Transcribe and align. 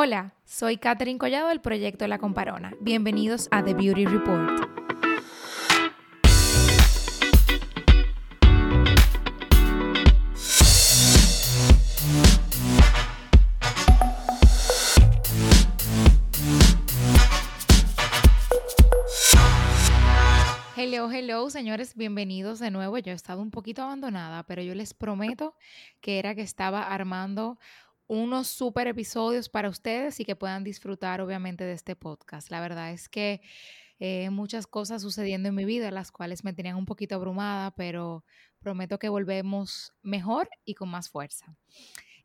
Hola, 0.00 0.32
soy 0.44 0.76
Katherine 0.76 1.18
Collado 1.18 1.48
del 1.48 1.60
proyecto 1.60 2.06
La 2.06 2.18
Comparona. 2.18 2.72
Bienvenidos 2.80 3.48
a 3.50 3.64
The 3.64 3.74
Beauty 3.74 4.06
Report. 4.06 4.60
Hello, 20.76 21.10
hello, 21.10 21.50
señores, 21.50 21.96
bienvenidos 21.96 22.60
de 22.60 22.70
nuevo. 22.70 22.98
Yo 22.98 23.10
he 23.10 23.14
estado 23.16 23.42
un 23.42 23.50
poquito 23.50 23.82
abandonada, 23.82 24.44
pero 24.44 24.62
yo 24.62 24.76
les 24.76 24.94
prometo 24.94 25.56
que 26.00 26.20
era 26.20 26.36
que 26.36 26.42
estaba 26.42 26.82
armando 26.84 27.58
unos 28.08 28.48
super 28.48 28.88
episodios 28.88 29.48
para 29.48 29.68
ustedes 29.68 30.18
y 30.18 30.24
que 30.24 30.34
puedan 30.34 30.64
disfrutar 30.64 31.20
obviamente 31.20 31.64
de 31.64 31.74
este 31.74 31.94
podcast. 31.94 32.50
La 32.50 32.60
verdad 32.60 32.90
es 32.90 33.08
que 33.08 33.42
eh, 34.00 34.30
muchas 34.30 34.66
cosas 34.66 35.02
sucediendo 35.02 35.48
en 35.50 35.54
mi 35.54 35.64
vida, 35.64 35.90
las 35.90 36.10
cuales 36.10 36.42
me 36.42 36.52
tenían 36.52 36.76
un 36.76 36.86
poquito 36.86 37.14
abrumada, 37.14 37.70
pero 37.72 38.24
prometo 38.58 38.98
que 38.98 39.08
volvemos 39.08 39.92
mejor 40.02 40.48
y 40.64 40.74
con 40.74 40.88
más 40.88 41.10
fuerza. 41.10 41.54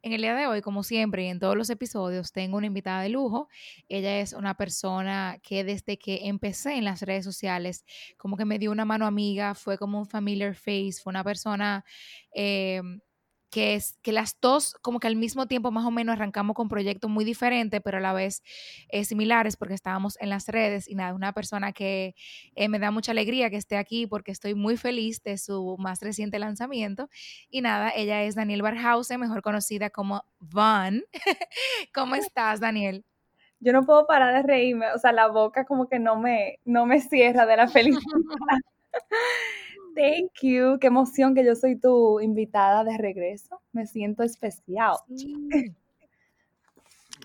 En 0.01 0.11
el 0.11 0.21
día 0.21 0.35
de 0.35 0.47
hoy, 0.47 0.61
como 0.61 0.83
siempre 0.83 1.23
y 1.23 1.27
en 1.27 1.39
todos 1.39 1.55
los 1.55 1.69
episodios, 1.69 2.33
tengo 2.33 2.57
una 2.57 2.67
invitada 2.67 3.01
de 3.01 3.09
lujo. 3.09 3.47
Ella 3.87 4.19
es 4.19 4.33
una 4.33 4.55
persona 4.55 5.39
que 5.41 5.63
desde 5.63 5.97
que 5.97 6.27
empecé 6.27 6.73
en 6.73 6.83
las 6.83 7.01
redes 7.01 7.23
sociales, 7.23 7.85
como 8.17 8.35
que 8.35 8.43
me 8.43 8.59
dio 8.59 8.71
una 8.71 8.83
mano 8.83 9.05
amiga, 9.05 9.55
fue 9.55 9.77
como 9.77 9.99
un 9.99 10.05
familiar 10.05 10.55
face, 10.55 10.95
fue 11.01 11.11
una 11.11 11.23
persona... 11.23 11.83
Em, 12.33 12.99
que 13.53 13.75
es 13.75 13.99
que 14.01 14.11
las 14.11 14.35
dos 14.41 14.73
como 14.81 14.99
que 14.99 15.05
al 15.05 15.15
mismo 15.15 15.45
tiempo 15.45 15.69
más 15.69 15.85
o 15.85 15.91
menos 15.91 16.13
arrancamos 16.13 16.55
con 16.55 16.69
proyectos 16.69 17.07
muy 17.07 17.23
diferentes, 17.23 17.79
pero 17.83 17.99
a 17.99 18.01
la 18.01 18.11
vez 18.11 18.41
eh, 18.89 19.05
similares 19.05 19.57
porque 19.57 19.75
estábamos 19.75 20.17
en 20.19 20.29
las 20.29 20.47
redes 20.47 20.89
y 20.89 20.95
nada, 20.95 21.13
una 21.13 21.33
persona 21.33 21.71
que 21.71 22.15
eh, 22.55 22.67
me 22.67 22.79
da 22.79 22.89
mucha 22.89 23.11
alegría 23.11 23.51
que 23.51 23.57
esté 23.57 23.77
aquí 23.77 24.07
porque 24.07 24.31
estoy 24.31 24.55
muy 24.55 24.75
feliz 24.75 25.21
de 25.21 25.37
su 25.37 25.75
más 25.77 26.01
reciente 26.01 26.39
lanzamiento 26.39 27.09
y 27.47 27.61
nada, 27.61 27.91
ella 27.95 28.23
es 28.23 28.33
Daniel 28.33 28.63
Barhausen, 28.63 29.19
mejor 29.19 29.43
conocida 29.43 29.91
como 29.91 30.23
Van. 30.39 31.03
¿Cómo 31.93 32.15
estás, 32.33 32.59
Daniel? 32.59 33.05
Yo 33.59 33.71
no 33.71 33.85
puedo 33.85 34.07
parar 34.07 34.33
de 34.33 34.41
reírme, 34.41 34.91
o 34.93 34.97
sea, 34.97 35.11
la 35.11 35.27
boca 35.27 35.63
como 35.65 35.87
que 35.87 35.99
no 35.99 36.15
me, 36.15 36.57
no 36.65 36.87
me 36.87 36.99
cierra 37.01 37.45
de 37.45 37.57
la 37.57 37.67
felicidad. 37.67 38.01
Thank 39.95 40.41
you. 40.41 40.79
Qué 40.79 40.87
emoción 40.87 41.35
que 41.35 41.45
yo 41.45 41.55
soy 41.55 41.79
tu 41.79 42.19
invitada 42.19 42.83
de 42.83 42.97
regreso. 42.97 43.61
Me 43.71 43.85
siento 43.85 44.23
especial. 44.23 44.95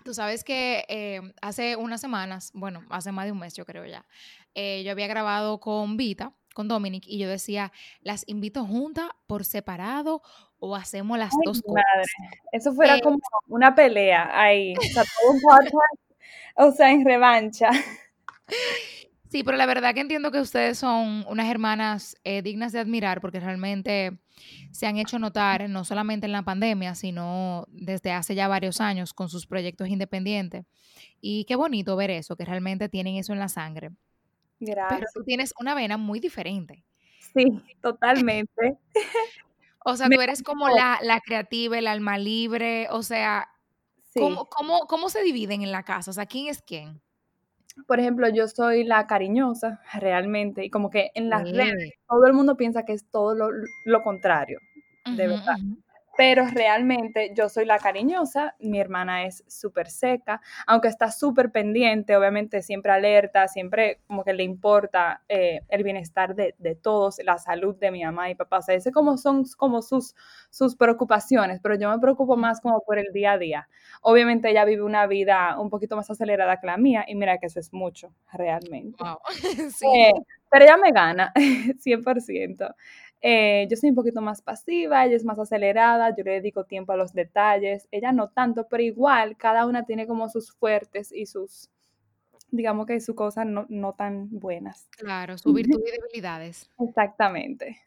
Tú 0.05 0.15
sabes 0.15 0.45
que 0.45 0.85
eh, 0.89 1.21
hace 1.43 1.77
unas 1.77 2.01
semanas, 2.01 2.51
bueno, 2.55 2.83
hace 2.91 3.13
más 3.13 3.27
de 3.27 3.33
un 3.33 3.39
mes 3.39 3.55
yo 3.55 3.65
creo 3.65 3.85
ya, 3.85 4.07
eh, 4.55 4.83
yo 4.85 4.93
había 4.93 5.07
grabado 5.07 5.61
con 5.61 5.97
Vita, 5.97 6.33
con 6.55 6.69
Dominic, 6.69 7.05
y 7.07 7.19
yo 7.19 7.29
decía, 7.29 7.73
¿las 8.01 8.25
invito 8.27 8.65
juntas 8.65 9.09
por 9.27 9.45
separado 9.45 10.23
o 10.59 10.77
hacemos 10.77 11.19
las 11.19 11.33
dos 11.45 11.63
cosas? 11.63 11.85
Eso 12.53 12.73
fuera 12.73 12.97
eh, 12.97 13.01
como 13.03 13.19
una 13.49 13.75
pelea 13.75 14.31
ahí, 14.33 14.75
o 14.77 14.83
sea, 14.83 15.05
todo 15.05 15.33
un 15.33 15.41
podcast, 15.43 16.01
o 16.57 16.73
sea, 16.73 16.91
en 16.91 17.05
revancha. 17.05 17.71
Sí, 19.29 19.43
pero 19.45 19.59
la 19.59 19.67
verdad 19.67 19.95
que 19.95 20.01
entiendo 20.01 20.31
que 20.31 20.41
ustedes 20.41 20.79
son 20.79 21.25
unas 21.29 21.51
hermanas 21.51 22.17
eh, 22.25 22.41
dignas 22.41 22.73
de 22.73 22.79
admirar 22.79 23.21
porque 23.21 23.41
realmente 23.41 24.19
se 24.73 24.87
han 24.87 24.97
hecho 24.97 25.19
notar 25.19 25.69
no 25.69 25.85
solamente 25.85 26.27
en 26.27 26.33
la 26.33 26.43
pandemia, 26.43 26.95
sino 26.95 27.67
desde 27.69 28.13
hace 28.13 28.35
ya 28.35 28.49
varios 28.49 28.81
años 28.81 29.13
con 29.13 29.29
sus 29.29 29.47
proyectos 29.47 29.89
independientes. 29.89 30.65
Y 31.21 31.45
qué 31.45 31.57
bonito 31.57 31.95
ver 31.95 32.11
eso, 32.11 32.37
que 32.37 32.47
realmente 32.47 32.89
tienen 32.89 33.17
eso 33.17 33.35
en 33.35 33.39
la 33.39 33.49
sangre. 33.49 33.91
Gracias. 34.61 34.99
Pero 34.99 35.11
tú 35.15 35.25
tienes 35.25 35.53
una 35.61 35.75
vena 35.75 35.99
muy 35.99 36.21
diferente. 36.21 36.85
Sí, 37.35 37.47
totalmente. 37.83 38.79
o 39.85 39.95
sea, 39.95 40.09
tú 40.09 40.21
eres 40.23 40.43
como 40.43 40.69
la, 40.71 41.21
creativa, 41.23 41.79
el 41.79 41.87
alma 41.87 42.17
libre, 42.17 42.89
o 42.91 43.03
sea, 43.03 43.51
¿cómo, 44.15 44.47
cómo, 44.47 44.87
cómo 44.87 45.11
se 45.11 45.23
dividen 45.23 45.63
en 45.63 45.73
la 45.73 45.83
casa? 45.83 46.11
O 46.11 46.15
sea, 46.15 46.25
¿quién 46.25 46.47
es 46.49 46.63
quién? 46.63 47.03
Por 47.87 48.01
ejemplo, 48.01 48.29
yo 48.29 48.49
soy 48.49 48.85
la 48.85 49.07
cariñosa 49.07 49.81
realmente 49.95 50.65
y 50.65 50.71
como 50.71 50.91
que 50.91 51.11
en 51.15 51.31
las 51.31 51.51
redes 51.51 51.95
todo 52.09 52.27
el 52.27 52.33
mundo 52.33 52.57
piensa 52.57 52.85
que 52.85 52.93
es 52.93 53.09
todo 53.11 53.35
lo, 53.35 54.03
contrario, 54.03 54.59
de 55.17 55.29
verdad 55.29 55.57
pero 56.19 56.47
realmente 56.53 57.31
yo 57.33 57.49
soy 57.49 57.65
la 57.65 57.79
cariñosa, 57.79 58.57
mi 58.59 58.81
hermana 58.81 59.25
es 59.25 59.45
súper 59.47 59.89
seca, 59.89 60.41
aunque 60.67 60.89
está 60.89 61.13
súper 61.13 61.53
pendiente, 61.53 62.17
obviamente 62.17 62.61
siempre 62.61 62.91
alerta, 62.91 63.47
siempre 63.47 64.01
como 64.09 64.25
que 64.25 64.33
le 64.33 64.43
importa 64.43 65.23
eh, 65.29 65.61
el 65.69 65.85
bienestar 65.85 66.35
de, 66.35 66.55
todos, 66.83 67.21
la 67.23 67.39
salud 67.39 67.77
de 67.77 67.93
mi 67.93 68.03
mamá 68.03 68.31
y 68.31 68.35
papá, 68.35 68.59
o 68.59 68.63
sea, 68.63 68.75
ese 68.75 68.91
como 68.91 69.17
son 69.17 69.45
como 69.57 69.81
sus, 69.81 70.17
sus 70.51 70.75
preocupaciones, 70.75 71.61
pero 71.63 71.77
yo 71.77 71.89
me 71.89 72.01
preocupo 72.01 72.37
más 72.37 72.61
como 72.61 72.81
por 72.81 72.99
el 72.99 73.13
día 73.13 73.35
a 73.35 73.39
día. 73.39 73.69
Obviamente 74.03 74.51
ella 74.51 74.65
vive 74.65 74.83
una 74.83 75.07
vida 75.07 75.57
un 75.61 75.71
poquito 75.71 75.95
más 75.95 76.11
acelerada 76.11 76.57
que 76.57 76.67
la 76.67 76.79
mía 76.79 77.05
y 77.07 77.15
mira 77.15 77.39
que 77.39 77.47
eso 77.47 77.61
es 77.61 77.73
mucho, 77.73 78.13
realmente. 78.33 79.05
sí. 79.73 79.87
Eh, 79.87 80.15
pero 80.51 80.65
ella 80.65 80.77
me 80.77 80.91
gana, 80.91 81.33
100%. 81.79 82.75
Eh, 83.21 83.67
yo 83.69 83.77
soy 83.77 83.91
un 83.91 83.97
poquito 83.97 84.21
más 84.21 84.43
pasiva, 84.43 85.05
ella 85.05 85.17
es 85.17 85.25
más 85.25 85.39
acelerada, 85.39 86.15
yo 86.17 86.23
le 86.23 86.33
dedico 86.33 86.65
tiempo 86.65 86.93
a 86.93 86.97
los 86.97 87.13
detalles, 87.13 87.89
ella 87.91 88.13
no 88.13 88.31
tanto, 88.31 88.69
pero 88.69 88.83
igual 88.83 89.37
cada 89.37 89.67
una 89.67 89.85
tiene 89.85 90.07
como 90.07 90.29
sus 90.29 90.53
fuertes 90.53 91.11
y 91.13 91.27
sus, 91.27 91.69
digamos 92.51 92.87
que 92.87 93.01
sus 93.01 93.17
cosas 93.17 93.47
no, 93.47 93.67
no 93.69 93.95
tan 93.95 94.29
buenas. 94.31 94.89
Claro, 94.91 95.37
su 95.37 95.53
virtud 95.53 95.81
y 95.85 95.91
debilidades. 95.91 96.71
Exactamente. 96.79 97.83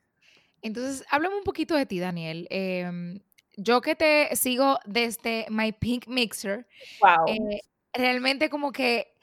Entonces, 0.62 1.06
háblame 1.09 1.38
un 1.38 1.44
poquito 1.44 1.75
de 1.75 1.86
ti, 1.86 2.00
Daniel. 2.00 2.47
Em, 2.50 3.20
yo 3.56 3.80
que 3.81 3.96
te 3.96 4.36
sigo 4.36 4.80
desde 4.86 5.46
My 5.50 5.72
Pink 5.72 6.08
Mixer, 6.08 6.68
wow. 7.02 7.25
Eh, 7.28 7.62
realmente 7.94 8.50
como 8.50 8.72
que 8.72 9.14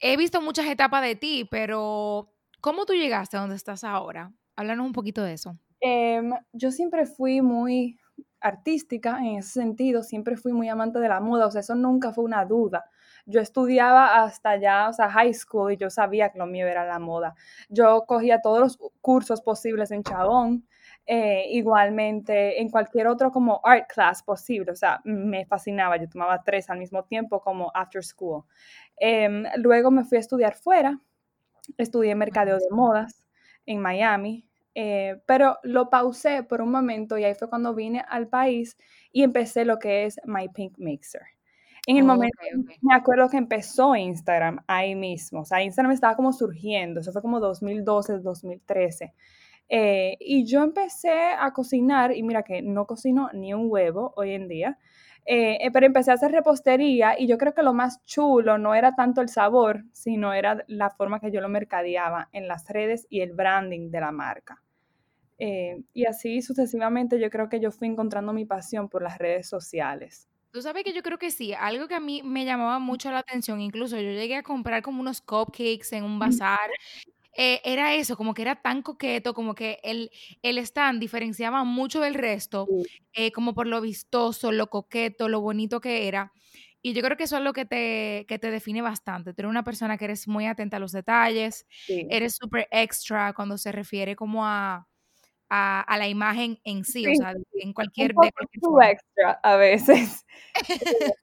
he 0.00 0.16
visto 0.16 0.40
muchas 0.40 0.66
etapas 0.66 1.02
de 1.02 1.14
ti, 1.14 1.46
pero 1.50 2.32
¿cómo 2.60 2.84
tú 2.84 2.94
llegaste 2.94 3.36
a 3.36 3.40
donde 3.40 3.56
estás 3.56 3.84
ahora? 3.84 4.32
Háblanos 4.56 4.86
un 4.86 4.92
poquito 4.92 5.22
de 5.22 5.34
eso. 5.34 5.56
Em, 5.80 6.32
yo 6.52 6.70
siempre 6.70 7.06
fui 7.06 7.40
muy 7.42 7.98
artística 8.40 9.18
en 9.18 9.38
ese 9.38 9.50
sentido, 9.50 10.02
siempre 10.02 10.36
fui 10.36 10.52
muy 10.52 10.68
amante 10.68 10.98
de 10.98 11.08
la 11.08 11.20
moda, 11.20 11.46
o 11.46 11.50
sea, 11.50 11.60
eso 11.60 11.74
nunca 11.74 12.12
fue 12.12 12.24
una 12.24 12.44
duda. 12.44 12.84
Yo 13.24 13.40
estudiaba 13.40 14.22
hasta 14.22 14.56
ya, 14.56 14.88
o 14.88 14.92
sea, 14.92 15.08
high 15.10 15.32
school 15.32 15.72
y 15.72 15.76
yo 15.76 15.90
sabía 15.90 16.30
que 16.30 16.38
lo 16.38 16.46
mío 16.46 16.66
era 16.66 16.84
la 16.84 16.98
moda. 16.98 17.34
Yo 17.68 18.04
cogía 18.06 18.40
todos 18.40 18.60
los 18.60 18.78
cursos 19.00 19.40
posibles 19.42 19.90
en 19.92 20.02
Chabón, 20.02 20.66
eh, 21.06 21.46
igualmente 21.50 22.60
en 22.60 22.68
cualquier 22.68 23.06
otro 23.08 23.30
como 23.30 23.60
art 23.64 23.88
class 23.92 24.22
posible, 24.22 24.72
o 24.72 24.76
sea, 24.76 25.00
me 25.04 25.46
fascinaba, 25.46 25.96
yo 25.96 26.08
tomaba 26.08 26.42
tres 26.44 26.70
al 26.70 26.78
mismo 26.78 27.04
tiempo 27.04 27.40
como 27.40 27.70
after 27.74 28.04
school. 28.04 28.44
Em, 28.96 29.44
luego 29.56 29.90
me 29.90 30.04
fui 30.04 30.18
a 30.18 30.20
estudiar 30.20 30.54
fuera, 30.54 31.00
estudié 31.78 32.14
mercadeo 32.14 32.58
de 32.58 32.70
modas, 32.70 33.24
en 33.66 33.80
Miami, 33.80 34.46
eh, 34.74 35.20
pero 35.26 35.58
lo 35.62 35.90
pausé 35.90 36.42
por 36.42 36.62
un 36.62 36.70
momento 36.70 37.18
y 37.18 37.24
ahí 37.24 37.34
fue 37.34 37.48
cuando 37.48 37.74
vine 37.74 38.04
al 38.08 38.28
país 38.28 38.76
y 39.12 39.22
empecé 39.22 39.64
lo 39.64 39.78
que 39.78 40.06
es 40.06 40.20
My 40.24 40.48
Pink 40.48 40.78
Mixer. 40.78 41.22
En 41.86 41.96
el 41.96 42.04
momento, 42.04 42.38
me 42.80 42.94
acuerdo 42.94 43.28
que 43.28 43.36
empezó 43.36 43.96
Instagram 43.96 44.62
ahí 44.68 44.94
mismo, 44.94 45.40
o 45.40 45.44
sea, 45.44 45.62
Instagram 45.64 45.92
estaba 45.92 46.14
como 46.14 46.32
surgiendo, 46.32 47.00
eso 47.00 47.10
fue 47.12 47.20
como 47.22 47.40
2012, 47.40 48.20
2013. 48.20 49.12
Eh, 49.68 50.16
y 50.20 50.44
yo 50.44 50.62
empecé 50.62 51.32
a 51.36 51.52
cocinar 51.52 52.14
y 52.14 52.22
mira 52.22 52.42
que 52.44 52.62
no 52.62 52.86
cocino 52.86 53.30
ni 53.32 53.52
un 53.52 53.66
huevo 53.68 54.12
hoy 54.16 54.32
en 54.32 54.46
día, 54.46 54.78
eh, 55.24 55.58
eh, 55.60 55.70
pero 55.70 55.86
empecé 55.86 56.10
a 56.10 56.14
hacer 56.14 56.32
repostería 56.32 57.18
y 57.18 57.28
yo 57.28 57.38
creo 57.38 57.54
que 57.54 57.62
lo 57.62 57.72
más 57.72 58.04
chulo 58.04 58.58
no 58.58 58.74
era 58.74 58.94
tanto 58.94 59.20
el 59.20 59.28
sabor, 59.28 59.84
sino 59.92 60.32
era 60.32 60.64
la 60.66 60.90
forma 60.90 61.20
que 61.20 61.30
yo 61.30 61.40
lo 61.40 61.48
mercadeaba 61.48 62.28
en 62.32 62.48
las 62.48 62.68
redes 62.68 63.06
y 63.08 63.20
el 63.20 63.32
branding 63.32 63.90
de 63.90 64.00
la 64.00 64.10
marca. 64.10 64.60
Eh, 65.38 65.82
y 65.92 66.06
así 66.06 66.42
sucesivamente 66.42 67.20
yo 67.20 67.30
creo 67.30 67.48
que 67.48 67.60
yo 67.60 67.70
fui 67.70 67.88
encontrando 67.88 68.32
mi 68.32 68.44
pasión 68.44 68.88
por 68.88 69.02
las 69.02 69.18
redes 69.18 69.48
sociales. 69.48 70.28
Tú 70.50 70.60
sabes 70.60 70.84
que 70.84 70.92
yo 70.92 71.02
creo 71.02 71.18
que 71.18 71.30
sí, 71.30 71.54
algo 71.54 71.88
que 71.88 71.94
a 71.94 72.00
mí 72.00 72.22
me 72.22 72.44
llamaba 72.44 72.78
mucho 72.78 73.10
la 73.10 73.18
atención, 73.18 73.60
incluso 73.60 73.96
yo 73.96 74.10
llegué 74.10 74.36
a 74.36 74.42
comprar 74.42 74.82
como 74.82 75.00
unos 75.00 75.20
cupcakes 75.20 75.92
en 75.92 76.04
un 76.04 76.18
bazar 76.18 76.68
eh, 77.34 77.60
era 77.64 77.94
eso, 77.94 78.16
como 78.16 78.34
que 78.34 78.42
era 78.42 78.56
tan 78.56 78.82
coqueto, 78.82 79.34
como 79.34 79.54
que 79.54 79.80
el, 79.82 80.10
el 80.42 80.58
stand 80.58 81.00
diferenciaba 81.00 81.64
mucho 81.64 82.00
del 82.00 82.14
resto, 82.14 82.68
eh, 83.12 83.32
como 83.32 83.54
por 83.54 83.66
lo 83.66 83.80
vistoso, 83.80 84.52
lo 84.52 84.68
coqueto, 84.68 85.28
lo 85.28 85.40
bonito 85.40 85.80
que 85.80 86.08
era. 86.08 86.32
Y 86.82 86.94
yo 86.94 87.02
creo 87.02 87.16
que 87.16 87.24
eso 87.24 87.36
es 87.36 87.42
lo 87.42 87.52
que 87.52 87.64
te, 87.64 88.26
que 88.26 88.38
te 88.38 88.50
define 88.50 88.82
bastante. 88.82 89.32
Tú 89.32 89.42
eres 89.42 89.50
una 89.50 89.64
persona 89.64 89.96
que 89.96 90.04
eres 90.06 90.26
muy 90.26 90.46
atenta 90.46 90.78
a 90.78 90.80
los 90.80 90.92
detalles, 90.92 91.66
eres 91.88 92.34
súper 92.34 92.66
extra 92.70 93.32
cuando 93.34 93.56
se 93.56 93.70
refiere 93.70 94.16
como 94.16 94.44
a, 94.44 94.88
a, 95.48 95.96
la 95.98 96.08
imagen 96.08 96.58
en 96.64 96.84
sí, 96.84 97.06
o 97.06 97.14
sea, 97.14 97.34
en 97.54 97.72
cualquier... 97.72 98.14
Un 98.16 98.82
extra 98.82 99.38
a 99.42 99.56
veces. 99.56 100.26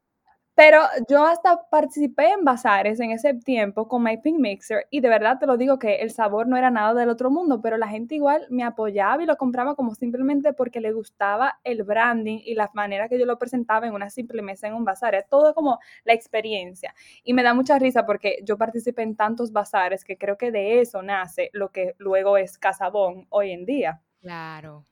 Pero 0.59 0.81
yo 1.07 1.25
hasta 1.25 1.69
participé 1.69 2.33
en 2.33 2.43
bazares 2.43 2.99
en 2.99 3.11
ese 3.11 3.33
tiempo 3.33 3.87
con 3.87 4.03
My 4.03 4.17
Pink 4.17 4.39
Mixer 4.39 4.87
y 4.89 4.99
de 4.99 5.07
verdad 5.07 5.39
te 5.39 5.45
lo 5.45 5.55
digo 5.55 5.79
que 5.79 6.01
el 6.01 6.11
sabor 6.11 6.49
no 6.49 6.57
era 6.57 6.69
nada 6.69 6.93
del 6.93 7.07
otro 7.07 7.31
mundo, 7.31 7.61
pero 7.61 7.77
la 7.77 7.87
gente 7.87 8.15
igual 8.15 8.45
me 8.49 8.65
apoyaba 8.65 9.23
y 9.23 9.25
lo 9.25 9.37
compraba 9.37 9.75
como 9.75 9.95
simplemente 9.95 10.51
porque 10.51 10.81
le 10.81 10.91
gustaba 10.91 11.61
el 11.63 11.83
branding 11.83 12.41
y 12.43 12.55
la 12.55 12.69
manera 12.73 13.07
que 13.07 13.17
yo 13.17 13.25
lo 13.25 13.39
presentaba 13.39 13.87
en 13.87 13.93
una 13.93 14.09
simple 14.09 14.41
mesa 14.41 14.67
en 14.67 14.73
un 14.73 14.83
bazar. 14.83 15.15
Es 15.15 15.29
todo 15.29 15.53
como 15.53 15.79
la 16.03 16.11
experiencia. 16.11 16.93
Y 17.23 17.31
me 17.31 17.41
da 17.41 17.53
mucha 17.53 17.79
risa 17.79 18.05
porque 18.05 18.39
yo 18.43 18.57
participé 18.57 19.03
en 19.03 19.15
tantos 19.15 19.53
bazares 19.53 20.03
que 20.03 20.17
creo 20.17 20.37
que 20.37 20.51
de 20.51 20.81
eso 20.81 21.01
nace 21.01 21.51
lo 21.53 21.69
que 21.71 21.95
luego 21.99 22.35
es 22.35 22.57
Casabón 22.57 23.27
hoy 23.29 23.51
en 23.51 23.65
día. 23.65 24.01
Claro. 24.19 24.83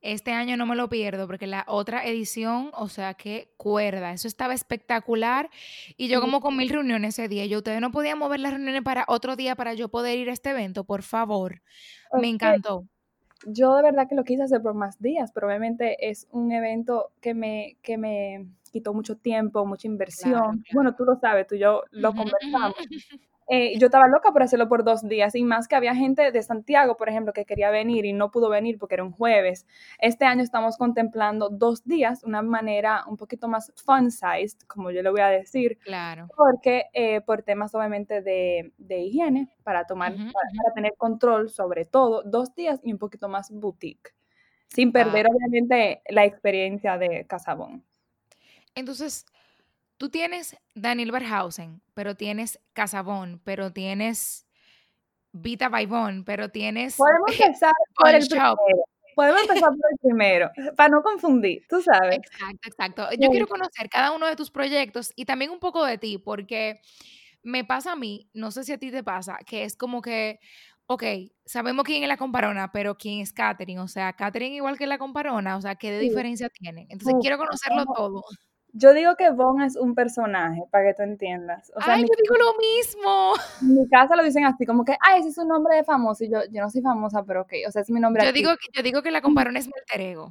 Este 0.00 0.32
año 0.32 0.56
no 0.56 0.66
me 0.66 0.76
lo 0.76 0.88
pierdo 0.88 1.26
porque 1.26 1.46
la 1.46 1.64
otra 1.66 2.04
edición, 2.06 2.70
o 2.74 2.88
sea, 2.88 3.14
qué 3.14 3.52
cuerda, 3.56 4.12
eso 4.12 4.28
estaba 4.28 4.54
espectacular. 4.54 5.50
Y 5.96 6.08
yo 6.08 6.20
como 6.20 6.40
con 6.40 6.56
mil 6.56 6.68
reuniones 6.68 7.18
ese 7.18 7.28
día, 7.28 7.46
yo 7.46 7.58
ustedes 7.58 7.80
no 7.80 7.90
podían 7.90 8.18
mover 8.18 8.40
las 8.40 8.52
reuniones 8.52 8.82
para 8.82 9.04
otro 9.08 9.36
día 9.36 9.56
para 9.56 9.74
yo 9.74 9.88
poder 9.88 10.18
ir 10.18 10.30
a 10.30 10.32
este 10.32 10.50
evento, 10.50 10.84
por 10.84 11.02
favor. 11.02 11.62
Me 12.12 12.28
encantó. 12.28 12.84
Yo 13.46 13.76
de 13.76 13.82
verdad 13.82 14.08
que 14.08 14.14
lo 14.14 14.24
quise 14.24 14.42
hacer 14.42 14.62
por 14.62 14.74
más 14.74 15.00
días, 15.00 15.30
pero 15.32 15.46
obviamente 15.46 16.08
es 16.08 16.26
un 16.30 16.50
evento 16.52 17.12
que 17.20 17.34
me, 17.34 17.76
que 17.82 17.96
me 17.96 18.48
quitó 18.72 18.92
mucho 18.94 19.16
tiempo, 19.16 19.64
mucha 19.64 19.86
inversión. 19.86 20.64
Bueno, 20.72 20.94
tú 20.94 21.04
lo 21.04 21.16
sabes, 21.16 21.46
tú 21.46 21.54
y 21.54 21.60
yo 21.60 21.82
lo 21.90 22.14
conversamos. 22.14 22.74
Eh, 23.50 23.78
yo 23.78 23.86
estaba 23.86 24.08
loca 24.08 24.30
por 24.30 24.42
hacerlo 24.42 24.68
por 24.68 24.84
dos 24.84 25.08
días 25.08 25.34
y 25.34 25.42
más 25.42 25.68
que 25.68 25.74
había 25.74 25.94
gente 25.94 26.30
de 26.30 26.42
Santiago, 26.42 26.96
por 26.98 27.08
ejemplo, 27.08 27.32
que 27.32 27.46
quería 27.46 27.70
venir 27.70 28.04
y 28.04 28.12
no 28.12 28.30
pudo 28.30 28.50
venir 28.50 28.78
porque 28.78 28.96
era 28.96 29.04
un 29.04 29.12
jueves. 29.12 29.66
Este 29.98 30.26
año 30.26 30.42
estamos 30.42 30.76
contemplando 30.76 31.48
dos 31.48 31.84
días, 31.84 32.22
una 32.24 32.42
manera 32.42 33.04
un 33.06 33.16
poquito 33.16 33.48
más 33.48 33.72
fun-sized, 33.76 34.66
como 34.66 34.90
yo 34.90 35.02
le 35.02 35.10
voy 35.10 35.22
a 35.22 35.28
decir. 35.28 35.78
Claro. 35.78 36.28
Porque 36.36 36.86
eh, 36.92 37.22
por 37.22 37.42
temas 37.42 37.74
obviamente 37.74 38.20
de, 38.20 38.72
de 38.76 38.98
higiene, 38.98 39.48
para 39.62 39.86
tomar, 39.86 40.14
para, 40.14 40.74
tener 40.74 40.92
control 40.98 41.48
sobre 41.48 41.86
todo, 41.86 42.22
dos 42.24 42.54
días 42.54 42.80
y 42.82 42.92
un 42.92 42.98
poquito 42.98 43.28
más 43.28 43.50
boutique, 43.50 44.14
sin 44.68 44.92
perder 44.92 45.26
ah. 45.26 45.30
obviamente 45.34 46.02
la 46.08 46.26
experiencia 46.26 46.98
de 46.98 47.26
Casabón. 47.26 47.82
Entonces, 48.74 49.24
Tú 49.98 50.10
tienes 50.10 50.56
Daniel 50.74 51.10
Berhausen, 51.10 51.82
pero 51.92 52.14
tienes 52.14 52.60
Casabón, 52.72 53.40
pero 53.44 53.72
tienes 53.72 54.46
Vita 55.32 55.68
Baibón, 55.68 56.24
pero 56.24 56.50
tienes. 56.50 56.96
Podemos 56.96 57.32
empezar 57.32 57.72
por 57.96 58.14
el 58.14 58.26
primero. 58.26 58.56
Podemos 59.16 59.42
empezar 59.42 59.70
por 59.70 59.90
el 59.90 59.98
primero, 60.00 60.50
para 60.76 60.88
no 60.88 61.02
confundir, 61.02 61.66
tú 61.68 61.82
sabes. 61.82 62.16
Exacto, 62.16 62.68
exacto. 62.68 63.08
Yo 63.18 63.28
quiero 63.28 63.48
conocer 63.48 63.90
cada 63.90 64.12
uno 64.12 64.26
de 64.26 64.36
tus 64.36 64.52
proyectos 64.52 65.12
y 65.16 65.24
también 65.24 65.50
un 65.50 65.58
poco 65.58 65.84
de 65.84 65.98
ti, 65.98 66.18
porque 66.18 66.80
me 67.42 67.64
pasa 67.64 67.92
a 67.92 67.96
mí, 67.96 68.30
no 68.32 68.52
sé 68.52 68.62
si 68.62 68.72
a 68.72 68.78
ti 68.78 68.92
te 68.92 69.02
pasa, 69.02 69.38
que 69.44 69.64
es 69.64 69.76
como 69.76 70.00
que, 70.00 70.38
ok, 70.86 71.02
sabemos 71.44 71.84
quién 71.84 72.04
es 72.04 72.08
la 72.08 72.16
comparona, 72.16 72.70
pero 72.70 72.96
quién 72.96 73.20
es 73.20 73.32
Catherine, 73.32 73.80
o 73.80 73.88
sea, 73.88 74.12
Catherine 74.12 74.54
igual 74.54 74.78
que 74.78 74.86
la 74.86 74.98
comparona, 74.98 75.56
o 75.56 75.60
sea, 75.60 75.74
¿qué 75.74 75.90
de 75.90 75.98
diferencia 75.98 76.48
tiene? 76.50 76.86
Entonces 76.88 77.16
quiero 77.20 77.38
conocerlo 77.38 77.86
todo. 77.96 78.22
Yo 78.78 78.94
digo 78.94 79.16
que 79.16 79.30
Von 79.30 79.60
es 79.60 79.74
un 79.74 79.96
personaje, 79.96 80.62
para 80.70 80.84
que 80.84 80.94
tú 80.94 81.02
entiendas. 81.02 81.72
ay, 81.80 82.02
yo 82.02 82.14
digo 82.22 82.36
lo 82.36 82.56
mismo. 82.58 83.32
En 83.60 83.74
mi 83.74 83.88
casa 83.88 84.14
lo 84.14 84.22
dicen 84.22 84.44
así, 84.44 84.64
como 84.66 84.84
que, 84.84 84.96
ay, 85.00 85.18
ese 85.18 85.30
es 85.30 85.38
un 85.38 85.48
nombre 85.48 85.74
de 85.74 85.82
famoso. 85.82 86.22
Y 86.22 86.30
yo, 86.30 86.38
yo 86.52 86.62
no 86.62 86.70
soy 86.70 86.80
famosa, 86.80 87.24
pero 87.24 87.42
ok, 87.42 87.52
o 87.66 87.72
sea, 87.72 87.82
es 87.82 87.90
mi 87.90 87.98
nombre. 87.98 88.24
Yo, 88.24 88.32
digo, 88.32 88.50
yo 88.72 88.82
digo 88.84 89.02
que 89.02 89.10
la 89.10 89.20
compararon 89.20 89.56
es 89.56 89.66
mi 89.66 89.72
alter 89.80 90.00
ego. 90.00 90.30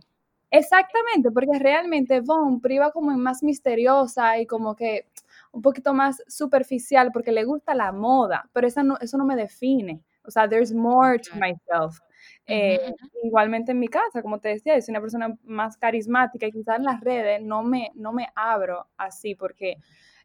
Exactamente, 0.49 1.29
porque 1.29 1.59
realmente 1.59 2.21
Von 2.21 2.61
priva 2.61 2.91
como 2.91 3.11
más 3.17 3.43
misteriosa 3.43 4.39
y 4.39 4.45
como 4.45 4.77
que 4.77 5.07
un 5.51 5.61
poquito 5.61 5.93
más 5.93 6.23
superficial 6.27 7.11
porque 7.11 7.33
le 7.33 7.43
gusta 7.43 7.75
la 7.75 7.91
moda, 7.91 8.49
pero 8.53 8.65
esa 8.65 8.81
no, 8.81 8.97
eso 9.01 9.17
no 9.17 9.25
me 9.25 9.35
define. 9.35 10.01
O 10.23 10.31
sea, 10.31 10.47
there's 10.47 10.73
more 10.73 11.19
to 11.19 11.35
myself. 11.35 11.99
Eh, 12.45 12.93
igualmente 13.23 13.71
en 13.71 13.79
mi 13.79 13.87
casa, 13.87 14.21
como 14.21 14.39
te 14.39 14.49
decía, 14.49 14.79
soy 14.81 14.93
una 14.93 15.01
persona 15.01 15.37
más 15.43 15.77
carismática 15.77 16.47
y 16.47 16.51
quizás 16.51 16.77
en 16.77 16.85
las 16.85 17.01
redes 17.01 17.41
no 17.41 17.63
me, 17.63 17.91
no 17.95 18.13
me 18.13 18.27
abro 18.35 18.87
así 18.97 19.35
porque 19.35 19.77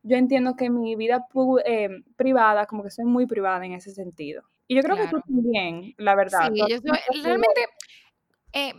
yo 0.02 0.16
entiendo 0.16 0.56
que 0.56 0.70
mi 0.70 0.96
vida 0.96 1.26
eh, 1.64 2.02
privada, 2.16 2.66
como 2.66 2.82
que 2.82 2.90
soy 2.90 3.04
muy 3.04 3.26
privada 3.26 3.64
en 3.64 3.72
ese 3.72 3.92
sentido. 3.92 4.42
Y 4.66 4.76
yo 4.76 4.82
creo 4.82 4.96
que 4.96 5.08
tú 5.08 5.20
también, 5.20 5.94
la 5.98 6.14
verdad. 6.14 6.50
Sí, 6.52 6.62
yo 6.68 6.78
realmente, 7.22 7.66
eh, 8.52 8.72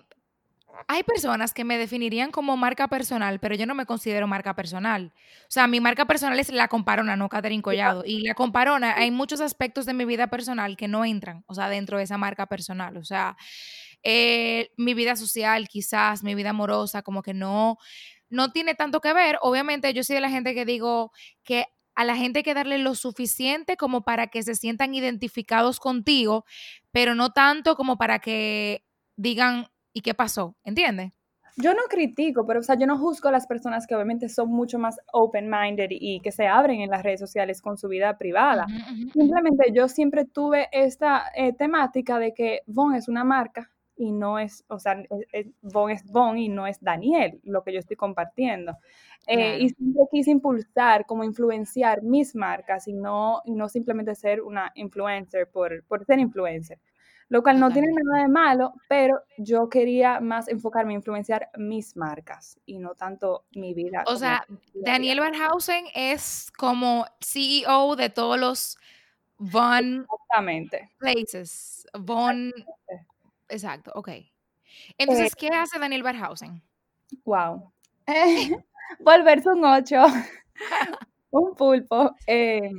hay 0.88 1.04
personas 1.04 1.54
que 1.54 1.64
me 1.64 1.78
definirían 1.78 2.32
como 2.32 2.58
marca 2.58 2.88
personal, 2.88 3.40
pero 3.40 3.56
yo 3.56 3.66
no 3.66 3.76
me 3.76 3.86
considero 3.86 4.28
marca 4.28 4.56
personal. 4.56 5.14
O 5.44 5.52
sea, 5.52 5.68
mi 5.68 5.80
marca 5.80 6.06
personal 6.06 6.40
es 6.40 6.52
la 6.52 6.68
comparona, 6.68 7.16
no 7.16 7.30
Catherine 7.30 7.62
Collado. 7.62 8.04
Y 8.06 8.22
la 8.22 8.34
comparona, 8.34 8.96
hay 8.96 9.12
muchos 9.12 9.42
aspectos 9.42 9.86
de 9.86 9.94
mi 9.94 10.06
vida 10.06 10.28
personal 10.28 10.76
que 10.78 10.88
no 10.88 11.06
entran, 11.06 11.44
o 11.48 11.54
sea, 11.54 11.70
dentro 11.70 11.98
de 11.98 12.04
esa 12.04 12.18
marca 12.18 12.48
personal. 12.48 12.98
O 12.98 13.04
sea, 13.04 13.38
eh, 14.04 14.72
mi 14.78 14.94
vida 14.94 15.16
social, 15.16 15.68
quizás, 15.68 16.24
mi 16.24 16.36
vida 16.36 16.50
amorosa, 16.50 17.02
como 17.02 17.22
que 17.22 17.34
no, 17.34 17.78
no 18.30 18.52
tiene 18.52 18.76
tanto 18.76 19.00
que 19.00 19.14
ver. 19.14 19.38
Obviamente, 19.42 19.94
yo 19.94 20.04
soy 20.04 20.16
de 20.16 20.22
la 20.22 20.30
gente 20.30 20.54
que 20.54 20.66
digo 20.66 21.12
que 21.44 21.68
a 21.96 22.04
la 22.04 22.16
gente 22.16 22.40
hay 22.40 22.44
que 22.44 22.56
darle 22.56 22.80
lo 22.80 22.96
suficiente 22.96 23.78
como 23.78 24.04
para 24.04 24.28
que 24.28 24.42
se 24.42 24.56
sientan 24.56 24.96
identificados 24.96 25.80
contigo, 25.80 26.46
pero 26.92 27.14
no 27.14 27.32
tanto 27.32 27.76
como 27.76 27.98
para 27.98 28.20
que 28.20 28.84
digan, 29.16 29.68
¿y 29.94 30.02
qué 30.02 30.14
pasó? 30.14 30.56
¿Entiendes? 30.64 31.14
Yo 31.56 31.74
no 31.74 31.84
critico, 31.88 32.48
pero 32.48 32.62
o 32.62 32.64
sea, 32.64 32.76
yo 32.76 32.88
no 32.88 32.98
juzgo 32.98 33.30
a 33.30 33.32
las 33.32 33.46
personas 33.46 33.86
que 33.86 33.94
obviamente 33.94 34.28
son 34.28 34.50
mucho 34.50 34.80
más 34.80 35.00
open-minded 35.12 35.90
y 35.92 36.20
que 36.20 36.32
se 36.32 36.48
abren 36.48 36.82
en 36.82 36.90
las 36.90 37.04
redes 37.04 37.20
sociales 37.20 37.62
con 37.62 37.78
su 37.78 37.88
vida 37.88 38.18
privada. 38.18 38.66
Simplemente 39.14 39.72
yo 39.72 39.88
siempre 39.88 40.26
tuve 40.26 40.68
esta 40.72 41.26
eh, 41.36 41.54
temática 41.54 42.18
de 42.18 42.34
que 42.34 42.62
Von 42.66 42.96
es 42.96 43.08
una 43.08 43.24
marca 43.24 43.70
y 43.96 44.12
no 44.12 44.40
es, 44.40 44.66
o 44.68 44.80
sea, 44.80 44.98
Von 45.62 45.92
es 45.92 46.04
Von 46.06 46.40
y 46.40 46.50
no 46.50 46.66
es 46.66 46.82
Daniel, 46.82 47.40
lo 47.44 47.64
que 47.64 47.72
yo 47.72 47.80
estoy 47.80 47.98
compartiendo. 47.98 48.78
Eh, 49.28 49.60
y 49.60 49.70
siempre 49.70 50.04
quise 50.12 50.32
impulsar, 50.32 51.06
como 51.06 51.24
influenciar 51.24 52.02
mis 52.02 52.36
marcas 52.36 52.88
y 52.88 52.94
no, 52.94 53.44
no 53.46 53.70
simplemente 53.70 54.16
ser 54.16 54.42
una 54.42 54.72
influencer 54.74 55.48
por, 55.52 55.84
por 55.86 56.04
ser 56.04 56.18
influencer 56.18 56.80
lo 57.30 57.44
cual 57.44 57.60
no 57.60 57.72
tiene 57.72 57.88
nada 57.92 58.24
de 58.24 58.30
malo, 58.30 58.74
pero 58.88 59.22
yo 59.38 59.70
quería 59.70 60.20
más 60.20 60.48
enfocarme 60.48 60.94
en 60.94 61.00
influenciar 61.00 61.50
mis 61.58 61.96
marcas 61.96 62.60
y 62.66 62.78
no 62.78 62.96
tanto 62.96 63.46
mi 63.56 63.74
vida. 63.74 64.04
O 64.08 64.16
sea, 64.16 64.46
Daniel 64.74 65.20
Barhausen 65.20 65.86
es 65.96 66.52
como 66.58 67.06
CEO 67.20 67.96
de 67.96 68.10
todos 68.10 68.40
los 68.40 68.78
Von 69.38 70.06
Places. 71.00 71.88
Von. 71.94 72.54
Exacto, 73.50 73.92
ok. 73.96 74.10
Entonces, 74.98 75.32
eh 75.32 75.36
¿qué 75.38 75.48
hace 75.50 75.80
Daniel 75.80 76.04
Barhausen? 76.04 76.62
Wow. 77.26 77.72
volverse 79.00 79.50
un 79.50 79.66
ocho, 79.66 80.04
un 81.32 81.56
pulpo. 81.56 82.16
Eh, 82.28 82.72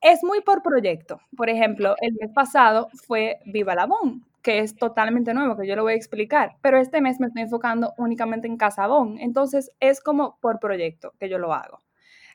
es 0.00 0.24
muy 0.24 0.40
por 0.40 0.62
proyecto. 0.62 1.20
Por 1.36 1.48
ejemplo, 1.50 1.94
el 2.00 2.14
mes 2.20 2.30
pasado 2.32 2.88
fue 3.06 3.38
Viva 3.46 3.74
la 3.74 3.86
Bon, 3.86 4.24
que 4.42 4.60
es 4.60 4.76
totalmente 4.76 5.34
nuevo, 5.34 5.56
que 5.56 5.66
yo 5.66 5.76
lo 5.76 5.82
voy 5.82 5.92
a 5.92 5.96
explicar, 5.96 6.56
pero 6.62 6.78
este 6.78 7.00
mes 7.00 7.20
me 7.20 7.26
estoy 7.26 7.42
enfocando 7.42 7.92
únicamente 7.98 8.46
en 8.46 8.56
Casabón, 8.56 9.18
entonces 9.20 9.70
es 9.80 10.00
como 10.00 10.38
por 10.40 10.58
proyecto 10.60 11.12
que 11.18 11.28
yo 11.28 11.38
lo 11.38 11.52
hago. 11.52 11.82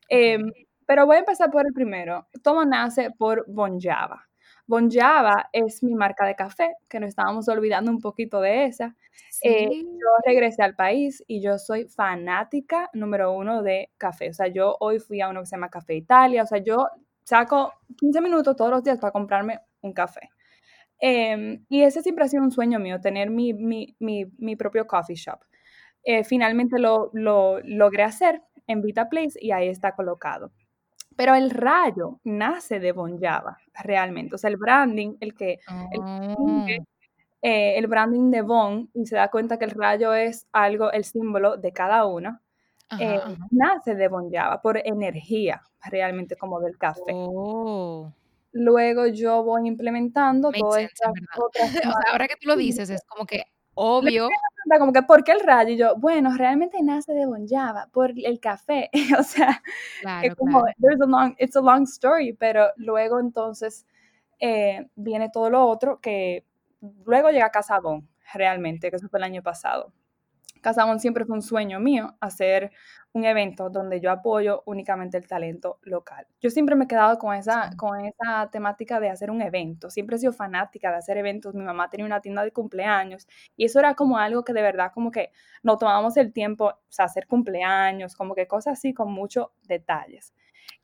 Em, 0.10 0.52
pero 0.86 1.06
voy 1.06 1.18
a 1.18 1.20
empezar 1.20 1.50
por 1.50 1.66
el 1.66 1.74
primero. 1.74 2.28
Todo 2.44 2.66
nace 2.66 3.12
por 3.12 3.46
Bon 3.48 3.80
Java. 3.80 4.28
Bon 4.66 4.90
Java 4.90 5.50
es 5.52 5.84
mi 5.84 5.94
marca 5.94 6.26
de 6.26 6.36
café, 6.36 6.76
que 6.88 7.00
nos 7.00 7.10
estábamos 7.10 7.48
olvidando 7.50 7.92
un 7.92 8.00
poquito 8.00 8.40
de 8.42 8.66
esa. 8.66 8.96
Eh, 9.44 9.70
yo 9.72 10.08
regresé 10.26 10.62
al 10.64 10.76
país 10.76 11.24
y 11.28 11.42
yo 11.42 11.58
soy 11.58 11.86
fanática 11.86 12.90
número 12.94 13.34
uno 13.34 13.62
de 13.62 13.90
café. 13.98 14.30
O 14.30 14.34
sea, 14.34 14.48
yo 14.48 14.78
hoy 14.80 15.00
fui 15.00 15.20
a 15.22 15.30
uno 15.30 15.42
que 15.42 15.48
se 15.48 15.56
llama 15.56 15.70
Café 15.70 15.96
Italia. 15.96 16.44
O 16.44 16.46
sea, 16.48 16.60
yo 16.60 16.88
saco 17.24 17.74
15 17.98 18.22
minutos 18.22 18.56
todos 18.56 18.72
los 18.72 18.84
días 18.84 19.00
para 19.00 19.12
comprarme 19.12 19.60
un 19.82 19.94
café. 19.94 20.30
Em, 21.00 21.66
y 21.70 21.82
ese 21.82 22.02
siempre 22.02 22.26
ha 22.26 22.28
sido 22.28 22.44
un 22.44 22.52
sueño 22.52 22.80
mío, 22.80 23.02
tener 23.02 23.30
mi, 23.30 23.54
mi, 23.54 23.96
mi, 24.00 24.26
mi 24.38 24.56
propio 24.56 24.88
coffee 24.88 25.16
shop. 25.16 25.40
Eh, 26.04 26.24
finalmente 26.24 26.80
lo, 26.80 27.10
lo, 27.14 27.60
logré 27.62 28.04
hacer 28.04 28.42
en 28.68 28.82
Vita 28.82 29.10
Place 29.10 29.38
y 29.40 29.52
ahí 29.52 29.68
está 29.68 29.94
colocado. 29.94 30.52
Pero 31.16 31.36
el 31.36 31.50
rayo 31.50 32.20
nace 32.24 32.80
de 32.80 32.92
Bon 32.92 33.20
Java, 33.20 33.58
realmente. 33.84 34.36
O 34.36 34.38
sea, 34.38 34.50
el 34.50 34.58
branding, 34.58 35.16
el 35.20 35.34
que... 35.34 35.60
El, 35.92 36.00
oh. 36.00 36.66
eh, 37.42 37.78
el 37.78 37.88
branding 37.88 38.32
de 38.32 38.42
Bon 38.42 38.90
y 38.94 39.06
se 39.06 39.16
da 39.16 39.30
cuenta 39.30 39.58
que 39.58 39.66
el 39.66 39.72
rayo 39.72 40.14
es 40.14 40.48
algo, 40.52 40.92
el 40.92 41.04
símbolo 41.04 41.58
de 41.58 41.72
cada 41.72 42.06
uno. 42.06 42.40
Eh, 43.00 43.20
nace 43.52 43.96
de 43.96 44.08
Bon 44.08 44.30
Java 44.32 44.62
por 44.62 44.78
energía, 44.78 45.62
realmente 45.84 46.36
como 46.36 46.60
del 46.60 46.78
café. 46.78 47.12
Oh. 47.14 48.14
Luego 48.52 49.08
yo 49.08 49.44
voy 49.44 49.68
implementando 49.68 50.52
todas 50.52 50.84
estas 50.84 51.12
otras. 51.36 51.70
o 51.76 51.82
sea, 51.82 52.12
ahora 52.12 52.28
que 52.28 52.36
tú 52.36 52.48
lo 52.48 52.56
dices, 52.56 52.90
es 52.90 53.04
como 53.06 53.26
que 53.26 53.46
obvio. 53.76 54.28
pregunta 54.28 54.80
como 54.80 54.94
que, 54.94 55.02
¿por 55.02 55.24
qué 55.24 55.32
el 55.32 55.40
rayo? 55.40 55.72
Y 55.72 55.78
yo, 55.78 55.96
bueno, 55.98 56.36
realmente 56.38 56.82
nace 56.84 57.14
de 57.14 57.26
Bonjava, 57.26 57.90
por 57.92 58.12
el 58.16 58.40
café. 58.40 58.90
o 59.20 59.24
sea, 59.24 59.62
es 60.22 60.36
como, 60.36 60.64
there's 60.80 61.02
a 61.02 61.06
long, 61.06 61.36
it's 61.40 61.56
a 61.56 61.62
long 61.62 61.84
story, 61.84 62.34
pero 62.34 62.68
luego 62.78 63.20
entonces 63.20 63.88
eh, 64.40 64.88
viene 64.96 65.30
todo 65.32 65.50
lo 65.50 65.66
otro 65.66 66.00
que 66.00 66.46
luego 67.06 67.30
llega 67.30 67.50
Casabón, 67.50 68.08
realmente, 68.34 68.90
que 68.90 68.98
eso 68.98 69.10
fue 69.10 69.20
el 69.20 69.24
año 69.24 69.42
pasado. 69.42 69.94
Casabón 70.64 71.00
siempre 71.00 71.26
fue 71.26 71.36
un 71.36 71.44
sueño 71.44 71.80
mío, 71.80 72.16
hacer 72.20 72.72
un 73.12 73.26
evento 73.26 73.70
donde 73.70 74.00
yo 74.00 74.10
apoyo 74.10 74.64
únicamente 74.66 75.18
el 75.18 75.28
talento 75.28 75.78
local. 75.84 76.26
Yo 76.42 76.50
siempre 76.50 76.76
me 76.76 76.86
he 76.86 76.88
quedado 76.88 77.20
con 77.20 77.36
esa, 77.36 77.70
con 77.78 78.00
esa 78.06 78.50
temática 78.50 79.00
de 79.00 79.10
hacer 79.10 79.30
un 79.30 79.42
evento. 79.42 79.92
Siempre 79.92 80.16
he 80.16 80.20
sido 80.20 80.34
fanática 80.34 80.90
de 80.90 80.98
hacer 80.98 81.18
eventos. 81.18 81.54
Mi 81.54 81.64
mamá 81.64 81.90
tenía 81.90 82.06
una 82.06 82.22
tienda 82.22 82.44
de 82.44 82.52
cumpleaños 82.52 83.28
y 83.56 83.66
eso 83.66 83.78
era 83.80 83.94
como 83.94 84.18
algo 84.18 84.44
que 84.44 84.54
de 84.54 84.64
verdad 84.64 84.92
como 84.92 85.12
que 85.12 85.32
no 85.62 85.78
tomábamos 85.78 86.18
el 86.18 86.34
tiempo, 86.34 86.66
o 86.70 86.80
sea, 86.92 87.06
hacer 87.06 87.28
cumpleaños, 87.28 88.16
como 88.16 88.34
que 88.34 88.48
cosas 88.48 88.80
así 88.80 88.94
con 88.94 89.12
muchos 89.12 89.48
detalles. 89.68 90.34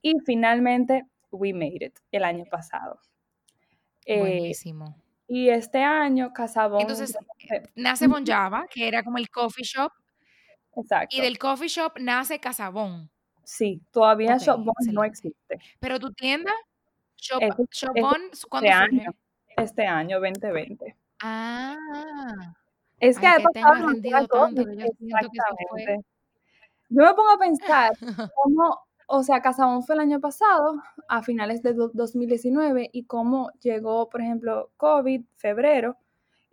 Y 0.02 0.20
finalmente, 0.26 1.06
we 1.32 1.54
made 1.54 1.86
it 1.86 2.00
el 2.12 2.24
año 2.24 2.46
pasado. 2.46 3.00
Eh, 4.06 4.20
Buenísimo. 4.20 4.96
Y 5.30 5.50
este 5.50 5.84
año, 5.84 6.34
Casabón. 6.34 6.82
Entonces, 6.82 7.16
nace 7.76 8.08
Bon 8.08 8.26
Java, 8.26 8.66
que 8.70 8.88
era 8.88 9.04
como 9.04 9.20
el 9.20 9.30
coffee 9.30 9.64
shop. 9.64 9.92
Exacto. 10.76 11.16
Y 11.16 11.22
del 11.22 11.38
coffee 11.38 11.68
shop 11.68 11.94
nace 12.00 12.40
Casabón. 12.40 13.12
Sí, 13.44 13.82
todavía 13.92 14.38
Shopbon 14.38 14.74
no 14.92 15.04
existe. 15.04 15.60
Pero 15.80 16.00
tu 16.00 16.14
tienda, 16.14 16.52
Shop, 17.18 17.42
Shopbon, 17.72 18.30
¿cuándo 18.48 18.70
este 18.70 18.72
año, 18.72 19.12
este 19.58 19.86
año, 19.88 20.20
2020. 20.20 20.96
Ah. 21.24 21.76
Es 23.00 23.18
que 23.18 23.26
que 23.26 23.44
tengo 23.54 23.74
rendido 23.74 24.28
tanto, 24.28 24.62
yo 24.62 24.70
Exactamente. 24.70 26.06
Yo 26.90 27.04
me 27.04 27.14
pongo 27.14 27.30
a 27.32 27.38
pensar 27.38 27.92
cómo 28.36 28.80
o 29.12 29.24
sea, 29.24 29.42
Casabón 29.42 29.82
fue 29.82 29.96
el 29.96 30.02
año 30.02 30.20
pasado, 30.20 30.84
a 31.08 31.24
finales 31.24 31.64
de 31.64 31.74
2019, 31.74 32.92
y 32.94 33.06
cómo 33.06 33.50
llegó, 33.60 34.08
por 34.08 34.22
ejemplo, 34.22 34.72
COVID, 34.78 35.26
febrero, 35.36 35.98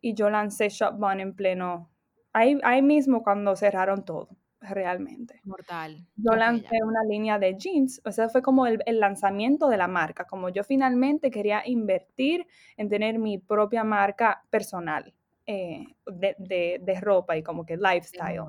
y 0.00 0.14
yo 0.14 0.30
lancé 0.30 0.70
Shopbun 0.70 1.20
en 1.20 1.34
pleno, 1.34 1.90
ahí, 2.32 2.58
ahí 2.64 2.80
mismo 2.80 3.22
cuando 3.22 3.54
cerraron 3.56 4.06
todo, 4.06 4.30
realmente. 4.60 5.38
Mortal. 5.44 6.08
Yo 6.16 6.32
lancé 6.32 6.82
una 6.82 7.04
línea 7.04 7.38
de 7.38 7.56
jeans, 7.58 8.00
o 8.06 8.10
sea, 8.10 8.30
fue 8.30 8.40
como 8.40 8.66
el, 8.66 8.80
lanzamiento 8.86 9.68
de 9.68 9.76
la 9.76 9.86
marca, 9.86 10.24
como 10.24 10.48
yo 10.48 10.64
finalmente 10.64 11.30
quería 11.30 11.62
invertir 11.66 12.46
en 12.78 12.88
tener 12.88 13.18
mi 13.18 13.36
propia 13.36 13.84
marca 13.84 14.42
personal 14.48 15.12
eh, 15.44 15.84
de, 16.06 16.98
ropa 17.02 17.36
y 17.36 17.42
como 17.42 17.66
que 17.66 17.76
lifestyle. 17.76 18.40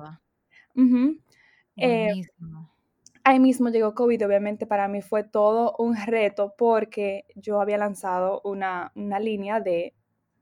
Uh 0.74 1.18
Ahí 3.28 3.40
mismo 3.40 3.68
llegó 3.68 3.94
COVID, 3.94 4.24
obviamente 4.24 4.66
para 4.66 4.88
mí 4.88 5.02
fue 5.02 5.22
todo 5.22 5.74
un 5.78 5.94
reto 6.06 6.54
porque 6.56 7.26
yo 7.34 7.60
había 7.60 7.76
lanzado 7.76 8.40
una, 8.42 8.90
línea 9.20 9.60
de 9.60 9.94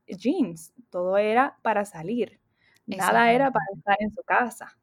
jeans, 0.07 0.73
todo 0.89 1.17
era 1.17 1.57
para 1.63 1.83
salir, 1.83 2.39
nada 2.85 3.33
era 3.33 3.51
para 3.51 3.65
estar 3.75 3.97
en 3.99 4.11
su 4.11 4.23
casa. 4.23 4.77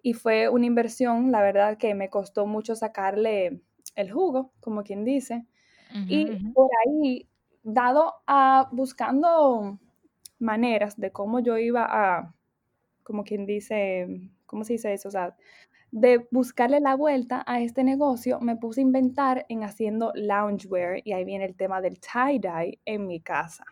Y 0.00 0.14
fue 0.14 0.48
una 0.48 0.64
inversión, 0.64 1.30
la 1.30 1.42
verdad 1.42 1.76
que 1.76 1.94
me 1.94 2.08
costó 2.08 2.46
mucho 2.46 2.74
sacarle 2.74 3.60
el 3.96 4.10
jugo, 4.10 4.54
como 4.60 4.82
quien 4.82 5.04
dice. 5.04 5.44
y 6.08 6.24
por 6.54 6.70
ahí, 6.86 7.28
dado 7.62 8.14
a 8.26 8.70
buscando 8.72 9.78
maneras 10.38 10.98
de 10.98 11.12
cómo 11.12 11.40
yo 11.40 11.58
iba 11.58 11.84
a, 11.86 12.34
como 13.02 13.24
quien 13.24 13.44
dice, 13.44 14.30
¿cómo 14.46 14.64
se 14.64 14.72
dice 14.72 14.94
eso? 14.94 15.08
O 15.08 15.12
sea, 15.12 15.36
de 15.92 16.26
buscarle 16.30 16.80
la 16.80 16.96
vuelta 16.96 17.44
a 17.46 17.60
este 17.60 17.84
negocio, 17.84 18.40
me 18.40 18.56
puse 18.56 18.80
a 18.80 18.82
inventar 18.82 19.44
en 19.50 19.62
haciendo 19.62 20.10
loungewear 20.14 21.02
y 21.04 21.12
ahí 21.12 21.24
viene 21.24 21.44
el 21.44 21.54
tema 21.54 21.82
del 21.82 22.00
tie-dye 22.00 22.80
en 22.86 23.06
mi 23.06 23.20
casa. 23.20 23.64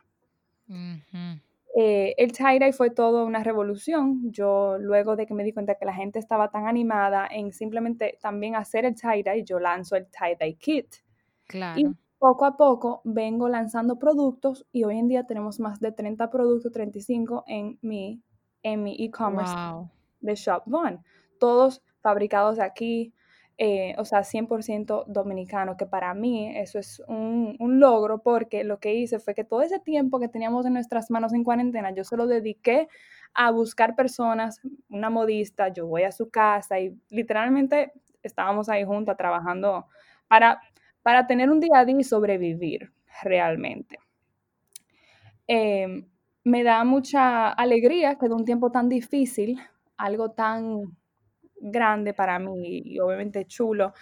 Eh, 1.75 2.15
el 2.19 2.33
tie-dye 2.33 2.73
fue 2.75 2.91
todo 2.91 3.25
una 3.25 3.43
revolución. 3.43 4.31
Yo 4.31 4.77
luego 4.79 5.17
de 5.17 5.27
que 5.27 5.33
me 5.33 5.43
di 5.43 5.53
cuenta 5.53 5.77
que 5.77 5.87
la 5.87 5.95
gente 5.95 6.19
estaba 6.19 6.51
tan 6.51 6.67
animada 6.67 7.27
en 7.27 7.53
simplemente 7.53 8.19
también 8.21 8.55
hacer 8.55 8.85
el 8.85 8.95
tie-dye, 8.95 9.43
yo 9.43 9.59
lanzo 9.59 9.97
el 9.97 10.07
tie-dye 10.11 10.59
kit. 10.59 10.97
Claro. 11.47 11.81
Y 11.81 11.87
poco 12.19 12.45
a 12.45 12.59
poco 12.59 13.01
vengo 13.05 13.49
lanzando 13.49 13.99
productos 13.99 14.67
y 14.73 14.85
hoy 14.85 14.99
en 14.99 15.09
día 15.09 15.25
tenemos 15.27 15.59
más 15.59 15.81
de 15.81 15.91
30 15.91 16.31
productos, 16.31 16.71
35 16.71 17.45
en 17.47 17.79
mi 17.81 18.23
en 18.63 18.83
mi 18.83 18.95
e-commerce 19.03 19.55
de 20.21 20.35
Shop 20.35 20.63
One. 20.71 20.99
Todos 21.39 21.83
fabricados 22.01 22.59
aquí, 22.59 23.13
eh, 23.59 23.95
o 23.99 24.05
sea, 24.07 24.25
100% 24.25 25.05
dominicano, 25.07 25.77
que 25.77 25.85
para 25.85 26.15
mí 26.15 26.51
eso 26.57 26.79
es 26.79 27.03
un, 27.09 27.57
logro 27.79 28.23
porque 28.23 28.65
lo 28.65 28.81
que 28.81 28.95
hice 28.95 29.19
fue 29.19 29.35
que 29.35 29.45
todo 29.45 29.63
ese 29.63 29.79
tiempo 29.79 30.19
que 30.19 30.29
teníamos 30.29 30.65
en 30.67 30.73
nuestras 30.73 31.11
manos 31.11 31.35
en 31.35 31.45
cuarentena, 31.45 31.91
yo 31.95 32.05
se 32.05 32.17
lo 32.17 32.27
dediqué 32.27 32.89
a 33.35 33.51
buscar 33.51 33.95
personas, 33.95 34.61
una 34.89 35.11
modista, 35.11 35.69
yo 35.69 35.87
voy 35.87 36.05
a 36.05 36.13
su 36.13 36.31
casa 36.31 36.81
y 36.81 36.97
literalmente 37.11 37.93
estábamos 38.23 38.69
ahí 38.69 38.85
juntas 38.85 39.17
trabajando 39.17 39.87
para, 40.27 40.61
para 41.03 41.27
tener 41.27 41.51
un 41.51 41.61
día 41.61 41.81
a 41.81 41.85
día 41.85 41.97
y 41.99 42.05
sobrevivir 42.05 42.93
realmente. 43.23 43.99
Em, 45.47 46.07
me 46.45 46.63
da 46.63 46.85
mucha 46.85 47.51
alegría 47.51 48.17
que 48.17 48.29
de 48.29 48.35
un 48.35 48.45
tiempo 48.45 48.71
tan 48.71 48.89
difícil, 48.89 49.59
algo 49.97 50.31
tan 50.31 50.97
grande 51.61 52.15
para 52.15 52.39
mí 52.39 52.83
y 52.85 52.99
obviamente 53.01 53.47
chulo, 53.47 53.93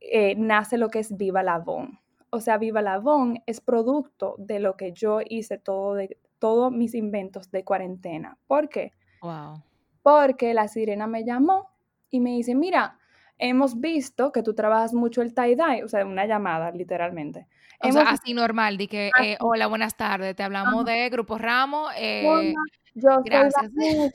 eh, 0.00 0.34
nace 0.36 0.76
lo 0.76 0.88
que 0.88 0.98
es 0.98 1.16
Viva 1.16 1.42
Lavón. 1.42 1.98
O 2.30 2.40
sea, 2.40 2.58
Viva 2.58 2.82
Lavón 2.82 3.42
es 3.46 3.60
producto 3.60 4.34
de 4.38 4.58
lo 4.58 4.76
que 4.76 4.92
yo 4.92 5.20
hice 5.26 5.58
todo 5.58 5.94
de 5.94 6.18
todos 6.38 6.70
mis 6.70 6.94
inventos 6.94 7.50
de 7.50 7.64
cuarentena. 7.64 8.36
¿Por 8.46 8.68
qué? 8.68 8.92
Wow. 9.22 9.62
Porque 10.02 10.52
la 10.54 10.68
sirena 10.68 11.06
me 11.06 11.24
llamó 11.24 11.70
y 12.10 12.20
me 12.20 12.30
dice, 12.30 12.54
mira, 12.54 12.98
hemos 13.38 13.80
visto 13.80 14.32
que 14.32 14.42
tú 14.42 14.54
trabajas 14.54 14.92
mucho 14.92 15.22
el 15.22 15.34
tie-dye, 15.34 15.84
o 15.84 15.88
sea, 15.88 16.04
una 16.04 16.26
llamada 16.26 16.70
literalmente. 16.70 17.46
O 17.82 17.92
sea, 17.92 18.02
así 18.02 18.32
normal, 18.32 18.78
de 18.78 18.88
que, 18.88 19.10
eh, 19.22 19.36
hola, 19.40 19.66
buenas 19.66 19.96
tardes, 19.96 20.34
te 20.34 20.42
hablamos 20.42 20.84
de 20.84 21.08
Grupo 21.10 21.36
Ramos. 21.36 21.90
Eh, 21.96 22.54
yo 22.94 23.22
gracias. 23.22 23.70
soy 23.78 24.10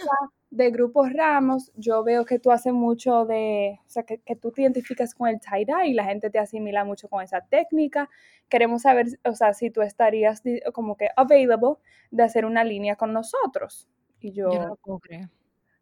de 0.51 0.69
grupos 0.69 1.13
Ramos, 1.13 1.71
yo 1.75 2.03
veo 2.03 2.25
que 2.25 2.37
tú 2.37 2.51
haces 2.51 2.73
mucho 2.73 3.25
de, 3.25 3.79
o 3.87 3.89
sea, 3.89 4.03
que, 4.03 4.19
tú 4.35 4.51
te 4.51 4.61
identificas 4.63 5.15
con 5.15 5.29
el 5.29 5.39
tie-dye 5.39 5.87
y 5.87 5.93
la 5.93 6.03
gente 6.03 6.29
te 6.29 6.39
asimila 6.39 6.83
mucho 6.83 7.07
con 7.07 7.23
esa 7.23 7.39
técnica. 7.41 8.09
Queremos 8.49 8.81
saber, 8.81 9.07
o 9.23 9.33
sea, 9.33 9.53
si 9.53 9.71
tú 9.71 9.81
estarías 9.81 10.43
como 10.73 10.97
que 10.97 11.07
available 11.15 11.75
de 12.11 12.23
hacer 12.23 12.45
una 12.45 12.65
línea 12.65 12.97
con 12.97 13.13
nosotros. 13.13 13.87
Y 14.19 14.33
yo, 14.33 14.51
yo 14.51 14.67
no 14.67 14.75
puedo 14.75 14.99
creer. 14.99 15.29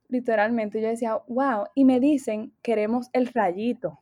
Literalmente, 0.07 0.81
yo 0.81 0.87
decía, 0.87 1.17
wow, 1.27 1.65
y 1.73 1.83
me 1.83 1.99
dicen, 1.99 2.53
queremos 2.61 3.09
el 3.13 3.27
rayito. 3.27 3.99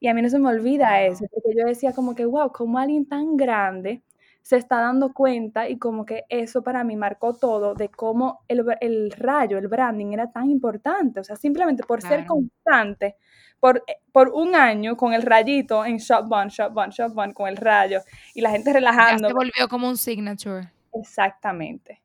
Y 0.00 0.08
a 0.08 0.14
mí 0.14 0.22
no 0.22 0.30
se 0.30 0.38
me 0.38 0.48
olvida 0.48 1.02
eso, 1.02 1.26
porque 1.30 1.58
yo 1.58 1.66
decía 1.66 1.92
como 1.92 2.14
que, 2.14 2.24
wow, 2.24 2.50
como 2.52 2.78
alguien 2.78 3.06
tan 3.06 3.36
grande 3.36 4.02
se 4.42 4.56
está 4.56 4.80
dando 4.80 5.12
cuenta 5.12 5.68
y 5.68 5.78
como 5.78 6.04
que 6.04 6.24
eso 6.28 6.62
para 6.62 6.82
mí 6.84 6.96
marcó 6.96 7.34
todo 7.34 7.74
de 7.74 7.88
cómo 7.88 8.40
el, 8.48 8.64
el 8.80 9.10
rayo, 9.12 9.58
el 9.58 9.68
branding 9.68 10.12
era 10.12 10.30
tan 10.30 10.50
importante, 10.50 11.20
o 11.20 11.24
sea, 11.24 11.36
simplemente 11.36 11.82
por 11.84 12.02
ser 12.02 12.26
constante, 12.26 13.16
por, 13.60 13.84
eh, 13.86 13.96
por 14.12 14.30
un 14.30 14.54
año 14.54 14.96
con 14.96 15.12
el 15.12 15.22
rayito 15.22 15.84
en 15.84 15.98
Shop 15.98 16.30
One, 16.30 16.50
Shop 16.50 16.76
One, 16.76 16.90
Shop 16.90 17.14
con 17.34 17.48
el 17.48 17.56
rayo 17.56 18.00
y 18.34 18.40
la 18.40 18.50
gente 18.50 18.72
relajando. 18.72 19.22
Ya 19.22 19.28
se 19.28 19.34
volvió 19.34 19.68
como 19.68 19.88
un 19.88 19.96
signature. 19.96 20.70
Exactamente. 20.94 22.02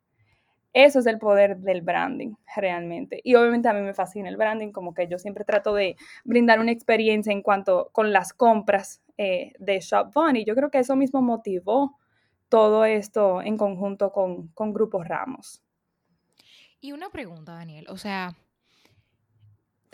Eso 0.74 1.00
es 1.00 1.06
el 1.06 1.20
poder 1.20 1.58
del 1.60 1.82
branding, 1.82 2.34
realmente. 2.54 3.22
Y 3.24 3.36
obviamente 3.36 3.70
a 3.70 3.74
mí 3.74 3.80
me 3.80 3.94
fascina 3.94 4.28
el 4.28 4.36
branding, 4.36 4.74
como 4.74 4.94
que 4.94 5.08
yo 5.08 5.18
siempre 5.18 5.46
trato 5.46 5.74
de 5.74 5.96
brindar 6.26 6.60
una 6.60 6.74
experiencia 6.74 7.32
en 7.32 7.42
cuanto 7.42 7.90
con 7.94 8.12
las 8.12 8.34
compras 8.34 9.02
eh, 9.18 9.54
de 9.58 9.80
Shop. 9.80 10.12
Y 10.34 10.44
yo 10.44 10.54
creo 10.54 10.70
que 10.70 10.80
eso 10.80 10.98
mismo 10.98 11.22
motivó 11.22 11.98
todo 12.56 12.86
esto 12.86 13.42
en 13.42 13.58
conjunto 13.58 14.14
con, 14.14 14.48
con 14.54 14.72
Grupos 14.72 15.06
Ramos. 15.06 15.62
Y 16.80 16.94
una 16.94 17.10
pregunta, 17.10 17.52
Daniel, 17.52 17.86
o 17.90 17.98
sea, 17.98 18.34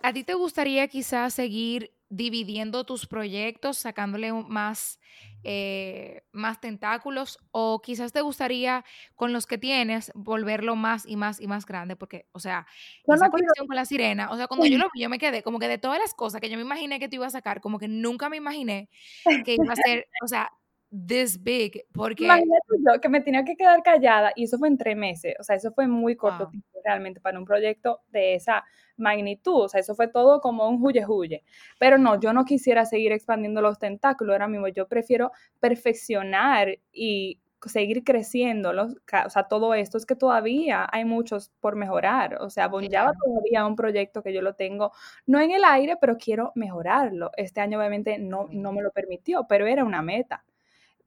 ¿a 0.04 0.14
ti 0.14 0.24
te 0.24 0.36
gustaría 0.36 0.88
quizás 0.88 1.34
seguir 1.34 1.92
dividiendo 2.10 2.84
tus 2.84 3.08
proyectos, 3.08 3.80
sacándole 3.80 4.32
más, 4.32 5.00
eh, 5.44 6.22
más 6.34 6.62
tentáculos, 6.62 7.40
o 7.50 7.82
quizás 7.82 8.14
te 8.14 8.22
gustaría 8.22 8.86
con 9.16 9.34
los 9.34 9.48
que 9.48 9.58
tienes 9.58 10.12
volverlo 10.14 10.76
más 10.76 11.08
y 11.08 11.16
más 11.16 11.42
y 11.42 11.48
más 11.48 11.66
grande, 11.66 11.96
porque, 11.96 12.28
o 12.32 12.40
sea, 12.40 12.68
esa 13.08 13.32
conexión 13.32 13.66
con 13.66 13.76
la 13.76 13.86
sirena, 13.86 14.30
o 14.30 14.38
sea, 14.38 14.46
cuando 14.46 14.68
yo 14.68 14.78
lo 14.78 14.86
vi, 14.94 15.02
yo 15.02 15.10
me 15.10 15.18
quedé 15.18 15.42
como 15.42 15.58
que 15.58 15.68
de 15.68 15.80
todas 15.80 15.98
las 15.98 16.14
cosas 16.14 16.40
que 16.40 16.50
yo 16.52 16.58
me 16.58 16.64
imaginé 16.64 17.00
que 17.00 17.10
te 17.10 17.16
iba 17.16 17.26
a 17.26 17.32
sacar, 17.32 17.60
como 17.60 17.80
que 17.80 17.88
nunca 17.88 18.30
me 18.30 18.38
imaginé 18.38 18.88
que 19.46 19.56
iba 19.56 19.74
a 19.74 19.76
ser, 19.76 20.08
o 20.24 20.28
sea, 20.28 20.52
this 20.92 21.42
big, 21.42 21.86
porque... 21.94 22.24
Imagínate 22.26 22.68
yo 22.86 23.02
que 23.02 23.10
me 23.10 23.22
tenía 23.22 23.44
que 23.46 23.56
quedar 23.56 23.82
callada 23.84 24.32
y 24.36 24.44
eso 24.44 24.58
fue 24.60 24.68
en 24.68 24.78
tres 24.78 24.96
meses, 24.98 25.36
o 25.40 25.44
sea, 25.44 25.56
eso 25.56 25.72
fue 25.72 25.88
muy 25.88 26.16
corto 26.16 26.44
Wow. 26.46 26.52
tiempo 26.52 26.68
realmente 26.84 27.20
para 27.22 27.40
un 27.40 27.46
proyecto 27.46 28.02
de 28.10 28.36
esa 28.36 28.64
magnitud, 28.98 29.64
o 29.66 29.70
sea, 29.70 29.80
eso 29.80 29.96
fue 29.96 30.08
todo 30.08 30.42
como 30.42 30.68
un 30.70 30.84
huye 30.84 31.06
huye. 31.08 31.44
Pero 31.80 31.98
no, 31.98 32.20
yo 32.20 32.34
no 32.34 32.46
quisiera 32.46 32.86
seguir 32.86 33.12
expandiendo 33.12 33.62
los 33.62 33.80
tentáculos 33.80 34.34
ahora 34.34 34.48
mismo, 34.48 34.68
yo 34.68 34.88
prefiero 34.88 35.32
perfeccionar 35.60 36.80
y 36.92 37.40
seguir 37.66 38.04
creciéndolos, 38.04 38.96
ca- 39.06 39.26
o 39.28 39.30
sea, 39.30 39.44
todo 39.44 39.74
esto 39.76 39.98
es 39.98 40.06
que 40.08 40.16
todavía 40.16 40.88
hay 40.92 41.06
muchos 41.06 41.52
por 41.60 41.76
mejorar, 41.76 42.38
o 42.42 42.50
sea, 42.50 42.68
Bon 42.68 42.84
Java 42.90 43.14
Claro. 43.14 43.20
todavía 43.24 43.66
un 43.68 43.76
proyecto 43.76 44.24
que 44.24 44.34
yo 44.34 44.42
lo 44.42 44.56
tengo, 44.56 44.92
no 45.28 45.40
en 45.40 45.52
el 45.52 45.64
aire, 45.64 45.96
pero 46.02 46.18
quiero 46.18 46.52
mejorarlo. 46.56 47.32
Este 47.38 47.62
año 47.62 47.78
obviamente 47.80 48.18
no, 48.20 48.48
no 48.52 48.74
me 48.74 48.82
lo 48.82 48.92
permitió, 48.92 49.46
pero 49.48 49.68
era 49.68 49.84
una 49.86 50.02
meta. 50.02 50.44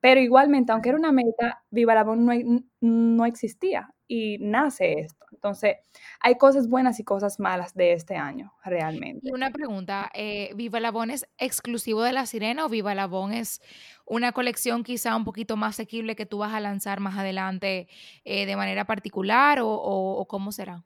Pero 0.05 0.21
igualmente, 0.21 0.71
aunque 0.71 0.91
era 0.91 0.99
una 0.99 1.13
meta, 1.13 1.65
Viva 1.71 1.95
la 1.95 2.05
no, 2.05 2.63
no 2.83 3.25
existía 3.25 3.89
y 4.07 4.37
nace 4.39 5.01
esto. 5.01 5.25
Entonces, 5.33 5.77
hay 6.21 6.35
cosas 6.37 6.69
buenas 6.69 7.01
y 7.01 7.05
cosas 7.05 7.41
malas 7.41 7.73
de 7.75 7.95
este 7.95 8.15
año, 8.15 8.53
Y 8.63 8.69
realmente. 8.69 9.31
una 9.33 9.51
pregunta, 9.51 10.11
eh, 10.13 10.51
¿Viva 10.57 10.79
la 10.79 10.91
Bon 10.91 11.11
es 11.11 11.27
exclusivo 11.39 12.03
de 12.03 12.13
La 12.13 12.27
Sirena 12.27 12.67
o 12.67 12.69
Viva 12.69 12.95
la 12.95 13.07
Bon 13.07 13.33
es 13.33 13.63
una 14.05 14.33
colección 14.33 14.83
quizá 14.85 15.17
un 15.17 15.25
poquito 15.25 15.57
más 15.57 15.77
asequible 15.77 16.17
que 16.17 16.27
tú 16.27 16.37
vas 16.39 16.53
a 16.53 16.61
lanzar 16.61 17.01
más 17.01 17.17
adelante 17.17 17.89
eh, 18.25 18.45
de 18.45 18.57
manera 18.57 18.85
particular 18.85 19.61
o, 19.61 19.69
o- 19.69 20.19
o 20.21 20.27
cómo 20.29 20.53
será? 20.53 20.85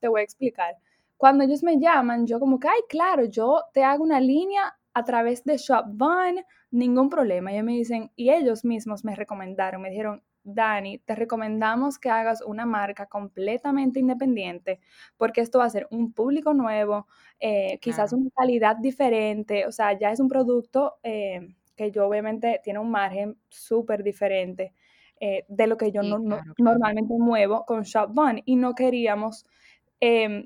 Te 0.00 0.08
voy 0.08 0.20
a 0.20 0.24
explicar. 0.24 0.76
Cuando 1.16 1.44
ellos 1.44 1.62
me 1.62 1.78
llaman, 1.78 2.26
yo 2.26 2.40
como 2.40 2.58
que, 2.58 2.68
ay, 2.68 2.80
claro, 2.88 3.24
yo 3.24 3.64
te 3.74 3.84
hago 3.84 4.02
una 4.02 4.20
línea 4.20 4.74
a 4.94 5.04
través 5.04 5.44
de 5.44 5.56
Shopvine, 5.56 6.44
ningún 6.70 7.08
problema. 7.10 7.52
Ellos 7.52 7.64
me 7.64 7.72
dicen, 7.72 8.10
y 8.16 8.30
ellos 8.30 8.64
mismos 8.64 9.04
me 9.04 9.14
recomendaron, 9.16 9.82
me 9.82 9.90
dijeron, 9.90 10.22
Dani, 10.42 10.98
te 11.00 11.14
recomendamos 11.14 11.98
que 11.98 12.08
hagas 12.10 12.42
una 12.42 12.64
marca 12.66 13.06
completamente 13.06 14.00
independiente 14.00 14.80
porque 15.18 15.42
esto 15.42 15.58
va 15.58 15.66
a 15.66 15.70
ser 15.70 15.86
un 15.90 16.12
público 16.12 16.54
nuevo, 16.54 17.06
eh, 17.38 17.78
quizás 17.80 18.12
Claro. 18.12 18.16
una 18.18 18.30
calidad 18.34 18.76
diferente, 18.76 19.66
o 19.66 19.72
sea, 19.72 19.92
ya 19.98 20.10
es 20.12 20.18
un 20.20 20.28
producto 20.28 20.96
eh, 21.02 21.54
que 21.76 21.90
yo 21.90 22.06
obviamente 22.06 22.60
tiene 22.64 22.78
un 22.78 22.90
margen 22.90 23.36
súper 23.48 24.02
diferente 24.02 24.72
eh, 25.20 25.44
de 25.48 25.66
lo 25.66 25.76
que 25.76 25.92
yo 25.92 26.02
Sí, 26.02 26.08
no- 26.08 26.18
no- 26.18 26.42
claro, 26.42 26.54
claro. 26.56 26.56
normalmente 26.58 27.14
muevo 27.18 27.64
con 27.66 27.82
Shopvine 27.82 28.42
y 28.46 28.56
no 28.56 28.74
queríamos 28.74 29.46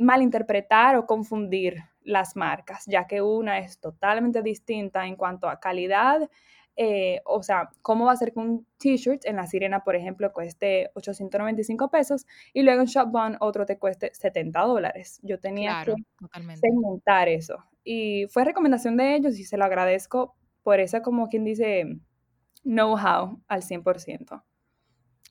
malinterpretar 0.00 0.96
o 0.96 1.06
confundir 1.06 1.76
las 2.04 2.36
marcas, 2.36 2.84
ya 2.86 3.06
que 3.06 3.22
una 3.22 3.58
es 3.58 3.80
totalmente 3.80 4.42
distinta 4.42 5.06
en 5.06 5.16
cuanto 5.16 5.48
a 5.48 5.58
calidad, 5.58 6.30
eh, 6.76 7.20
o 7.24 7.42
sea, 7.42 7.70
cómo 7.82 8.06
va 8.06 8.12
a 8.12 8.16
ser 8.16 8.32
que 8.32 8.40
un 8.40 8.66
t-shirt 8.78 9.24
en 9.26 9.36
la 9.36 9.46
sirena, 9.46 9.84
por 9.84 9.94
ejemplo, 9.96 10.32
cueste 10.32 10.90
895 10.94 11.88
pesos 11.90 12.26
y 12.52 12.62
luego 12.62 12.80
en 12.80 12.86
Shopbone 12.86 13.36
otro 13.40 13.64
te 13.64 13.78
cueste 13.78 14.10
70 14.12 14.60
dólares. 14.60 15.20
Yo 15.22 15.38
tenía 15.38 15.70
Claro, 15.70 15.94
que 15.96 16.02
totalmente. 16.18 16.60
segmentar 16.68 17.28
eso 17.28 17.64
y 17.84 18.26
fue 18.28 18.44
recomendación 18.44 18.96
de 18.96 19.14
ellos 19.14 19.38
y 19.38 19.44
se 19.44 19.56
lo 19.56 19.64
agradezco 19.64 20.34
por 20.62 20.80
esa, 20.80 21.02
como 21.02 21.28
quien 21.28 21.44
dice, 21.44 21.98
know-how 22.64 23.40
al 23.46 23.62
100%. 23.62 24.42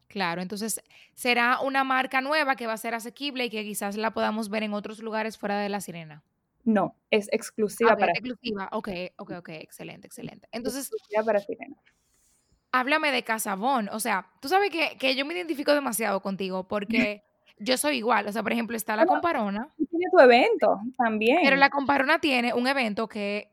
Claro, 0.08 0.44
entonces 0.44 0.80
será 1.15 1.60
una 1.62 1.84
marca 1.84 2.22
nueva 2.22 2.56
que 2.56 2.68
va 2.68 2.74
a 2.74 2.77
ser 2.77 2.94
asequible 2.94 3.46
y 3.46 3.50
que 3.50 3.63
quizás 3.63 3.98
la 3.98 4.12
podamos 4.12 4.50
ver 4.50 4.62
en 4.62 4.74
otros 4.74 5.00
lugares 5.00 5.39
fuera 5.39 5.58
de 5.60 5.70
La 5.70 5.82
Sirena. 5.82 6.24
No, 6.63 6.98
es 7.10 7.27
exclusiva 7.32 7.91
ver, 7.91 8.00
para, 8.00 8.12
exclusiva. 8.13 8.70
Ok, 8.72 8.89
ok, 9.17 9.32
ok, 9.39 9.50
excelente, 9.50 10.08
excelente. 10.08 10.48
Entonces, 10.51 10.84
exclusiva 10.88 11.24
para 11.24 11.39
sirena. 11.39 11.75
háblame 12.72 13.12
de 13.12 13.24
Casabón. 13.24 13.89
O 13.91 14.00
sea, 14.00 14.27
tú 14.41 14.50
sabes 14.50 14.70
que, 14.72 14.98
que 14.98 15.15
yo 15.15 15.25
me 15.25 15.34
identifico 15.34 15.74
demasiado 15.74 16.22
contigo 16.22 16.67
porque 16.67 17.24
yo 17.60 17.77
soy 17.77 17.98
igual. 17.98 18.27
O 18.27 18.32
sea, 18.32 18.43
por 18.43 18.51
ejemplo, 18.53 18.75
está 18.77 18.96
la 18.96 19.05
Bueno, 19.05 19.22
comparona, 19.22 19.70
tiene 19.89 20.05
tu 20.12 20.20
evento 20.20 20.79
pero 20.82 20.96
también. 20.98 21.60
la 21.60 21.70
comparona 21.70 22.20
tiene 22.20 22.53
un 22.53 22.67
evento 22.67 23.08
que 23.08 23.50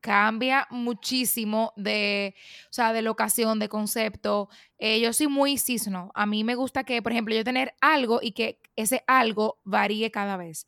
cambia 0.00 0.66
muchísimo 0.70 1.72
de, 1.76 2.34
o 2.70 2.72
sea, 2.72 2.92
de 2.92 3.02
locación, 3.02 3.58
de 3.58 3.68
concepto. 3.68 4.48
Eh, 4.78 5.00
yo 5.00 5.12
soy 5.12 5.26
muy 5.28 5.58
seasonal. 5.58 6.10
A 6.14 6.26
mí 6.26 6.44
me 6.44 6.54
gusta 6.54 6.84
que, 6.84 7.02
por 7.02 7.12
ejemplo, 7.12 7.34
yo 7.34 7.44
tener 7.44 7.74
algo 7.80 8.20
y 8.22 8.32
que 8.32 8.60
ese 8.76 9.02
algo 9.06 9.58
varíe 9.64 10.10
cada 10.10 10.36
vez. 10.36 10.66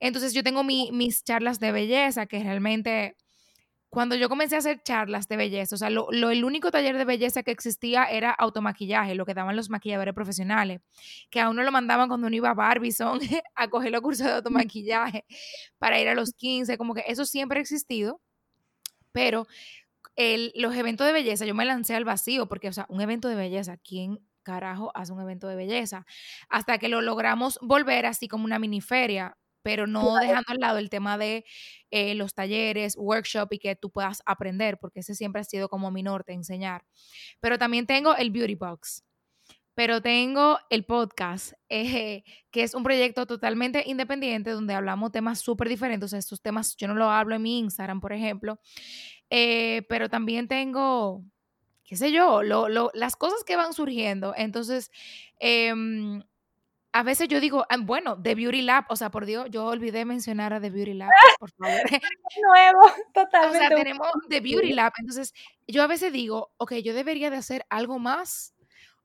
Entonces 0.00 0.34
yo 0.34 0.42
tengo 0.42 0.64
mi- 0.64 0.90
mis 0.92 1.24
charlas 1.24 1.60
de 1.60 1.72
belleza 1.72 2.26
que 2.26 2.42
realmente 2.42 3.16
cuando 3.90 4.14
yo 4.16 4.28
comencé 4.28 4.56
a 4.56 4.58
hacer 4.58 4.82
charlas 4.82 5.28
de 5.28 5.36
belleza, 5.38 5.74
o 5.76 5.78
sea, 5.78 5.90
lo, 5.90 6.08
lo- 6.10 6.30
el 6.30 6.44
único 6.44 6.70
taller 6.70 6.98
de 6.98 7.04
belleza 7.06 7.42
que 7.42 7.50
existía 7.52 8.04
era 8.04 8.30
automaquillaje, 8.32 9.14
lo 9.14 9.24
que 9.24 9.34
daban 9.34 9.56
los 9.56 9.70
maquilladores 9.70 10.12
profesionales, 10.14 10.80
que 11.30 11.40
a 11.40 11.48
uno 11.48 11.62
lo 11.62 11.72
mandaban 11.72 12.08
cuando 12.08 12.26
uno 12.26 12.36
iba 12.36 12.50
a 12.50 12.54
Barbizon 12.54 13.20
a 13.54 13.68
coger 13.68 13.92
los 13.92 14.02
cursos 14.02 14.26
de 14.26 14.32
automaquillaje 14.34 15.24
para 15.78 16.00
ir 16.00 16.08
a 16.08 16.14
los 16.14 16.32
15, 16.34 16.76
como 16.78 16.94
que 16.94 17.04
eso 17.06 17.24
siempre 17.24 17.58
ha 17.58 17.62
existido, 17.62 18.20
pero 19.12 19.46
el- 20.16 20.52
los 20.56 20.74
eventos 20.76 21.06
de 21.06 21.12
belleza, 21.12 21.46
yo 21.46 21.54
me 21.54 21.64
lancé 21.64 21.94
al 21.94 22.04
vacío, 22.04 22.48
porque, 22.48 22.68
o 22.68 22.72
sea, 22.72 22.86
un 22.88 23.00
evento 23.02 23.28
de 23.28 23.36
belleza, 23.36 23.76
¿quién 23.78 24.20
carajo 24.42 24.92
hace 24.94 25.12
un 25.12 25.20
evento 25.20 25.48
de 25.48 25.56
belleza? 25.56 26.06
Hasta 26.48 26.78
que 26.78 26.88
lo 26.88 27.02
logramos 27.02 27.58
volver 27.62 28.06
así 28.06 28.28
como 28.28 28.44
una 28.44 28.58
mini 28.58 28.80
feria, 28.80 29.36
pero 29.66 29.88
no 29.88 30.02
Claro. 30.12 30.20
dejando 30.28 30.52
al 30.52 30.58
lado 30.60 30.78
el 30.78 30.90
tema 30.90 31.18
de 31.18 31.44
eh, 31.90 32.14
los 32.14 32.34
talleres, 32.34 32.94
workshop 32.96 33.48
y 33.52 33.58
que 33.58 33.74
tú 33.74 33.90
puedas 33.90 34.22
aprender, 34.24 34.78
porque 34.78 35.00
ese 35.00 35.16
siempre 35.16 35.40
ha 35.40 35.44
sido 35.44 35.68
como 35.68 35.90
mi 35.90 36.04
norte, 36.04 36.32
enseñar. 36.32 36.84
Pero 37.40 37.58
también 37.58 37.84
tengo 37.84 38.14
el 38.14 38.30
Beauty 38.30 38.54
Box, 38.54 39.02
pero 39.74 40.00
tengo 40.00 40.58
el 40.70 40.84
podcast, 40.84 41.52
eh, 41.68 42.22
que 42.52 42.62
es 42.62 42.74
un 42.74 42.84
proyecto 42.84 43.26
totalmente 43.26 43.82
independiente 43.86 44.50
donde 44.52 44.74
hablamos 44.74 45.10
temas 45.10 45.40
súper 45.40 45.68
diferentes. 45.68 46.06
O 46.06 46.08
sea, 46.10 46.20
estos 46.20 46.40
temas 46.40 46.76
yo 46.76 46.86
no 46.86 46.94
los 46.94 47.08
hablo 47.10 47.34
en 47.34 47.42
mi 47.42 47.58
Instagram, 47.58 48.00
por 48.00 48.12
ejemplo, 48.12 48.60
eh, 49.30 49.82
pero 49.88 50.08
también 50.08 50.46
tengo, 50.46 51.24
qué 51.84 51.96
sé 51.96 52.12
yo, 52.12 52.44
lo- 52.44 52.68
lo- 52.68 52.92
las 52.94 53.16
cosas 53.16 53.42
que 53.44 53.56
van 53.56 53.72
surgiendo. 53.72 54.32
Entonces, 54.36 54.92
em, 55.40 56.22
a 56.96 57.02
veces 57.02 57.28
yo 57.28 57.40
digo, 57.40 57.66
ah, 57.68 57.76
bueno, 57.78 58.18
The 58.22 58.34
Beauty 58.34 58.62
Lab, 58.62 58.86
o 58.88 58.96
sea, 58.96 59.10
por 59.10 59.26
Dios, 59.26 59.48
yo 59.50 59.66
olvidé 59.66 60.06
mencionar 60.06 60.54
a 60.54 60.62
The 60.62 60.70
Beauty 60.70 60.94
Lab, 60.94 61.10
por 61.38 61.50
favor. 61.50 61.82
Nuevo, 62.42 62.80
O 62.86 62.90
sea, 62.90 63.12
totalmente. 63.12 63.74
tenemos 63.74 64.08
The 64.30 64.40
Beauty 64.40 64.72
Lab. 64.72 64.94
Entonces, 64.98 65.34
yo 65.66 65.82
a 65.82 65.88
veces 65.88 66.10
digo, 66.10 66.52
ok, 66.56 66.72
yo 66.76 66.94
debería 66.94 67.28
de 67.28 67.36
hacer 67.36 67.66
algo 67.68 67.98
más 67.98 68.54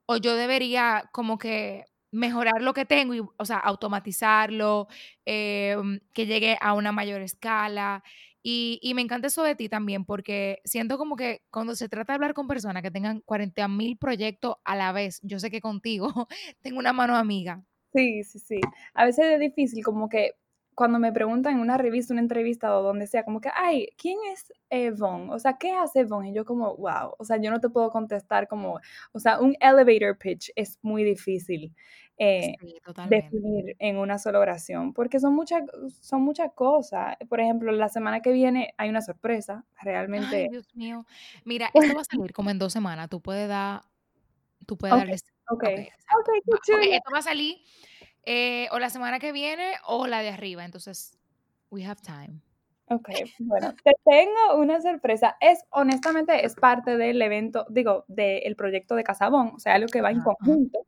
o 0.05 0.15
yo 0.15 0.37
debería 0.37 1.09
como 1.11 1.37
que 1.37 1.83
mejorar 2.11 2.61
lo 2.61 2.73
que 2.73 2.85
tengo, 2.85 3.13
y, 3.13 3.19
o 3.19 3.45
sea, 3.45 3.57
automatizarlo, 3.57 4.87
em, 5.25 5.99
que 6.13 6.25
llegue 6.25 6.57
a 6.61 6.73
una 6.73 6.93
mayor 6.93 7.19
escala. 7.19 8.03
Y, 8.41 8.79
y 8.81 8.93
me 8.93 9.01
encanta 9.01 9.27
eso 9.27 9.43
de 9.43 9.55
ti 9.55 9.67
también, 9.67 10.05
porque 10.05 10.61
siento 10.63 10.97
como 10.97 11.17
que 11.17 11.41
cuando 11.51 11.75
se 11.75 11.89
trata 11.89 12.13
de 12.13 12.15
hablar 12.15 12.33
con 12.33 12.47
personas 12.47 12.83
que 12.83 12.91
tengan 12.91 13.19
40 13.19 13.67
mil 13.67 13.97
proyectos 13.97 14.55
a 14.63 14.77
la 14.77 14.93
vez, 14.93 15.19
yo 15.23 15.39
sé 15.39 15.51
que 15.51 15.59
contigo 15.59 16.07
tengo 16.61 16.79
una 16.79 16.93
mano 16.93 17.17
amiga. 17.17 17.65
Sí, 17.93 18.23
sí, 18.23 18.39
sí. 18.39 18.61
A 18.93 19.05
veces 19.05 19.25
es 19.25 19.39
difícil, 19.39 19.83
como 19.83 20.07
que 20.09 20.35
cuando 20.75 20.97
me 20.99 21.11
preguntan 21.11 21.55
en 21.55 21.59
una 21.59 21.77
revista, 21.77 22.13
una 22.13 22.21
entrevista 22.21 22.77
o 22.77 22.81
donde 22.83 23.05
sea, 23.07 23.23
como 23.25 23.41
que, 23.41 23.49
ay, 23.53 23.89
¿quién 23.97 24.17
es 24.31 24.53
Evon? 24.69 25.29
O 25.29 25.39
sea, 25.39 25.57
¿qué 25.57 25.73
hace 25.73 26.01
Evon? 26.01 26.25
Y 26.25 26.33
yo 26.33 26.45
como, 26.45 26.75
wow, 26.77 27.13
o 27.17 27.25
sea, 27.25 27.37
yo 27.37 27.51
no 27.51 27.59
te 27.59 27.69
puedo 27.69 27.91
contestar 27.91 28.47
como, 28.47 28.79
o 29.11 29.19
sea, 29.19 29.39
un 29.41 29.55
elevator 29.59 30.17
pitch 30.17 30.51
es 30.55 30.79
muy 30.81 31.03
difícil 31.03 31.75
eh, 32.17 32.55
Sí, 32.59 32.77
definir 33.09 33.75
en 33.79 33.97
una 33.97 34.17
sola 34.19 34.39
oración, 34.39 34.93
porque 34.93 35.19
son 35.19 35.33
muchas, 35.35 35.63
son 36.01 36.21
muchas 36.21 36.51
cosas. 36.53 37.15
Por 37.29 37.39
ejemplo, 37.41 37.71
la 37.71 37.89
semana 37.89 38.21
que 38.21 38.31
viene 38.31 38.73
hay 38.77 38.89
una 38.89 39.01
sorpresa, 39.01 39.65
Ay, 39.75 39.85
realmente. 39.85 40.47
Dios 40.49 40.73
mío. 40.75 41.05
Mira, 41.45 41.69
esto 41.73 41.93
va 41.93 42.01
a 42.01 42.03
salir 42.05 42.33
como 42.33 42.49
en 42.49 42.59
dos 42.59 42.73
semanas. 42.73 43.09
Tú 43.09 43.21
puedes 43.21 43.47
dar, 43.47 43.81
tú 44.67 44.77
puedes 44.77 44.95
Ok, 44.95 44.97
darles. 44.97 45.25
Ok, 45.51 45.63
Ok, 45.63 45.67
exacto. 45.67 46.17
ok, 46.19 46.29
qué 46.45 46.51
Va- 46.51 46.55
ok, 46.57 46.63
chulo. 46.65 46.81
esto 46.81 47.11
va 47.13 47.19
a 47.19 47.21
salir 47.21 47.57
eh, 48.23 48.67
o 48.71 48.79
la 48.79 48.89
semana 48.89 49.19
que 49.19 49.31
viene 49.31 49.73
o 49.87 50.07
la 50.07 50.21
de 50.21 50.29
arriba. 50.29 50.63
Entonces, 50.65 51.17
we 51.69 51.85
have 51.85 52.01
time. 52.01 52.41
Ok, 52.87 53.09
bueno, 53.39 53.73
te 53.85 53.93
tengo 54.03 54.57
una 54.57 54.81
sorpresa. 54.81 55.37
Es, 55.39 55.63
honestamente, 55.69 56.45
es 56.45 56.55
parte 56.55 56.97
del 56.97 57.21
evento, 57.21 57.65
digo, 57.69 58.03
del 58.09 58.55
proyecto 58.57 58.95
de 58.95 59.03
Casabón, 59.05 59.53
o 59.55 59.59
sea, 59.59 59.75
algo 59.75 59.87
que 59.87 60.01
va 60.01 60.11
en 60.11 60.19
conjunto. 60.21 60.87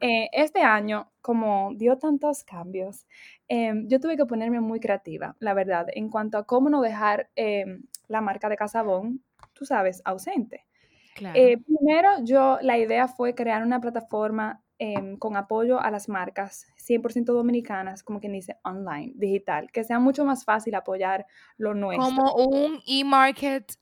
Eh, 0.00 0.30
este 0.32 0.62
año, 0.62 1.12
como 1.20 1.72
dio 1.74 1.98
tantos 1.98 2.42
cambios, 2.42 3.06
em, 3.48 3.86
yo 3.86 4.00
tuve 4.00 4.16
que 4.16 4.24
ponerme 4.24 4.60
muy 4.60 4.80
creativa, 4.80 5.36
la 5.40 5.52
verdad, 5.52 5.86
en 5.92 6.08
cuanto 6.08 6.38
a 6.38 6.44
cómo 6.46 6.70
no 6.70 6.80
dejar 6.80 7.30
em, 7.36 7.82
la 8.08 8.22
marca 8.22 8.48
de 8.48 8.56
Casabón, 8.56 9.22
tú 9.52 9.66
sabes, 9.66 10.00
ausente. 10.06 10.66
Claro. 11.14 11.38
Eh, 11.38 11.58
primero, 11.58 12.24
yo, 12.24 12.58
la 12.62 12.78
idea 12.78 13.08
fue 13.08 13.34
crear 13.34 13.62
una 13.62 13.80
plataforma 13.80 14.62
em, 14.78 15.16
con 15.16 15.36
apoyo 15.36 15.80
a 15.80 15.90
las 15.90 16.08
marcas 16.08 16.66
100% 16.76 17.32
dominicanas, 17.32 18.02
como 18.02 18.20
quien 18.20 18.32
dice, 18.32 18.56
online, 18.64 19.12
digital, 19.14 19.70
que 19.70 19.84
sea 19.84 19.98
mucho 19.98 20.24
más 20.24 20.44
fácil 20.44 20.74
apoyar 20.74 21.26
lo 21.56 21.74
nuestro. 21.74 22.06
Como 22.06 22.34
un 22.34 22.80
e-market 22.86 23.74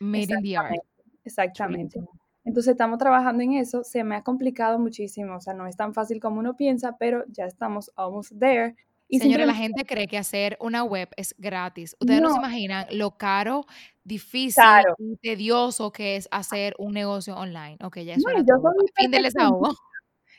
made 0.00 0.24
in 0.24 0.42
the 0.42 0.56
art. 0.56 0.76
Exactamente. 1.24 2.00
Entonces 2.44 2.70
estamos 2.70 2.98
trabajando 2.98 3.42
en 3.42 3.52
eso, 3.54 3.84
se 3.84 4.02
me 4.04 4.16
ha 4.16 4.22
complicado 4.22 4.78
muchísimo, 4.78 5.36
o 5.36 5.40
sea, 5.40 5.52
no 5.52 5.66
es 5.66 5.76
tan 5.76 5.92
fácil 5.92 6.18
como 6.18 6.38
uno 6.40 6.56
piensa, 6.56 6.96
pero 6.96 7.24
ya 7.28 7.44
estamos 7.44 7.92
almost 7.94 8.32
there. 8.38 8.74
Y 9.08 9.20
Señora, 9.20 9.46
la 9.46 9.54
gente 9.54 9.86
cree 9.86 10.06
que 10.06 10.18
hacer 10.18 10.58
una 10.60 10.84
web 10.84 11.08
es 11.16 11.34
gratis. 11.38 11.96
Ustedes 11.98 12.20
no, 12.20 12.30
se 12.30 12.38
imaginan 12.38 12.86
lo 12.92 13.16
caro, 13.16 13.64
difícil 14.04 14.62
y 14.98 15.16
tedioso 15.16 15.90
que 15.92 16.16
es 16.16 16.28
hacer 16.30 16.74
un 16.78 16.92
negocio 16.92 17.34
online. 17.34 17.78
Ok, 17.82 17.98
ya 18.00 18.14
es 18.14 18.22
no, 18.24 18.72
fin 18.94 19.10
del 19.10 19.22
desahogo. 19.22 19.70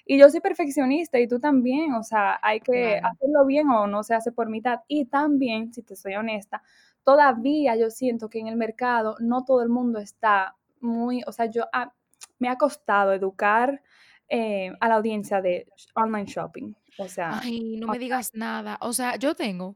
Y 0.06 0.18
yo 0.18 0.30
soy 0.30 0.40
perfeccionista 0.40 1.20
y 1.20 1.28
tú 1.28 1.40
también, 1.40 1.94
o 1.94 2.04
sea, 2.04 2.40
hay 2.42 2.62
que 2.62 2.96
hacerlo 2.96 3.46
bien 3.46 3.70
o 3.70 3.86
no 3.86 4.02
se 4.02 4.16
hace 4.16 4.32
por 4.32 4.50
mitad. 4.50 4.80
Y 4.88 5.06
también, 5.06 5.72
si 5.72 5.84
te 5.84 5.96
soy 5.96 6.16
honesta, 6.16 6.64
todavía 7.04 7.76
yo 7.76 7.92
siento 7.92 8.30
que 8.30 8.40
en 8.40 8.48
el 8.48 8.56
mercado 8.56 9.16
no 9.20 9.46
todo 9.46 9.62
el 9.62 9.70
mundo 9.70 10.00
está 10.00 10.56
muy, 10.80 11.22
o 11.28 11.32
sea, 11.32 11.46
yo 11.46 11.66
ah, 11.74 11.94
me 12.40 12.50
ha 12.50 12.58
costado 12.58 13.14
educar 13.14 13.82
eh, 14.30 14.72
a 14.80 14.88
la 14.88 14.96
audiencia 14.96 15.42
de 15.42 15.68
online 15.96 16.26
shopping. 16.26 16.74
O 17.00 17.08
sea, 17.08 17.40
ay, 17.42 17.78
no 17.78 17.88
me 17.88 18.00
digas 18.00 18.32
nada. 18.34 18.78
O 18.82 18.94
sea, 18.94 19.16
yo 19.16 19.36
tengo, 19.36 19.76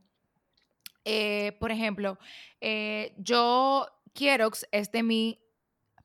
eh, 1.06 1.56
por 1.60 1.72
ejemplo, 1.72 2.18
eh, 2.62 3.14
yo, 3.18 3.88
Kierox 4.14 4.68
es 4.72 4.92
de 4.92 5.04
mi 5.04 5.40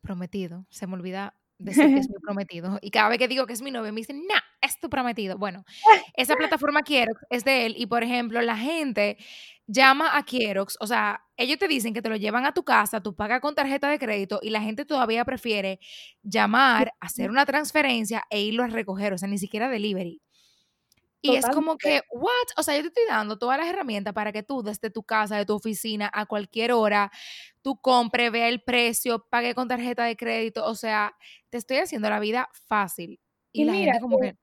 prometido, 0.01 0.67
se 0.71 0.87
me 0.87 0.95
olvida 0.95 1.35
decir 1.59 1.87
que 1.87 1.99
es 1.99 2.09
mi 2.09 2.17
prometido. 2.23 2.79
Y 2.81 2.91
cada 2.91 3.09
vez 3.09 3.19
que 3.19 3.29
digo 3.29 3.47
que 3.47 3.53
es 3.53 3.63
mi 3.63 3.71
novio, 3.71 3.93
me 3.93 4.01
dicen, 4.01 4.25
nah, 4.29 4.41
es 4.61 4.79
tu 4.81 4.89
prometido. 4.89 5.37
Bueno, 5.39 5.65
esa 6.15 6.37
plataforma 6.61 6.83
Kierox 6.83 7.21
es 7.31 7.45
de 7.45 7.67
él 7.67 7.75
y, 7.77 7.87
por 7.87 8.03
ejemplo, 8.03 8.41
la 8.43 8.57
gente 8.57 9.19
llama 9.67 10.17
a 10.17 10.23
Kierox, 10.25 10.77
o 10.81 10.87
sea, 10.87 11.23
ellos 11.37 11.59
te 11.59 11.69
dicen 11.69 11.93
que 11.93 12.01
te 12.01 12.09
lo 12.09 12.17
llevan 12.17 12.47
a 12.47 12.53
tu 12.53 12.65
casa, 12.65 13.03
tú 13.03 13.15
pagas 13.15 13.41
con 13.41 13.55
tarjeta 13.55 13.89
de 13.89 13.99
crédito 13.99 14.41
y 14.43 14.51
la 14.51 14.63
gente 14.63 14.87
todavía 14.87 15.25
prefiere 15.25 15.79
llamar, 16.23 16.93
hacer 17.01 17.31
una 17.31 17.45
transferencia 17.45 18.23
e 18.31 18.41
irlo 18.41 18.63
a 18.63 18.69
recoger, 18.69 19.13
o 19.13 19.19
sea, 19.19 19.29
ni 19.29 19.39
siquiera 19.39 19.69
delivery. 19.69 20.23
Y 21.21 21.37
es 21.37 21.47
como 21.49 21.77
que, 21.77 22.03
what? 22.11 22.31
O 22.57 22.63
sea, 22.63 22.77
yo 22.77 22.83
te 22.83 22.89
estoy 22.89 23.05
dando 23.09 23.39
todas 23.39 23.59
las 23.59 23.69
herramientas 23.69 24.15
para 24.15 24.33
que 24.33 24.43
tú 24.43 24.63
desde 24.63 24.91
tu 24.91 25.03
casa, 25.03 25.37
de 25.37 25.47
tu 25.47 25.55
oficina, 25.55 26.11
a 26.13 26.27
cualquier 26.27 26.73
hora, 26.73 27.11
tú 27.63 27.77
compre, 27.81 28.31
vea 28.31 28.49
el 28.49 28.63
precio, 28.63 29.27
pague 29.29 29.55
con 29.55 29.69
tarjeta 29.69 30.05
de 30.05 30.17
crédito. 30.17 30.65
O 30.65 30.75
sea, 30.75 31.17
te 31.51 31.59
estoy 31.59 31.79
haciendo 31.79 32.09
la 32.09 32.21
vida 32.21 32.49
fácil. 32.53 33.21
Y, 33.53 33.65
la 33.65 33.75
gente 33.75 34.01
como 34.01 34.19
que... 34.19 34.37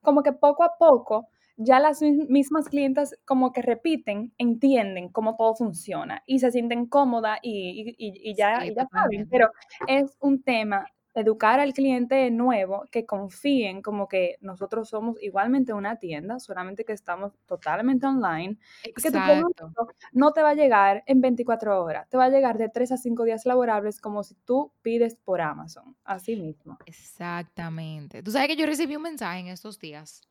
Como 0.00 0.22
que 0.22 0.32
poco 0.32 0.64
a 0.64 0.78
poco 0.78 1.28
ya 1.58 1.80
las 1.80 2.00
mismas 2.00 2.68
clientas 2.68 3.16
como 3.24 3.52
que 3.52 3.62
repiten, 3.62 4.32
entienden 4.38 5.08
cómo 5.08 5.36
todo 5.36 5.56
funciona 5.56 6.22
y 6.24 6.38
se 6.38 6.52
sienten 6.52 6.86
cómodas 6.86 7.40
y, 7.42 7.96
y, 7.98 8.34
ya, 8.34 8.64
y 8.64 8.74
ya 8.74 8.86
saben. 8.86 9.28
Pero 9.28 9.50
es 9.88 10.16
un 10.20 10.40
tema 10.42 10.86
educar 11.20 11.60
al 11.60 11.72
cliente 11.72 12.30
nuevo 12.30 12.86
que 12.90 13.06
confíen 13.06 13.82
como 13.82 14.08
que 14.08 14.36
nosotros 14.40 14.88
somos 14.88 15.16
igualmente 15.22 15.72
una 15.72 15.96
tienda, 15.96 16.38
solamente 16.38 16.84
que 16.84 16.92
estamos 16.92 17.32
totalmente 17.46 18.06
online. 18.06 18.58
Que 18.82 19.10
tu 19.10 19.18
producto 19.18 19.72
no 20.12 20.32
te 20.32 20.42
va 20.42 20.50
a 20.50 20.54
llegar 20.54 21.02
en 21.06 21.20
24 21.20 21.82
horas, 21.82 22.08
te 22.08 22.16
va 22.16 22.24
a 22.24 22.30
llegar 22.30 22.58
de 22.58 22.68
3 22.68 22.92
a 22.92 22.96
5 22.96 23.24
días 23.24 23.46
laborables 23.46 24.00
como 24.00 24.22
si 24.22 24.34
tú 24.44 24.72
pides 24.82 25.16
por 25.16 25.40
Amazon, 25.40 25.96
así 26.04 26.36
mismo. 26.36 26.78
Exactamente. 26.86 28.22
Tú 28.22 28.30
sabes 28.30 28.48
que 28.48 28.56
yo 28.56 28.66
recibí 28.66 28.96
un 28.96 29.02
mensaje 29.02 29.40
en 29.40 29.48
estos 29.48 29.78
días. 29.78 30.22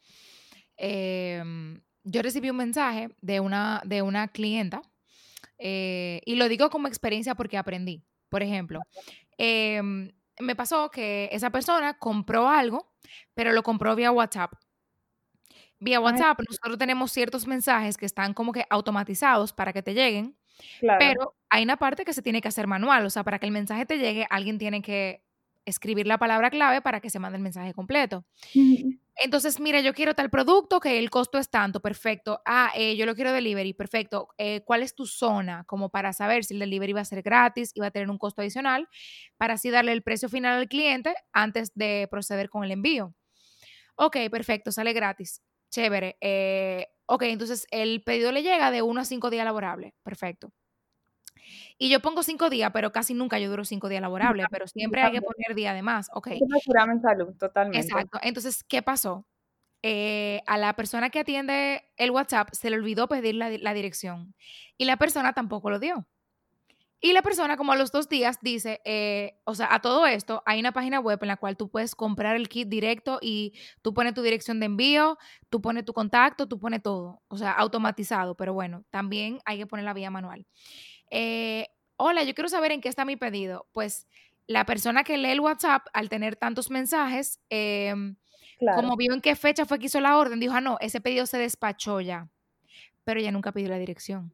Em, 0.78 1.82
yo 2.04 2.22
recibí 2.22 2.50
un 2.50 2.58
mensaje 2.58 3.10
de 3.22 3.40
una, 3.40 3.82
de 3.86 4.02
una 4.02 4.28
clienta 4.28 4.82
eh, 5.58 6.22
y 6.26 6.36
lo 6.36 6.48
digo 6.48 6.70
como 6.70 6.88
experiencia 6.88 7.36
porque 7.36 7.58
aprendí. 7.58 8.04
Por 8.30 8.44
ejemplo, 8.44 8.82
eh, 9.38 10.12
me 10.40 10.56
pasó 10.56 10.90
que 10.92 11.30
esa 11.32 11.50
persona 11.50 11.98
compró 11.98 12.48
algo, 12.50 12.92
pero 13.34 13.52
lo 13.54 13.64
compró 13.64 13.96
vía 13.96 14.12
WhatsApp. 14.12 14.54
Vía 15.80 16.00
WhatsApp, 16.00 16.40
nosotros 16.48 16.78
tenemos 16.80 17.12
ciertos 17.12 17.46
mensajes 17.46 17.98
que 17.98 18.06
están 18.08 18.34
como 18.34 18.52
que 18.52 18.66
automatizados 18.70 19.54
para 19.54 19.74
que 19.74 19.84
te 19.84 19.94
lleguen, 19.94 20.36
pero 20.98 21.36
hay 21.50 21.64
una 21.64 21.78
parte 21.78 22.04
que 22.04 22.14
se 22.14 22.24
tiene 22.24 22.42
que 22.42 22.48
hacer 22.48 22.66
manual, 22.66 23.06
o 23.06 23.10
sea, 23.12 23.24
para 23.24 23.38
que 23.38 23.46
el 23.46 23.52
mensaje 23.52 23.86
te 23.86 24.00
llegue, 24.00 24.26
alguien 24.30 24.58
tiene 24.58 24.82
que 24.82 25.24
escribir 25.68 26.08
la 26.08 26.18
palabra 26.18 26.50
clave 26.50 26.82
para 26.82 27.02
que 27.02 27.10
se 27.10 27.20
mande 27.20 27.38
el 27.38 27.44
mensaje 27.44 27.74
completo. 27.74 28.26
Entonces, 29.24 29.60
mira, 29.60 29.82
yo 29.82 29.94
quiero 29.94 30.14
tal 30.14 30.30
producto 30.30 30.80
que 30.80 31.00
el 31.00 31.10
costo 31.10 31.38
es 31.38 31.50
tanto, 31.50 31.80
perfecto. 31.82 32.40
Ah, 32.46 32.72
eh, 32.76 32.96
yo 32.96 33.06
lo 33.06 33.16
quiero 33.16 33.32
delivery, 33.34 33.74
perfecto. 33.74 34.30
Eh, 34.38 34.62
¿Cuál 34.64 34.84
es 34.84 34.94
tu 34.94 35.06
zona? 35.06 35.64
Como 35.66 35.90
para 35.90 36.14
saber 36.14 36.44
si 36.44 36.54
el 36.54 36.60
delivery 36.60 36.94
va 36.94 37.02
a 37.02 37.06
ser 37.06 37.24
gratis 37.24 37.72
y 37.74 37.80
va 37.80 37.88
a 37.88 37.92
tener 37.92 38.10
un 38.10 38.18
costo 38.18 38.42
adicional, 38.42 38.88
para 39.38 39.56
así 39.56 39.72
darle 39.72 39.92
el 39.92 40.04
precio 40.04 40.30
final 40.30 40.60
al 40.60 40.68
cliente 40.68 41.16
antes 41.34 41.74
de 41.74 42.08
proceder 42.12 42.50
con 42.50 42.64
el 42.64 42.72
envío. 42.72 43.16
Ok, 43.96 44.18
perfecto, 44.32 44.72
sale 44.72 44.94
gratis. 44.94 45.42
Chévere. 45.72 46.18
Eh, 46.22 46.88
ok, 47.08 47.24
entonces 47.24 47.66
el 47.72 48.04
pedido 48.04 48.32
le 48.32 48.44
llega 48.44 48.70
de 48.72 48.84
uno 48.84 49.02
a 49.02 49.06
cinco 49.06 49.30
días 49.32 49.46
laborables. 49.46 49.94
Perfecto. 50.04 50.54
Y 51.78 51.90
yo 51.90 52.00
pongo 52.00 52.24
cinco 52.24 52.50
días, 52.50 52.72
pero 52.74 52.92
casi 52.92 53.14
nunca 53.14 53.40
yo 53.40 53.50
duro 53.50 53.66
cinco 53.66 53.90
días 53.90 54.02
laborables, 54.02 54.48
pero 54.52 54.68
siempre 54.68 55.02
hay 55.02 55.12
que 55.12 55.22
poner 55.22 55.56
día 55.56 55.74
de 55.74 55.82
más, 55.82 56.10
ok. 56.14 56.28
en 56.28 57.02
salud, 57.02 57.36
totalmente. 57.38 57.80
Exacto. 57.80 58.20
Entonces, 58.22 58.64
¿qué 58.64 58.82
pasó? 58.82 59.26
Eh, 59.84 60.42
a 60.48 60.58
la 60.58 60.74
persona 60.74 61.10
que 61.10 61.20
atiende 61.20 61.84
el 61.98 62.10
WhatsApp 62.10 62.50
se 62.52 62.70
le 62.70 62.78
olvidó 62.78 63.08
pedir 63.08 63.36
la, 63.36 63.50
la, 63.50 63.74
dirección 63.76 64.34
y 64.76 64.86
la 64.86 64.98
persona 64.98 65.34
tampoco 65.34 65.70
lo 65.70 65.80
dio. 65.80 66.08
Y 67.00 67.14
la 67.14 67.22
persona 67.22 67.58
como 67.58 67.74
a 67.74 67.76
los 67.76 67.92
dos 67.92 68.10
días 68.10 68.40
dice, 68.42 68.82
eh, 68.84 69.40
o 69.44 69.54
sea, 69.54 69.72
a 69.72 69.82
todo 69.82 70.08
esto 70.08 70.42
hay 70.48 70.60
una 70.60 70.72
página 70.72 71.00
web 71.00 71.20
en 71.22 71.28
la 71.28 71.38
cual 71.38 71.56
tú 71.56 71.70
puedes 71.70 71.94
comprar 71.94 72.36
el 72.36 72.50
kit 72.50 72.68
directo 72.68 73.20
y 73.22 73.54
tú 73.84 73.94
pones 73.94 74.16
tu 74.16 74.24
dirección 74.24 74.60
de 74.60 74.66
envío, 74.66 75.20
tú 75.50 75.62
pones 75.62 75.86
tu 75.86 75.94
contacto, 75.94 76.48
tú 76.48 76.58
pones 76.58 76.82
todo, 76.82 77.22
o 77.28 77.38
sea, 77.38 77.52
automatizado, 77.52 78.36
pero 78.36 78.54
bueno, 78.54 78.84
también 78.90 79.40
hay 79.46 79.60
que 79.60 79.68
poner 79.68 79.86
la 79.86 79.94
vía 79.94 80.10
manual. 80.10 80.48
Eh, 81.10 81.68
hola, 81.98 82.24
yo 82.24 82.34
quiero 82.34 82.50
saber 82.50 82.72
en 82.72 82.82
qué 82.82 82.90
está 82.90 83.06
mi 83.06 83.16
pedido. 83.16 83.68
Pues 83.72 84.08
la 84.48 84.66
persona 84.66 85.04
que 85.04 85.18
lee 85.18 85.32
el 85.32 85.40
WhatsApp, 85.40 85.88
al 85.94 86.10
tener 86.10 86.36
tantos 86.36 86.70
mensajes, 86.70 87.40
em, 87.50 88.16
como 88.76 88.96
vio 88.96 89.14
en 89.14 89.22
qué 89.22 89.36
fecha 89.36 89.66
fue 89.66 89.78
que 89.80 89.86
hizo 89.88 90.00
la 90.00 90.18
orden, 90.18 90.40
dijo, 90.40 90.54
ah, 90.54 90.62
no, 90.62 90.78
ese 90.80 91.02
pedido 91.02 91.26
se 91.26 91.38
despachó 91.38 92.02
ya, 92.02 92.30
pero 93.04 93.20
ya 93.20 93.32
nunca 93.32 93.52
pidió 93.52 93.70
la 93.70 93.78
dirección. 93.78 94.34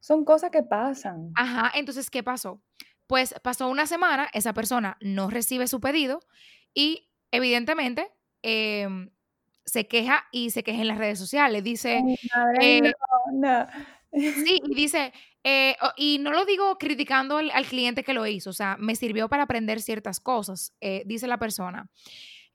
Son 0.00 0.24
cosas 0.24 0.50
que 0.50 0.62
pasan. 0.62 1.32
Ajá, 1.34 1.72
entonces, 1.74 2.10
¿qué 2.10 2.22
pasó? 2.22 2.60
Pues 3.06 3.34
pasó 3.42 3.68
una 3.68 3.86
semana, 3.86 4.28
esa 4.32 4.52
persona 4.52 4.96
no 5.00 5.30
recibe 5.30 5.66
su 5.66 5.80
pedido 5.80 6.20
y 6.74 7.08
evidentemente 7.30 8.10
em, 8.42 9.10
se 9.64 9.86
queja 9.86 10.24
y 10.32 10.50
se 10.50 10.62
queja 10.64 10.80
en 10.80 10.88
las 10.88 10.98
redes 10.98 11.18
sociales. 11.18 11.62
Dice, 11.62 12.02
eh, 12.60 12.92
sí, 14.12 14.60
y 14.64 14.74
dice, 14.74 15.12
eh, 15.44 15.76
y 15.96 16.18
no 16.18 16.32
lo 16.32 16.44
digo 16.44 16.78
criticando 16.78 17.38
al, 17.38 17.66
cliente 17.66 18.04
que 18.04 18.14
lo 18.14 18.26
hizo, 18.26 18.50
o 18.50 18.54
sea, 18.54 18.76
me 18.78 18.94
sirvió 18.94 19.28
para 19.28 19.44
aprender 19.44 19.80
ciertas 19.80 20.20
cosas, 20.20 20.74
eh, 20.80 21.02
dice 21.06 21.26
la 21.26 21.38
persona. 21.38 21.90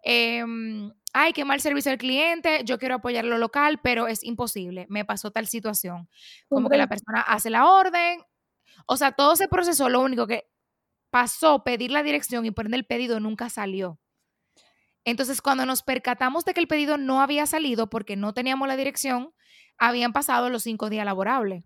Em, 0.03 0.91
ay, 1.13 1.33
qué 1.33 1.43
mal 1.43 1.59
servicio 1.59 1.91
al 1.91 1.97
cliente, 1.97 2.61
yo 2.63 2.77
quiero 2.77 2.95
apoyar 2.95 3.25
lo 3.25 3.37
local, 3.37 3.79
pero 3.81 4.07
es 4.07 4.23
imposible, 4.23 4.85
me 4.89 5.03
pasó 5.03 5.31
tal 5.31 5.47
situación. 5.47 6.07
Como 6.47 6.69
que 6.69 6.77
la 6.77 6.87
persona 6.87 7.21
hace 7.21 7.49
la 7.49 7.67
orden, 7.67 8.21
o 8.85 8.95
sea, 8.97 9.11
todo 9.11 9.33
ese 9.33 9.47
proceso, 9.47 9.89
lo 9.89 10.01
único 10.01 10.27
que 10.27 10.47
pasó, 11.09 11.63
pedir 11.63 11.91
la 11.91 12.03
dirección 12.03 12.45
y 12.45 12.51
poner 12.51 12.73
el 12.75 12.85
pedido 12.85 13.19
nunca 13.19 13.49
salió. 13.49 13.99
Entonces, 15.03 15.41
cuando 15.41 15.65
nos 15.65 15.83
percatamos 15.83 16.43
de 16.45 16.53
que 16.53 16.59
el 16.59 16.67
pedido 16.67 16.97
no 16.97 17.21
había 17.21 17.45
salido 17.45 17.89
porque 17.89 18.15
no 18.15 18.33
teníamos 18.33 18.67
la 18.67 18.75
dirección, 18.75 19.33
habían 19.77 20.13
pasado 20.13 20.49
los 20.49 20.63
cinco 20.63 20.89
días 20.89 21.05
laborables. 21.05 21.63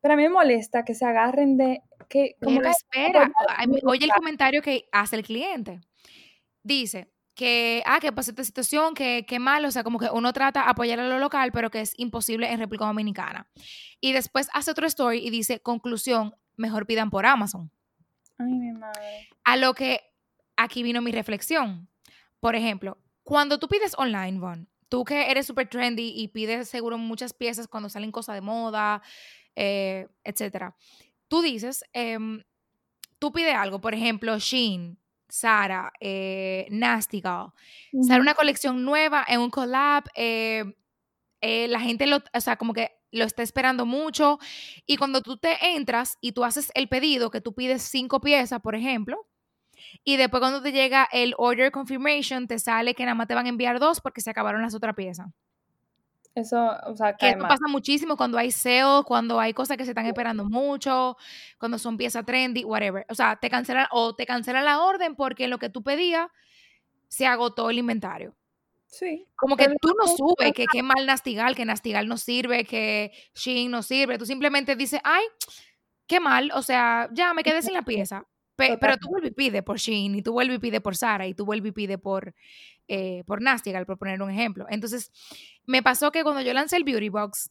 Pero 0.00 0.14
a 0.14 0.16
mí 0.16 0.22
me 0.22 0.30
molesta 0.30 0.84
que 0.84 0.94
se 0.94 1.04
agarren 1.04 1.56
de... 1.56 1.82
Que, 2.08 2.36
como 2.42 2.60
espera, 2.62 3.30
oye 3.84 4.06
el 4.06 4.12
comentario 4.12 4.62
que 4.62 4.88
hace 4.92 5.16
el 5.16 5.22
cliente. 5.22 5.80
Dice 6.62 7.12
que, 7.34 7.82
ah, 7.86 8.00
que 8.00 8.12
pasó 8.12 8.30
esta 8.30 8.44
situación, 8.44 8.94
que, 8.94 9.24
que 9.26 9.38
mal, 9.38 9.64
o 9.64 9.70
sea, 9.70 9.84
como 9.84 9.98
que 9.98 10.08
uno 10.10 10.32
trata 10.32 10.64
de 10.64 10.70
apoyar 10.70 10.98
a 11.00 11.08
lo 11.08 11.18
local, 11.18 11.52
pero 11.52 11.70
que 11.70 11.80
es 11.80 11.92
imposible 11.96 12.50
en 12.50 12.58
República 12.58 12.86
Dominicana. 12.86 13.46
Y 14.00 14.12
después 14.12 14.48
hace 14.52 14.70
otro 14.70 14.86
story 14.86 15.18
y 15.18 15.30
dice, 15.30 15.60
conclusión, 15.60 16.34
mejor 16.56 16.86
pidan 16.86 17.10
por 17.10 17.26
Amazon. 17.26 17.70
Ay, 18.38 18.52
mi 18.54 18.72
madre. 18.72 19.28
A 19.44 19.56
lo 19.56 19.74
que 19.74 20.00
aquí 20.56 20.82
vino 20.82 21.02
mi 21.02 21.12
reflexión. 21.12 21.88
Por 22.40 22.56
ejemplo, 22.56 22.98
cuando 23.22 23.58
tú 23.58 23.68
pides 23.68 23.94
online, 23.98 24.38
Von, 24.38 24.68
tú 24.90 25.04
que 25.04 25.30
eres 25.30 25.46
súper 25.46 25.68
trendy 25.70 26.12
y 26.14 26.28
pides 26.28 26.68
seguro 26.68 26.98
muchas 26.98 27.32
piezas 27.32 27.68
cuando 27.68 27.88
salen 27.88 28.12
cosas 28.12 28.34
de 28.34 28.42
moda, 28.42 29.00
eh, 29.56 30.08
etcétera. 30.24 30.76
Tú 31.28 31.40
dices, 31.40 31.84
em, 31.94 32.42
tú 33.18 33.32
pides 33.32 33.54
algo, 33.54 33.80
por 33.80 33.94
ejemplo, 33.94 34.38
Shein, 34.38 34.98
Sara, 35.28 35.92
eh, 36.00 36.66
Nasty 36.70 37.22
sale 37.22 38.20
una 38.20 38.34
colección 38.34 38.84
nueva 38.84 39.24
en 39.28 39.40
un 39.40 39.50
collab, 39.50 40.04
eh, 40.16 40.64
eh, 41.40 41.68
la 41.68 41.80
gente 41.80 42.06
lo, 42.06 42.18
o 42.34 42.40
sea, 42.40 42.56
como 42.56 42.74
que 42.74 42.90
lo 43.12 43.24
está 43.24 43.42
esperando 43.42 43.86
mucho 43.86 44.38
y 44.86 44.96
cuando 44.96 45.22
tú 45.22 45.36
te 45.36 45.56
entras 45.74 46.18
y 46.20 46.32
tú 46.32 46.44
haces 46.44 46.70
el 46.74 46.88
pedido, 46.88 47.30
que 47.30 47.40
tú 47.40 47.54
pides 47.54 47.82
cinco 47.82 48.20
piezas, 48.20 48.60
por 48.60 48.74
ejemplo, 48.74 49.26
Y 50.04 50.16
después 50.16 50.40
cuando 50.40 50.62
te 50.62 50.72
llega 50.72 51.08
el 51.12 51.34
order 51.38 51.70
confirmation, 51.70 52.46
te 52.46 52.58
sale 52.58 52.94
que 52.94 53.04
nada 53.04 53.14
más 53.14 53.28
te 53.28 53.34
van 53.34 53.46
a 53.46 53.48
enviar 53.48 53.80
dos 53.80 54.00
porque 54.00 54.20
se 54.20 54.30
acabaron 54.30 54.62
las 54.62 54.74
otras 54.74 54.94
piezas. 54.94 55.28
Eso, 56.34 56.76
o 56.86 56.96
sea, 56.96 57.16
que 57.16 57.30
esto 57.30 57.42
pasa 57.42 57.66
muchísimo 57.68 58.16
cuando 58.16 58.38
hay 58.38 58.52
SEO, 58.52 59.04
cuando 59.04 59.40
hay 59.40 59.52
cosas 59.52 59.76
que 59.76 59.84
se 59.84 59.90
están 59.90 60.06
esperando 60.06 60.44
mucho, 60.44 61.16
cuando 61.58 61.76
son 61.76 61.96
piezas 61.96 62.24
trendy, 62.24 62.64
whatever. 62.64 63.04
O 63.08 63.14
sea, 63.14 63.36
te 63.36 63.50
cancelan 63.50 63.86
o 63.90 64.14
te 64.14 64.26
cancelan 64.26 64.64
la 64.64 64.80
orden 64.80 65.16
porque 65.16 65.48
lo 65.48 65.58
que 65.58 65.70
tú 65.70 65.82
pedías 65.82 66.28
se 67.08 67.26
agotó 67.26 67.68
el 67.70 67.78
inventario. 67.78 68.36
Sí. 68.86 69.26
Como 69.36 69.56
que 69.56 69.68
tú 69.80 69.92
no 69.98 70.06
subes 70.16 70.52
que 70.52 70.66
qué 70.70 70.82
mal 70.82 71.04
Nastigal, 71.06 71.56
que 71.56 71.64
Nastigal 71.64 72.08
no 72.08 72.16
sirve, 72.16 72.64
que 72.64 73.12
Shein 73.34 73.70
no 73.70 73.82
sirve. 73.82 74.18
Tú 74.18 74.26
simplemente 74.26 74.76
dices, 74.76 75.00
ay, 75.02 75.24
qué 76.06 76.20
mal, 76.20 76.50
o 76.54 76.62
sea, 76.62 77.08
ya 77.12 77.34
me 77.34 77.42
quedé 77.42 77.62
sin 77.62 77.74
la 77.74 77.82
pieza. 77.82 78.26
Pero 78.80 78.96
tú 78.98 79.08
vuelves 79.08 79.32
y 79.32 79.34
pides 79.34 79.62
por 79.62 79.78
Shein, 79.78 80.14
y 80.14 80.22
tú 80.22 80.32
vuelves 80.32 80.56
y 80.56 80.60
pides 80.60 80.80
por 80.80 80.96
Sara, 80.96 81.26
y 81.26 81.34
tú 81.34 81.44
vuelves 81.44 81.70
y 81.70 81.72
pides 81.72 81.98
por, 81.98 82.34
eh, 82.88 83.22
por 83.26 83.42
Nastigal, 83.42 83.86
por 83.86 83.98
poner 83.98 84.20
un 84.22 84.30
ejemplo. 84.30 84.66
Entonces, 84.68 85.12
me 85.66 85.82
pasó 85.82 86.10
que 86.12 86.22
cuando 86.22 86.42
yo 86.42 86.52
lancé 86.52 86.76
el 86.76 86.84
Beauty 86.84 87.08
Box, 87.08 87.50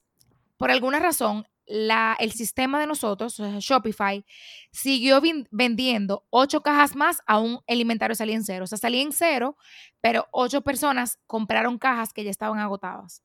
por 0.58 0.72
alguna 0.72 1.00
razón, 1.00 1.45
la, 1.65 2.17
el 2.19 2.32
sistema 2.32 2.80
de 2.80 2.88
nosotros, 2.88 3.38
Shopify, 3.60 4.26
siguió 4.72 5.22
vendiendo 5.52 6.26
ocho 6.32 6.62
cajas 6.62 6.95
más, 6.95 7.22
aún 7.28 7.60
el 7.67 7.80
inventario 7.80 8.15
salía 8.15 8.36
en 8.36 8.43
cero. 8.43 8.63
O 8.63 8.67
sea, 8.67 8.78
salía 8.78 9.04
en 9.04 9.12
cero, 9.12 9.56
pero 10.02 10.28
ocho 10.32 10.62
personas 10.62 11.19
compraron 11.28 11.78
cajas 11.78 12.12
que 12.12 12.24
ya 12.24 12.32
estaban 12.32 12.60
agotadas. 12.60 13.24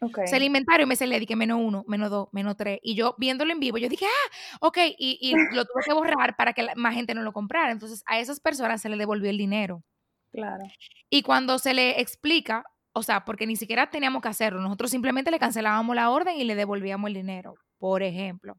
Okay. 0.00 0.24
O 0.24 0.26
sea, 0.28 0.36
el 0.36 0.44
inventario 0.44 0.86
me 0.86 0.94
se 0.94 1.06
le 1.08 1.26
que 1.26 1.34
menos 1.34 1.58
uno, 1.60 1.84
menos 1.88 2.10
dos, 2.10 2.28
menos 2.32 2.56
tres. 2.56 2.78
Y 2.82 2.94
yo 2.94 3.16
viéndolo 3.18 3.52
en 3.52 3.58
vivo, 3.58 3.78
yo 3.78 3.88
dije, 3.88 4.06
ah, 4.06 4.58
ok, 4.60 4.78
y, 4.96 5.18
y 5.20 5.32
lo 5.56 5.64
tuve 5.64 5.82
que 5.84 5.92
borrar 5.92 6.36
para 6.36 6.52
que 6.52 6.68
más 6.76 6.94
gente 6.94 7.14
no 7.14 7.22
lo 7.22 7.32
comprara. 7.32 7.72
Entonces, 7.72 8.02
a 8.06 8.20
esas 8.20 8.38
personas 8.38 8.80
se 8.80 8.88
les 8.88 8.98
devolvió 8.98 9.28
el 9.28 9.38
dinero. 9.38 9.82
Claro. 10.30 10.64
Y 11.10 11.22
cuando 11.22 11.58
se 11.58 11.74
le 11.74 12.00
explica, 12.00 12.64
o 12.92 13.02
sea, 13.02 13.24
porque 13.24 13.46
ni 13.46 13.56
siquiera 13.56 13.90
teníamos 13.90 14.22
que 14.22 14.28
hacerlo, 14.28 14.60
nosotros 14.60 14.90
simplemente 14.90 15.30
le 15.30 15.38
cancelábamos 15.38 15.96
la 15.96 16.10
orden 16.10 16.36
y 16.36 16.44
le 16.44 16.54
devolvíamos 16.54 17.08
el 17.08 17.14
dinero, 17.14 17.54
por 17.78 18.02
ejemplo. 18.02 18.56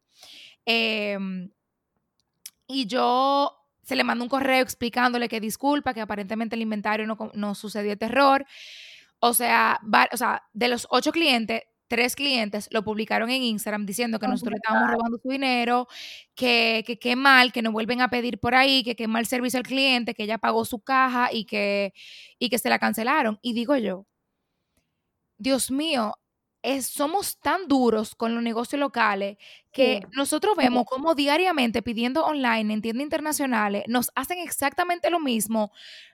Em, 0.66 1.52
y 2.68 2.86
yo 2.86 3.56
se 3.82 3.96
le 3.96 4.04
mandó 4.04 4.24
un 4.24 4.30
correo 4.30 4.62
explicándole 4.62 5.28
que 5.30 5.40
disculpa, 5.40 5.94
que 5.94 6.02
aparentemente 6.02 6.56
el 6.56 6.62
inventario 6.62 7.08
no, 7.08 7.18
no 7.34 7.56
sucedió 7.56 7.94
este 7.94 8.06
error. 8.06 8.46
O 9.20 9.34
sea, 9.34 9.80
o 10.12 10.18
sea, 10.18 10.44
de 10.54 10.68
los 10.70 10.88
ocho 10.90 11.12
clientes, 11.12 11.64
tres 11.88 12.16
clientes 12.16 12.70
lo 12.72 12.84
publicaron 12.84 13.30
en 13.30 13.44
Instagram 13.44 13.86
diciendo 13.86 14.20
que 14.20 14.28
oh 14.28 14.30
nosotros 14.30 14.54
le 14.54 14.58
estábamos 14.58 14.92
robando 14.92 15.18
su 15.18 15.30
dinero, 15.30 15.88
que 16.36 17.00
qué 17.02 17.16
mal, 17.16 17.52
que 17.52 17.62
no 17.62 17.72
vuelven 17.72 18.02
a 18.02 18.10
pedir 18.10 18.40
por 18.40 18.56
ahí, 18.56 18.84
que 18.84 18.96
qué 18.96 19.08
mal 19.08 19.26
servicio 19.26 19.58
al 19.58 19.66
cliente, 19.66 20.14
que 20.14 20.24
ella 20.24 20.38
pagó 20.38 20.64
su 20.66 20.80
caja 20.80 21.30
y 21.34 21.46
que, 21.46 21.94
y 22.38 22.50
que 22.50 22.60
se 22.60 22.70
la 22.70 22.80
cancelaron. 22.80 23.40
Y 23.42 23.54
digo 23.54 23.76
yo, 23.76 24.06
Dios 25.38 25.72
mío, 25.72 26.14
somos 26.82 27.40
tan 27.40 27.68
duros 27.68 28.16
con 28.16 28.36
los 28.36 28.44
negocios 28.44 28.80
locales 28.80 29.38
que 29.72 30.02
nosotros 30.12 30.56
vemos 30.58 30.86
como 30.86 31.16
diariamente 31.16 31.82
pidiendo 31.82 32.26
online 32.26 32.74
en 32.74 32.82
tiendas 32.82 33.04
internacionales 33.04 33.84
nos 33.88 34.12
hacen 34.16 34.40
exactamente 34.40 35.10
lo 35.10 35.20
mismo, 35.20 35.72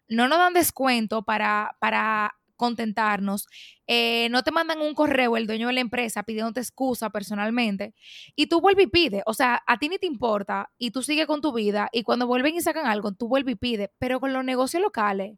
no 0.08 0.28
nos 0.28 0.38
dan 0.38 0.54
descuento 0.54 1.24
para, 1.24 1.76
para 1.80 2.36
contentarnos, 2.56 3.48
eh, 3.88 4.30
no 4.30 4.44
te 4.44 4.52
mandan 4.52 4.82
un 4.82 4.94
correo 4.94 5.38
el 5.38 5.48
dueño 5.48 5.68
de 5.68 5.74
la 5.74 5.82
empresa 5.82 6.24
pidiéndote 6.24 6.60
excusa 6.60 7.10
personalmente 7.10 7.94
y 8.36 8.48
tú 8.48 8.62
vuelves 8.62 8.86
y 8.86 8.89
pides, 8.89 9.24
o 9.26 9.34
sea, 9.34 9.62
a 9.68 9.78
ti 9.78 9.89
ni 9.89 9.98
te 9.98 10.08
importa 10.08 10.72
y 10.78 10.91
tú 10.91 11.04
sigues 11.04 11.28
con 11.28 11.41
tu 11.41 11.54
vida 11.54 11.89
y 11.91 12.04
cuando 12.04 12.28
vuelven 12.28 12.56
y 12.56 12.62
sacan 12.62 12.88
algo, 12.88 13.13
tú 13.13 13.28
vuelves 13.28 13.54
y 13.54 13.58
pides, 13.58 13.89
pero 14.00 14.20
con 14.20 14.34
los 14.34 14.44
negocios 14.44 14.82
locales 14.82 15.38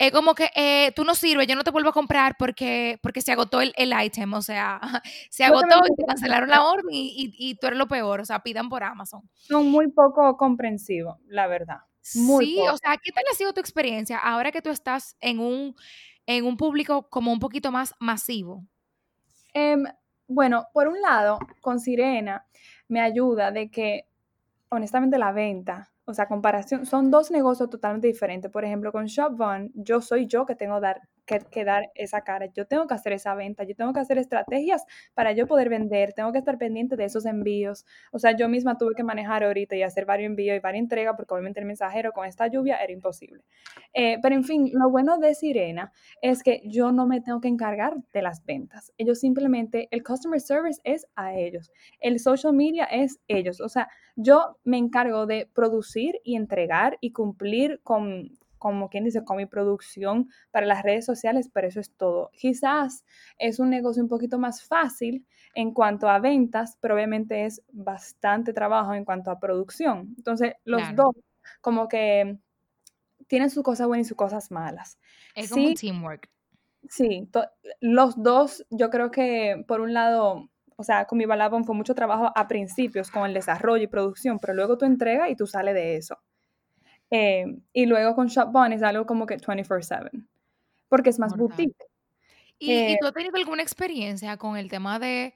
es 0.00 0.12
como 0.12 0.34
que 0.34 0.48
eh, 0.56 0.92
tú 0.96 1.04
no 1.04 1.14
sirves, 1.14 1.46
yo 1.46 1.54
no 1.54 1.62
te 1.62 1.70
vuelvo 1.70 1.90
a 1.90 1.92
comprar 1.92 2.34
porque, 2.38 2.98
porque 3.02 3.20
se 3.20 3.32
agotó 3.32 3.60
el, 3.60 3.74
el 3.76 3.92
item, 4.02 4.32
o 4.32 4.40
sea, 4.40 4.80
se 5.30 5.44
agotó 5.44 5.78
y 5.86 5.94
te 5.94 6.06
cancelaron 6.06 6.48
la 6.48 6.64
orden 6.64 6.86
y, 6.90 7.34
y, 7.36 7.54
tú 7.56 7.66
eres 7.66 7.78
lo 7.78 7.86
peor, 7.86 8.20
o 8.20 8.24
sea, 8.24 8.40
pidan 8.40 8.70
por 8.70 8.82
Amazon. 8.82 9.28
Son 9.34 9.70
muy 9.70 9.88
poco 9.88 10.38
comprensivos, 10.38 11.18
la 11.26 11.46
verdad 11.48 11.80
sí, 12.12 12.58
o 12.60 12.76
sea, 12.76 12.96
¿qué 13.02 13.12
tal 13.12 13.24
ha 13.30 13.34
sido 13.34 13.52
tu 13.52 13.60
experiencia 13.60 14.18
ahora 14.18 14.52
que 14.52 14.62
tú 14.62 14.70
estás 14.70 15.16
en 15.20 15.38
un, 15.38 15.74
en 16.26 16.44
un 16.44 16.56
público 16.56 17.08
como 17.08 17.32
un 17.32 17.38
poquito 17.38 17.72
más 17.72 17.94
masivo? 18.00 18.64
Em, 19.54 19.84
bueno, 20.28 20.66
por 20.72 20.88
un 20.88 21.00
lado, 21.00 21.38
con 21.60 21.80
Sirena 21.80 22.46
me 22.88 23.00
ayuda 23.00 23.50
de 23.50 23.70
que, 23.70 24.06
honestamente, 24.68 25.18
la 25.18 25.32
venta 25.32 25.90
o 26.10 26.14
sea, 26.14 26.26
comparación, 26.26 26.86
son 26.86 27.10
dos 27.10 27.30
negocios 27.30 27.70
totalmente 27.70 28.08
diferentes. 28.08 28.50
Por 28.50 28.64
ejemplo, 28.64 28.90
con 28.90 29.06
ShopVon, 29.06 29.70
yo 29.74 30.00
soy 30.00 30.26
yo 30.26 30.44
que 30.44 30.56
tengo 30.56 30.80
dar, 30.80 31.00
que, 31.38 31.64
dar 31.64 31.90
esa 31.94 32.22
cara. 32.22 32.46
Yo 32.46 32.66
tengo 32.66 32.86
que 32.86 32.94
hacer 32.94 33.12
esa 33.12 33.34
venta, 33.34 33.64
yo 33.64 33.74
tengo 33.74 33.92
que 33.92 34.00
hacer 34.00 34.18
estrategias 34.18 34.84
para 35.14 35.32
yo 35.32 35.46
poder 35.46 35.68
vender, 35.68 36.12
tengo 36.12 36.32
que 36.32 36.38
estar 36.38 36.58
pendiente 36.58 36.96
de 36.96 37.04
esos 37.04 37.26
envíos. 37.26 37.86
O 38.12 38.18
sea, 38.18 38.36
yo 38.36 38.48
misma 38.48 38.78
tuve 38.78 38.94
que 38.94 39.04
manejar 39.04 39.44
ahorita 39.44 39.76
y 39.76 39.82
hacer 39.82 40.06
varios 40.06 40.26
envíos 40.26 40.56
y 40.56 40.60
varias 40.60 40.82
entregas 40.82 41.14
porque 41.16 41.34
obviamente 41.34 41.60
el 41.60 41.66
mensajero 41.66 42.12
con 42.12 42.26
esta 42.26 42.46
lluvia 42.48 42.76
era 42.76 42.92
imposible. 42.92 43.44
Eh, 43.92 44.18
pero 44.22 44.34
en 44.34 44.44
fin, 44.44 44.70
lo 44.72 44.90
bueno 44.90 45.18
de 45.18 45.34
Sirena 45.34 45.92
es 46.22 46.42
que 46.42 46.62
yo 46.64 46.92
no 46.92 47.06
me 47.06 47.20
tengo 47.20 47.40
que 47.40 47.48
encargar 47.48 47.94
de 48.12 48.22
las 48.22 48.44
ventas. 48.44 48.92
Ellos 48.98 49.20
simplemente, 49.20 49.88
el 49.90 50.02
customer 50.02 50.40
service 50.40 50.80
es 50.84 51.06
a 51.14 51.34
ellos, 51.34 51.70
el 52.00 52.18
social 52.18 52.52
media 52.52 52.84
es 52.84 53.20
ellos. 53.28 53.60
O 53.60 53.68
sea, 53.68 53.88
yo 54.16 54.58
me 54.64 54.78
encargo 54.78 55.26
de 55.26 55.48
producir 55.52 56.20
y 56.24 56.36
entregar 56.36 56.98
y 57.00 57.12
cumplir 57.12 57.80
con, 57.82 58.38
como 58.60 58.90
quien 58.90 59.04
dice, 59.04 59.24
con 59.24 59.38
mi 59.38 59.46
producción 59.46 60.28
para 60.52 60.66
las 60.66 60.84
redes 60.84 61.04
sociales, 61.04 61.50
pero 61.52 61.66
eso 61.66 61.80
es 61.80 61.90
todo. 61.96 62.30
Quizás 62.34 63.04
es 63.38 63.58
un 63.58 63.70
negocio 63.70 64.02
un 64.02 64.08
poquito 64.08 64.38
más 64.38 64.62
fácil 64.62 65.26
en 65.54 65.72
cuanto 65.72 66.08
a 66.08 66.20
ventas, 66.20 66.76
pero 66.80 66.94
obviamente 66.94 67.46
es 67.46 67.62
bastante 67.72 68.52
trabajo 68.52 68.94
en 68.94 69.04
cuanto 69.04 69.30
a 69.30 69.40
producción. 69.40 70.14
Entonces, 70.16 70.52
los 70.64 70.82
dos 70.94 71.16
como 71.60 71.88
que 71.88 72.38
tienen 73.26 73.50
sus 73.50 73.64
cosas 73.64 73.88
buenas 73.88 74.06
y 74.06 74.08
sus 74.08 74.16
cosas 74.16 74.50
malas. 74.50 74.98
Es 75.34 75.50
como 75.50 75.66
un 75.66 75.74
teamwork. 75.74 76.28
Sí, 76.88 77.28
los 77.80 78.22
dos, 78.22 78.64
yo 78.70 78.90
creo 78.90 79.10
que 79.10 79.64
por 79.66 79.80
un 79.80 79.94
lado 79.94 80.50
o 80.80 80.82
sea, 80.82 81.04
con 81.04 81.18
mi 81.18 81.26
Balabon 81.26 81.66
fue 81.66 81.74
mucho 81.74 81.94
trabajo 81.94 82.32
a 82.34 82.48
principios 82.48 83.10
con 83.10 83.26
el 83.26 83.34
desarrollo 83.34 83.84
y 83.84 83.86
producción, 83.86 84.38
pero 84.38 84.54
luego 84.54 84.78
tú 84.78 84.86
entregas 84.86 85.28
y 85.28 85.36
tú 85.36 85.46
sales 85.46 85.74
de 85.74 85.96
eso. 85.96 86.16
Eh, 87.10 87.58
y 87.72 87.86
luego 87.86 88.14
con 88.14 88.28
ShopBun 88.28 88.72
es 88.72 88.82
algo 88.82 89.06
como 89.06 89.26
que 89.26 89.36
24/7, 89.38 90.10
porque 90.88 91.10
es 91.10 91.18
más 91.18 91.36
boutique. 91.36 91.76
¿Y, 92.58 92.72
eh, 92.72 92.98
tú 93.00 93.06
has 93.06 93.14
tenido 93.14 93.36
alguna 93.36 93.62
experiencia 93.62 94.36
con 94.36 94.56
el 94.56 94.68
tema 94.68 94.98
de 94.98 95.34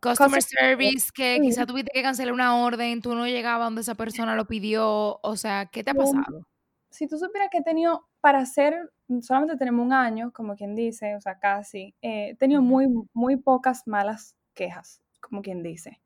customer 0.00 0.42
service, 0.42 1.10
que 1.14 1.38
quizá 1.42 1.66
tuviste 1.66 1.90
que 1.92 2.02
cancelar 2.02 2.32
una 2.32 2.56
orden, 2.56 3.02
tú 3.02 3.14
no 3.14 3.26
llegabas 3.26 3.66
donde 3.66 3.82
esa 3.82 3.94
persona 3.94 4.34
lo 4.34 4.46
pidió? 4.46 5.20
O 5.22 5.36
sea, 5.36 5.66
¿qué 5.66 5.84
te 5.84 5.90
ha 5.90 5.94
pasado? 5.94 6.46
Si 6.90 7.06
tú 7.06 7.18
supieras 7.18 7.50
que 7.50 7.58
he 7.58 7.62
tenido, 7.62 8.06
para 8.20 8.38
hacer, 8.40 8.90
solamente 9.20 9.56
tenemos 9.56 9.84
un 9.84 9.92
año, 9.92 10.32
como 10.32 10.56
quien 10.56 10.74
dice, 10.74 11.16
o 11.16 11.20
sea, 11.20 11.38
casi, 11.38 11.94
eh, 12.02 12.30
he 12.30 12.34
tenido 12.36 12.62
muy, 12.62 12.86
muy 13.12 13.36
pocas 13.36 13.86
malas 13.86 14.34
quejas, 14.54 15.02
como 15.20 15.42
quien 15.42 15.62
dice. 15.62 16.00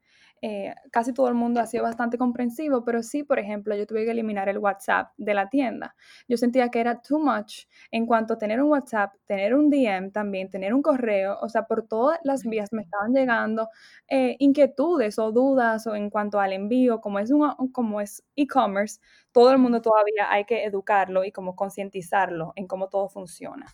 Eh, 0.45 0.75
casi 0.91 1.13
todo 1.15 1.29
el 1.29 1.35
mundo 1.35 1.61
ha 1.61 1.67
sido 1.67 1.85
bastante 1.85 2.19
comprensivo, 2.19 2.85
pero 2.85 3.03
sí, 3.05 3.23
por 3.23 3.39
ejemplo, 3.39 3.77
yo 3.77 3.87
tuve 3.87 4.05
que 4.05 4.11
eliminar 4.11 4.49
el 4.49 4.59
WhatsApp 4.59 5.13
de 5.17 5.35
la 5.35 5.49
tienda. 5.49 5.95
Yo 6.29 6.37
sentía 6.37 6.69
que 6.69 6.81
era 6.81 7.01
too 7.01 7.21
much 7.21 7.67
en 7.93 8.07
cuanto 8.07 8.35
a 8.35 8.39
tener 8.39 8.61
un 8.61 8.69
WhatsApp, 8.71 9.15
tener 9.27 9.55
un 9.55 9.71
DM 9.71 10.11
también, 10.11 10.51
tener 10.51 10.75
un 10.75 10.83
correo, 10.83 11.39
o 11.41 11.49
sea, 11.49 11.63
por 11.67 11.87
todas 11.87 12.19
las 12.25 12.43
vías 12.43 12.73
me 12.73 12.83
estaban 12.83 13.13
llegando 13.13 13.69
eh, 14.09 14.35
inquietudes 14.41 15.19
o 15.21 15.31
dudas 15.31 15.87
o 15.87 15.95
en 15.95 16.11
cuanto 16.11 16.41
al 16.41 16.53
envío, 16.53 17.01
como 17.01 17.21
es 17.21 17.31
un, 17.31 17.49
como 17.73 18.01
es 18.01 18.25
e-commerce, 18.35 19.01
todo 19.31 19.53
el 19.53 19.59
mundo 19.59 19.81
todavía 19.81 20.31
hay 20.31 20.45
que 20.45 20.65
educarlo 20.65 21.25
y 21.25 21.31
como 21.33 21.55
concientizarlo 21.55 22.53
en 22.57 22.67
cómo 22.67 22.89
todo 22.89 23.09
funciona. 23.09 23.67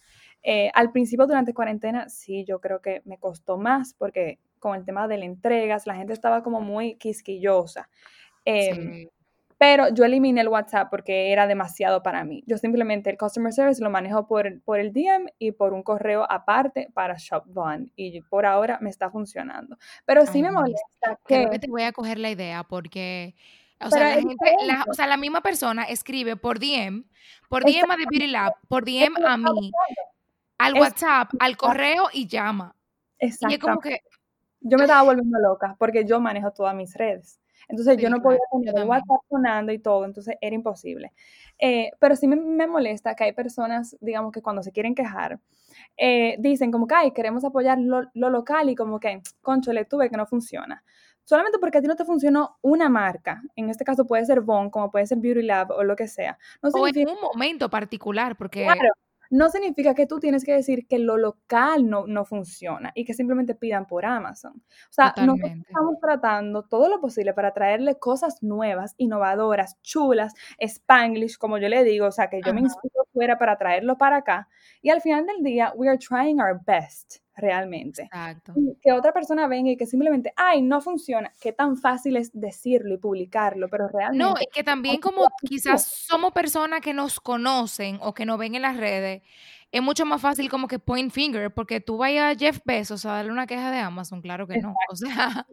Eh, 0.42 0.70
al 0.74 0.92
principio, 0.92 1.26
durante 1.26 1.54
cuarentena, 1.54 2.08
sí, 2.08 2.44
yo 2.44 2.60
creo 2.60 2.80
que 2.80 3.02
me 3.04 3.18
costó 3.18 3.56
más 3.58 3.94
porque 3.94 4.38
con 4.58 4.76
el 4.76 4.84
tema 4.84 5.08
de 5.08 5.18
las 5.18 5.26
entregas, 5.26 5.86
la 5.86 5.94
gente 5.94 6.12
estaba 6.12 6.42
como 6.42 6.60
muy 6.60 6.96
quisquillosa. 6.96 7.88
Em, 8.44 9.08
pero 9.58 9.92
yo 9.92 10.04
eliminé 10.04 10.40
el 10.40 10.48
WhatsApp 10.48 10.88
porque 10.88 11.32
era 11.32 11.48
demasiado 11.48 12.00
para 12.02 12.24
mí. 12.24 12.44
Yo 12.46 12.56
simplemente 12.58 13.10
el 13.10 13.18
customer 13.18 13.52
service 13.52 13.82
lo 13.82 13.90
manejo 13.90 14.28
por, 14.28 14.62
por 14.62 14.78
el 14.78 14.92
DM 14.92 15.26
y 15.38 15.50
por 15.50 15.72
un 15.72 15.82
correo 15.82 16.24
aparte 16.30 16.88
para 16.94 17.16
ShopVon. 17.18 17.92
Y 17.96 18.20
por 18.22 18.46
ahora 18.46 18.78
me 18.80 18.88
está 18.88 19.10
funcionando. 19.10 19.76
Pero 20.06 20.24
sí 20.26 20.42
me 20.42 20.52
molesta 20.52 21.18
que... 21.26 21.34
Creo 21.34 21.50
que 21.50 21.58
te 21.58 21.68
voy 21.68 21.82
a 21.82 21.92
coger 21.92 22.18
la 22.18 22.30
idea 22.30 22.62
porque... 22.62 23.34
O 23.80 23.90
sea, 23.90 24.16
la, 24.16 24.20
gente, 24.20 24.56
la, 24.64 24.84
o 24.90 24.94
sea, 24.94 25.06
la 25.06 25.16
misma 25.16 25.40
persona 25.40 25.84
escribe 25.84 26.34
por 26.34 26.58
DM, 26.58 27.04
por 27.48 27.64
DM 27.64 27.88
a 27.88 27.96
The 27.96 28.06
Beauty 28.10 28.26
Lab, 28.26 28.54
por 28.66 28.84
DM 28.84 29.24
a 29.24 29.36
mí, 29.36 29.70
al 30.58 30.74
WhatsApp, 30.74 31.30
al 31.38 31.56
correo 31.56 32.08
y 32.12 32.26
llama. 32.26 32.74
Y 33.20 33.26
es 33.26 33.58
como 33.60 33.78
que, 33.78 34.00
yo 34.60 34.76
me 34.76 34.84
estaba 34.84 35.02
volviendo 35.02 35.38
loca 35.38 35.76
porque 35.78 36.04
yo 36.04 36.20
manejo 36.20 36.52
todas 36.52 36.74
mis 36.74 36.94
redes. 36.94 37.40
Entonces 37.68 37.98
yo 37.98 38.08
no 38.08 38.22
podía 38.22 38.38
tener 38.50 38.78
el 38.78 38.88
WhatsApp 38.88 39.20
sonando 39.28 39.72
y 39.72 39.78
todo, 39.78 40.04
entonces 40.04 40.36
era 40.40 40.54
imposible. 40.54 41.12
Eh, 41.58 41.90
pero 41.98 42.16
sí 42.16 42.26
me, 42.26 42.66
molesta 42.66 43.14
que 43.14 43.24
hay 43.24 43.32
personas, 43.32 43.96
digamos, 44.00 44.32
que 44.32 44.40
cuando 44.40 44.62
se 44.62 44.72
quieren 44.72 44.94
quejar, 44.94 45.38
eh, 45.96 46.36
dicen 46.38 46.70
como 46.72 46.86
que, 46.86 46.94
ay, 46.94 47.10
queremos 47.10 47.44
apoyar 47.44 47.78
lo, 47.78 48.08
local 48.14 48.70
y 48.70 48.74
como 48.74 48.98
que, 48.98 49.20
concho, 49.42 49.72
le 49.72 49.84
tuve 49.84 50.08
que 50.08 50.16
no 50.16 50.26
funciona. 50.26 50.82
Solamente 51.24 51.58
porque 51.58 51.78
a 51.78 51.82
ti 51.82 51.88
no 51.88 51.96
te 51.96 52.06
funcionó 52.06 52.56
una 52.62 52.88
marca, 52.88 53.42
en 53.54 53.68
este 53.68 53.84
caso 53.84 54.06
puede 54.06 54.24
ser 54.24 54.40
Bon, 54.40 54.70
como 54.70 54.90
puede 54.90 55.06
ser 55.06 55.18
Beauty 55.18 55.42
Lab 55.42 55.70
o 55.72 55.84
lo 55.84 55.94
que 55.94 56.08
sea. 56.08 56.38
No 56.62 56.70
o 56.70 56.86
en 56.86 57.08
un 57.08 57.20
momento 57.20 57.68
particular, 57.68 58.34
porque 58.36 58.66
no 59.30 59.50
significa 59.50 59.94
que 59.94 60.06
tú 60.06 60.18
tienes 60.20 60.44
que 60.44 60.52
decir 60.52 60.86
que 60.86 60.98
lo 60.98 61.16
local 61.16 61.88
no, 61.88 62.06
no 62.06 62.24
funciona 62.24 62.92
y 62.94 63.04
que 63.04 63.14
simplemente 63.14 63.54
pidan 63.54 63.86
por 63.86 64.04
Amazon. 64.04 64.52
O 64.56 64.92
sea, 64.92 65.14
nosotros 65.16 65.52
estamos 65.66 66.00
tratando 66.00 66.62
todo 66.64 66.88
lo 66.88 67.00
posible 67.00 67.34
para 67.34 67.52
traerle 67.52 67.98
cosas 67.98 68.42
nuevas, 68.42 68.94
innovadoras, 68.96 69.80
chulas, 69.82 70.34
spanglish, 70.58 71.38
como 71.38 71.58
yo 71.58 71.68
le 71.68 71.84
digo, 71.84 72.06
o 72.06 72.12
sea, 72.12 72.28
que 72.28 72.40
yo 72.44 72.54
me 72.54 72.60
inspiro 72.60 73.06
fuera 73.12 73.38
para 73.38 73.58
traerlo 73.58 73.98
para 73.98 74.18
acá. 74.18 74.48
Y 74.82 74.90
al 74.90 75.00
final 75.00 75.26
del 75.26 75.42
día, 75.42 75.72
we 75.76 75.88
are 75.88 75.98
trying 75.98 76.40
our 76.40 76.60
best 76.64 77.18
realmente. 77.38 78.02
Exacto. 78.02 78.54
Que 78.82 78.92
otra 78.92 79.12
persona 79.12 79.46
venga 79.46 79.70
y 79.70 79.76
que 79.76 79.86
simplemente, 79.86 80.32
ay, 80.36 80.62
no 80.62 80.80
funciona. 80.80 81.32
Qué 81.40 81.52
tan 81.52 81.76
fácil 81.76 82.16
es 82.16 82.30
decirlo 82.32 82.94
y 82.94 82.98
publicarlo, 82.98 83.68
pero 83.68 83.88
realmente. 83.88 84.24
No, 84.24 84.36
es 84.36 84.48
que 84.52 84.62
también 84.62 85.00
como 85.00 85.26
quizás 85.46 85.86
somos 85.86 86.32
personas 86.32 86.80
que 86.80 86.92
nos 86.92 87.20
conocen 87.20 87.98
o 88.02 88.12
que 88.12 88.26
nos 88.26 88.38
ven 88.38 88.54
en 88.54 88.62
las 88.62 88.76
redes, 88.76 89.22
es 89.70 89.82
mucho 89.82 90.06
más 90.06 90.20
fácil 90.20 90.48
como 90.48 90.66
que 90.66 90.78
point 90.78 91.12
finger, 91.12 91.52
porque 91.52 91.80
tú 91.80 91.98
vayas 91.98 92.34
a 92.34 92.38
Jeff 92.38 92.60
Bezos 92.64 93.04
a 93.04 93.12
darle 93.12 93.32
una 93.32 93.46
queja 93.46 93.70
de 93.70 93.78
Amazon, 93.78 94.20
claro 94.20 94.46
que 94.46 94.58
no. 94.58 94.74
O 94.90 94.96
sea. 94.96 95.46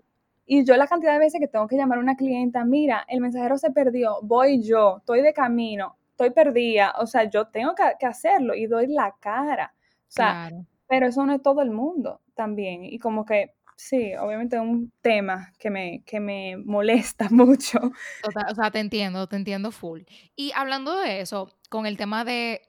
Y 0.46 0.64
yo 0.64 0.78
la 0.78 0.88
cantidad 0.88 1.14
de 1.14 1.20
veces 1.20 1.40
que 1.40 1.48
tengo 1.48 1.68
que 1.68 1.76
llamar 1.76 1.98
a 1.98 2.02
una 2.02 2.16
clienta, 2.16 2.64
mira, 2.66 3.04
el 3.08 3.20
mensajero 3.20 3.58
se 3.58 3.72
perdió, 3.72 4.20
voy 4.22 4.62
yo, 4.62 4.98
estoy 4.98 5.22
de 5.22 5.34
camino, 5.34 5.98
estoy 6.12 6.30
perdida, 6.30 6.94
o 7.00 7.08
sea, 7.08 7.24
yo 7.24 7.48
tengo 7.48 7.74
que, 7.74 8.06
hacerlo 8.06 8.54
y 8.54 8.68
doy 8.68 8.88
la 8.88 9.16
cara. 9.20 9.74
O 10.08 10.12
sea, 10.12 10.52
pero 10.88 11.08
eso 11.08 11.26
no 11.26 11.34
es 11.34 11.42
todo 11.42 11.62
el 11.62 11.72
mundo 11.72 12.22
también. 12.34 12.84
Y 12.84 13.00
como 13.00 13.26
que, 13.26 13.54
sí, 13.76 14.14
obviamente 14.16 14.56
es 14.56 14.62
un 14.62 14.92
tema 15.02 15.54
que 15.60 15.70
me, 15.70 16.04
que 16.06 16.20
me 16.20 16.58
molesta 16.58 17.30
mucho. 17.32 17.80
o 18.24 18.56
sea, 18.56 18.72
te 18.72 18.80
entiendo, 18.80 19.28
te 19.28 19.36
entiendo 19.36 19.72
full. 19.72 20.02
Y 20.36 20.52
hablando 20.56 21.00
de 21.00 21.22
eso, 21.22 21.50
con 21.70 21.86
el 21.86 21.98
tema 21.98 22.24
de 22.26 22.62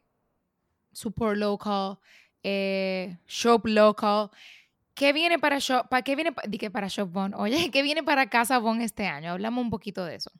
support 0.92 1.36
local, 1.36 1.98
eh, 2.42 3.18
shop 3.26 3.66
local, 3.66 4.30
¿qué 4.94 5.12
viene 5.12 5.38
para 5.38 5.58
Shop, 5.58 5.88
para, 5.88 6.02
qué 6.02 6.16
viene, 6.16 6.32
para 6.70 6.88
Shop 6.88 7.10
Bon? 7.10 7.34
Oye, 7.34 7.56
¿qué 7.72 7.82
viene 7.82 8.02
para 8.02 8.28
Casa 8.28 8.58
Bon 8.58 8.80
este 8.80 9.06
año? 9.06 9.32
Hablamos 9.32 9.62
un 9.62 9.70
poquito 9.70 10.04
de 10.04 10.16
eso. 10.16 10.30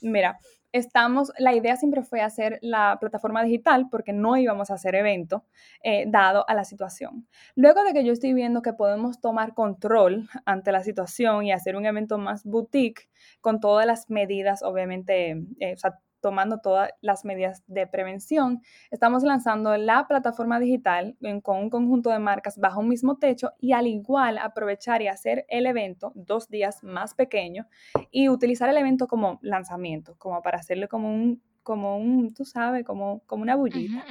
Mira, 0.00 0.38
estamos, 0.76 1.32
la 1.38 1.54
idea 1.54 1.76
siempre 1.76 2.02
fue 2.02 2.20
hacer 2.20 2.58
la 2.62 2.98
plataforma 3.00 3.42
digital 3.42 3.88
porque 3.90 4.12
no 4.12 4.36
íbamos 4.36 4.70
a 4.70 4.74
hacer 4.74 4.94
evento 4.94 5.44
eh, 5.82 6.04
dado 6.08 6.44
a 6.48 6.54
la 6.54 6.64
situación. 6.64 7.26
Luego 7.54 7.82
de 7.84 7.92
que 7.92 8.04
yo 8.04 8.12
estoy 8.12 8.32
viendo 8.32 8.62
que 8.62 8.72
podemos 8.72 9.20
tomar 9.20 9.54
control 9.54 10.28
ante 10.44 10.72
la 10.72 10.82
situación 10.82 11.44
y 11.44 11.52
hacer 11.52 11.76
un 11.76 11.86
evento 11.86 12.18
más 12.18 12.44
boutique 12.44 13.08
con 13.40 13.60
todas 13.60 13.86
las 13.86 14.10
medidas, 14.10 14.62
obviamente, 14.62 15.30
eh, 15.60 15.74
o 15.74 15.76
sea, 15.76 15.98
tomando 16.20 16.58
todas 16.58 16.90
las 17.00 17.24
medidas 17.24 17.62
de 17.66 17.86
prevención, 17.86 18.62
estamos 18.90 19.22
lanzando 19.22 19.76
la 19.76 20.06
plataforma 20.06 20.58
digital 20.58 21.16
con 21.42 21.58
un 21.58 21.70
conjunto 21.70 22.10
de 22.10 22.18
marcas 22.18 22.58
bajo 22.58 22.80
un 22.80 22.88
mismo 22.88 23.16
techo 23.18 23.52
y 23.58 23.72
al 23.72 23.86
igual 23.86 24.38
aprovechar 24.38 25.02
y 25.02 25.08
hacer 25.08 25.46
el 25.48 25.66
evento 25.66 26.12
dos 26.14 26.48
días 26.48 26.82
más 26.82 27.14
pequeño 27.14 27.66
y 28.10 28.28
utilizar 28.28 28.68
el 28.68 28.76
evento 28.76 29.06
como 29.06 29.38
lanzamiento, 29.42 30.16
como 30.18 30.42
para 30.42 30.58
hacerle 30.58 30.88
como 30.88 31.08
un, 31.08 31.42
como 31.62 31.98
un, 31.98 32.34
tú 32.34 32.44
sabes, 32.44 32.84
como, 32.84 33.20
como 33.26 33.42
una 33.42 33.56
bullita. 33.56 34.04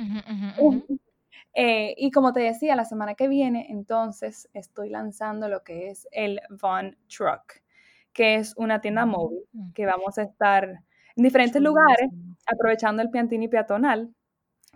Eh, 1.57 1.95
y 1.97 2.11
como 2.11 2.33
te 2.33 2.41
decía, 2.41 2.75
la 2.75 2.83
semana 2.83 3.15
que 3.15 3.29
viene, 3.29 3.67
entonces 3.69 4.49
estoy 4.53 4.89
lanzando 4.89 5.47
lo 5.47 5.63
que 5.63 5.89
es 5.89 6.05
el 6.11 6.41
Von 6.49 6.97
Truck, 7.07 7.61
que 8.11 8.35
es 8.35 8.53
una 8.57 8.81
tienda 8.81 9.05
móvil 9.05 9.39
que 9.73 9.85
vamos 9.85 10.17
a 10.17 10.23
estar 10.23 10.83
en 11.15 11.23
diferentes 11.23 11.61
lugares, 11.61 12.09
aprovechando 12.45 13.01
el 13.01 13.09
Piantini 13.09 13.47
peatonal, 13.47 14.13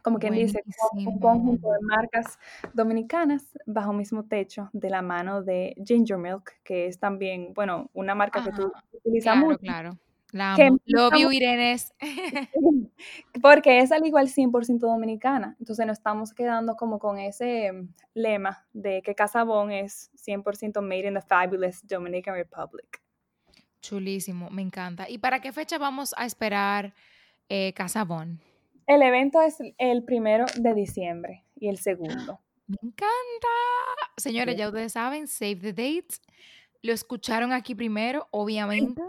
como 0.02 0.19
quien 0.19 0.34
dice, 0.34 0.63
un 0.93 1.19
conjunto 1.19 1.71
de 1.71 1.80
marcas 1.82 2.39
dominicanas 2.73 3.43
bajo 3.65 3.93
mismo 3.93 4.23
techo 4.25 4.69
de 4.73 4.89
la 4.89 5.02
mano 5.02 5.43
de 5.43 5.75
Ginger 5.86 6.17
Milk, 6.17 6.54
que 6.63 6.88
es 6.88 6.99
también, 6.99 7.54
bueno, 7.54 7.89
una 7.93 8.15
marca 8.15 8.43
que 8.43 8.52
tú 8.52 8.71
utilizamos. 8.93 9.58
Claro, 9.58 9.91
claro. 9.91 9.99
La 10.32 10.54
amo. 10.54 10.78
Love 10.86 11.17
you, 11.17 11.32
Irenes. 11.32 11.93
Porque 13.41 13.80
es 13.80 13.91
al 13.91 14.06
igual 14.06 14.28
100% 14.28 14.80
dominicana. 14.80 15.56
Entonces 15.60 15.86
nos 15.86 15.97
estamos 15.97 16.34
quedando 16.34 16.75
como 16.75 16.99
con 16.99 17.17
ese 17.17 17.71
lema 18.13 18.65
de 18.73 19.02
que 19.02 19.15
Casabón 19.15 19.71
es 19.71 20.12
100% 20.15 20.82
made 20.82 21.08
in 21.08 21.15
the 21.15 21.21
fabulous 21.21 21.86
Dominican 21.86 22.36
Republic. 22.36 23.02
Chulísimo, 23.81 24.49
me 24.49 24.61
encanta. 24.61 25.09
¿Y 25.09 25.17
para 25.19 25.41
qué 25.41 25.51
fecha 25.53 25.77
vamos 25.77 26.13
a 26.17 26.25
esperar 26.25 26.93
eh, 27.47 27.73
Casabón? 27.73 28.39
El 28.87 29.01
evento 29.01 29.41
es 29.41 29.57
el 29.77 30.03
primero 30.03 30.45
de 30.55 30.73
diciembre 30.73 31.45
y 31.55 31.69
el 31.69 31.77
segundo. 31.77 32.39
Me 32.67 32.77
encanta. 32.81 33.47
Señores, 34.17 34.57
ya 34.57 34.67
ustedes 34.67 34.93
saben, 34.93 35.27
save 35.27 35.57
the 35.57 35.73
dates. 35.73 36.21
Lo 36.81 36.93
escucharon 36.93 37.53
aquí 37.53 37.75
primero, 37.75 38.27
obviamente. 38.31 39.01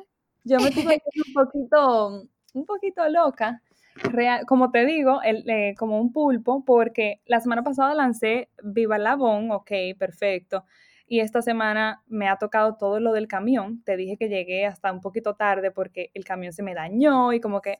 Yo 0.44 0.59
me 0.61 0.70
tuve 0.70 1.02
un 1.26 1.35
poquito, 1.35 2.28
un 2.54 2.66
poquito 2.66 3.09
loca, 3.09 3.62
real, 3.94 4.46
como 4.46 4.70
te 4.70 4.87
digo, 4.87 5.20
el, 5.22 5.48
eh, 5.48 5.74
como 5.78 6.00
un 6.00 6.12
pulpo, 6.12 6.64
porque 6.64 7.20
la 7.26 7.40
semana 7.40 7.62
pasada 7.62 7.94
lancé 7.94 8.48
Viva 8.62 8.98
Labón, 8.98 9.50
ok, 9.50 9.70
perfecto 9.98 10.64
y 11.11 11.18
esta 11.18 11.42
semana 11.42 12.05
me 12.07 12.29
ha 12.29 12.37
tocado 12.37 12.77
todo 12.77 13.01
lo 13.01 13.12
del 13.12 13.27
camión. 13.27 13.83
Te 13.83 13.96
dije 13.96 14.16
que 14.16 14.29
llegué 14.29 14.64
hasta 14.64 14.92
un 14.92 15.01
poquito 15.01 15.35
tarde 15.35 15.73
porque 15.73 16.12
el 16.14 16.25
camión 16.25 16.53
se 16.53 16.62
me 16.62 16.73
dañó 16.73 17.33
y 17.33 17.40
como 17.40 17.61
que 17.61 17.79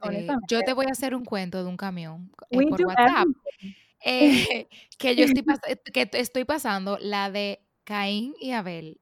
Yo 0.49 0.63
te 0.63 0.73
voy 0.73 0.87
a 0.87 0.91
hacer 0.91 1.15
un 1.15 1.25
cuento 1.25 1.63
de 1.63 1.71
un 1.71 1.77
camión 1.77 2.33
eh, 2.51 2.59
por 2.69 2.85
WhatsApp. 2.87 3.29
Eh, 4.05 4.67
que 4.99 5.15
yo 5.15 5.27
estoy, 5.27 5.45
que 5.93 6.11
estoy 6.13 6.45
pasando 6.45 6.99
la 7.01 7.31
de 7.31 7.61
Caín 7.85 8.35
y 8.41 8.51
Abel 8.51 9.01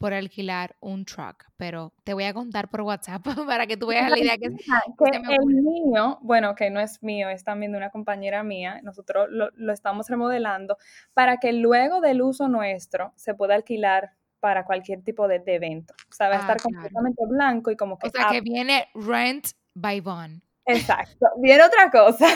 por 0.00 0.14
alquilar 0.14 0.76
un 0.80 1.04
truck, 1.04 1.44
pero 1.58 1.92
te 2.04 2.14
voy 2.14 2.24
a 2.24 2.32
contar 2.32 2.70
por 2.70 2.80
WhatsApp 2.80 3.22
para 3.46 3.66
que 3.66 3.76
tú 3.76 3.88
veas 3.88 4.10
la 4.10 4.18
idea 4.18 4.38
que, 4.38 4.48
que 4.48 5.34
el 5.34 5.44
mío, 5.62 6.18
bueno, 6.22 6.54
que 6.54 6.70
no 6.70 6.80
es 6.80 7.02
mío, 7.02 7.28
es 7.28 7.44
también 7.44 7.72
de 7.72 7.78
una 7.78 7.90
compañera 7.90 8.42
mía, 8.42 8.80
nosotros 8.82 9.28
lo, 9.28 9.50
estamos 9.70 10.08
remodelando 10.08 10.78
para 11.12 11.36
que 11.36 11.52
luego 11.52 12.00
del 12.00 12.22
uso 12.22 12.48
nuestro 12.48 13.12
se 13.16 13.34
pueda 13.34 13.54
alquilar 13.54 14.12
para 14.40 14.64
cualquier 14.64 15.04
tipo 15.04 15.28
de, 15.28 15.42
evento. 15.44 15.92
O 16.08 16.14
sea, 16.14 16.30
va 16.30 16.36
a 16.36 16.38
ah, 16.38 16.40
estar 16.40 16.62
completamente 16.62 17.22
blanco 17.28 17.70
y 17.70 17.76
como 17.76 17.98
que... 17.98 18.08
O 18.08 18.10
sea, 18.10 18.30
que 18.30 18.40
viene 18.40 18.88
rent 18.94 19.48
by 19.74 20.00
Von. 20.00 20.42
Exacto, 20.64 21.26
viene 21.42 21.62
otra 21.62 21.90
cosa. 21.90 22.26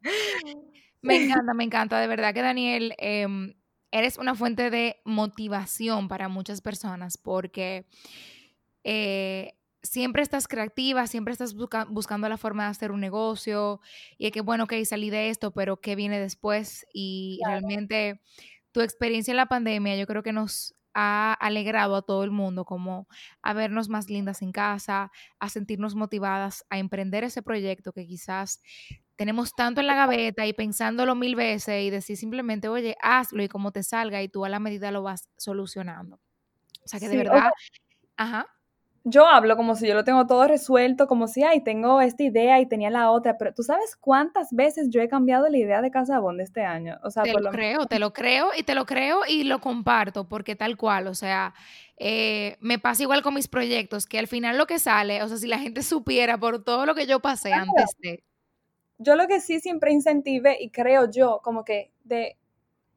me 1.02 1.22
encanta, 1.22 1.52
me 1.52 1.64
encanta, 1.64 2.00
de 2.00 2.06
verdad 2.06 2.32
que 2.32 2.40
Daniel... 2.40 2.94
Em, 2.96 3.52
eres 3.98 4.18
una 4.18 4.34
fuente 4.34 4.70
de 4.70 5.00
motivación 5.04 6.08
para 6.08 6.28
muchas 6.28 6.60
personas 6.60 7.16
porque 7.16 7.86
eh, 8.84 9.54
siempre 9.82 10.22
estás 10.22 10.48
creativa, 10.48 11.06
siempre 11.06 11.32
estás 11.32 11.54
buscando 11.54 12.28
la 12.28 12.36
forma 12.36 12.64
de 12.64 12.70
hacer 12.70 12.92
un 12.92 13.00
negocio 13.00 13.80
y 14.18 14.26
es 14.26 14.32
que, 14.32 14.42
bueno, 14.42 14.64
ok, 14.64 14.74
salí 14.84 15.10
de 15.10 15.30
esto, 15.30 15.52
pero 15.52 15.80
¿qué 15.80 15.96
viene 15.96 16.20
después? 16.20 16.86
Y 16.92 17.40
realmente 17.46 18.20
tu 18.72 18.82
experiencia 18.82 19.32
en 19.32 19.38
la 19.38 19.46
pandemia 19.46 19.96
yo 19.96 20.06
creo 20.06 20.22
que 20.22 20.32
nos 20.32 20.74
ha 20.92 21.34
alegrado 21.34 21.96
a 21.96 22.02
todo 22.02 22.24
el 22.24 22.30
mundo 22.30 22.64
como 22.64 23.06
a 23.42 23.52
vernos 23.52 23.88
más 23.88 24.08
lindas 24.08 24.42
en 24.42 24.52
casa, 24.52 25.10
a 25.38 25.48
sentirnos 25.48 25.94
motivadas 25.94 26.64
a 26.70 26.78
emprender 26.78 27.24
ese 27.24 27.42
proyecto 27.42 27.92
que 27.92 28.06
quizás 28.06 28.62
tenemos 29.16 29.54
tanto 29.54 29.80
en 29.80 29.86
la 29.86 29.94
gaveta 29.94 30.46
y 30.46 30.52
pensándolo 30.52 31.14
mil 31.14 31.34
veces 31.36 31.82
y 31.82 31.90
decir 31.90 32.16
simplemente, 32.16 32.68
oye, 32.68 32.96
hazlo 33.02 33.42
y 33.42 33.48
como 33.48 33.72
te 33.72 33.82
salga 33.82 34.22
y 34.22 34.28
tú 34.28 34.44
a 34.44 34.48
la 34.48 34.60
medida 34.60 34.90
lo 34.90 35.02
vas 35.02 35.28
solucionando. 35.36 36.20
O 36.84 36.88
sea 36.88 37.00
que 37.00 37.08
de 37.08 37.16
verdad, 37.16 37.50
ajá. 38.16 38.46
Yo 39.08 39.24
hablo 39.24 39.56
como 39.56 39.76
si 39.76 39.86
yo 39.86 39.94
lo 39.94 40.02
tengo 40.02 40.26
todo 40.26 40.48
resuelto, 40.48 41.06
como 41.06 41.28
si, 41.28 41.44
ay, 41.44 41.62
tengo 41.62 42.00
esta 42.00 42.24
idea 42.24 42.58
y 42.58 42.66
tenía 42.66 42.90
la 42.90 43.12
otra, 43.12 43.38
pero 43.38 43.54
tú 43.54 43.62
sabes 43.62 43.94
cuántas 43.94 44.48
veces 44.50 44.88
yo 44.90 45.00
he 45.00 45.08
cambiado 45.08 45.48
la 45.48 45.56
idea 45.56 45.80
de 45.80 45.92
Casabón 45.92 46.38
de 46.38 46.42
este 46.42 46.64
año. 46.64 46.98
O 47.04 47.10
sea, 47.10 47.22
te 47.22 47.32
lo, 47.32 47.52
creo, 47.52 47.86
te 47.86 48.00
lo 48.00 48.12
creo 48.12 48.48
y 48.56 48.64
te 48.64 48.74
lo 48.74 48.84
creo 48.84 49.20
y 49.28 49.44
lo 49.44 49.60
comparto 49.60 50.28
porque 50.28 50.56
tal 50.56 50.76
cual, 50.76 51.06
o 51.06 51.14
sea, 51.14 51.54
eh, 51.98 52.56
me 52.60 52.80
pasa 52.80 53.04
igual 53.04 53.22
con 53.22 53.34
mis 53.34 53.46
proyectos, 53.46 54.06
que 54.06 54.18
al 54.18 54.26
final 54.26 54.58
lo 54.58 54.66
que 54.66 54.80
sale, 54.80 55.22
o 55.22 55.28
sea, 55.28 55.36
si 55.36 55.46
la 55.46 55.60
gente 55.60 55.82
supiera 55.84 56.36
por 56.36 56.64
todo 56.64 56.84
lo 56.84 56.96
que 56.96 57.06
yo 57.06 57.20
pasé 57.20 57.52
antes 57.52 57.94
de 58.00 58.24
yo 58.98 59.16
lo 59.16 59.26
que 59.26 59.40
sí 59.40 59.60
siempre 59.60 59.92
incentive 59.92 60.56
y 60.60 60.70
creo 60.70 61.10
yo 61.10 61.40
como 61.42 61.64
que 61.64 61.90
de 62.04 62.36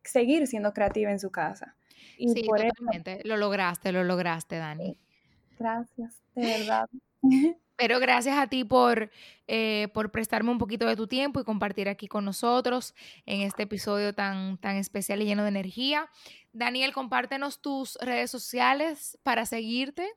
seguir 0.03 0.47
siendo 0.47 0.73
creativa 0.73 1.11
en 1.11 1.19
su 1.19 1.31
casa. 1.31 1.75
sí, 2.17 2.43
totalmente. 2.43 3.21
lo 3.23 3.37
lograste, 3.37 3.91
lo 3.91 4.03
lograste, 4.03 4.57
Dani. 4.57 4.97
Gracias, 5.57 6.21
de 6.35 6.45
verdad. 6.45 6.89
Pero 7.75 7.99
gracias 7.99 8.37
a 8.37 8.47
ti 8.47 8.65
por, 8.65 9.09
eh, 9.47 9.87
por 9.93 10.11
prestarme 10.11 10.51
un 10.51 10.57
poquito 10.57 10.85
de 10.85 10.97
tu 10.97 11.07
tiempo 11.07 11.39
y 11.39 11.45
compartir 11.45 11.87
aquí 11.87 12.09
con 12.09 12.25
nosotros 12.25 12.93
en 13.25 13.39
este 13.39 13.63
episodio 13.63 14.13
tan, 14.13 14.57
tan 14.57 14.75
especial 14.75 15.21
y 15.21 15.25
lleno 15.25 15.43
de 15.43 15.49
energía. 15.49 16.09
Daniel, 16.51 16.91
compártenos 16.91 17.61
tus 17.61 17.97
redes 18.01 18.29
sociales 18.29 19.17
para 19.23 19.45
seguirte. 19.45 20.09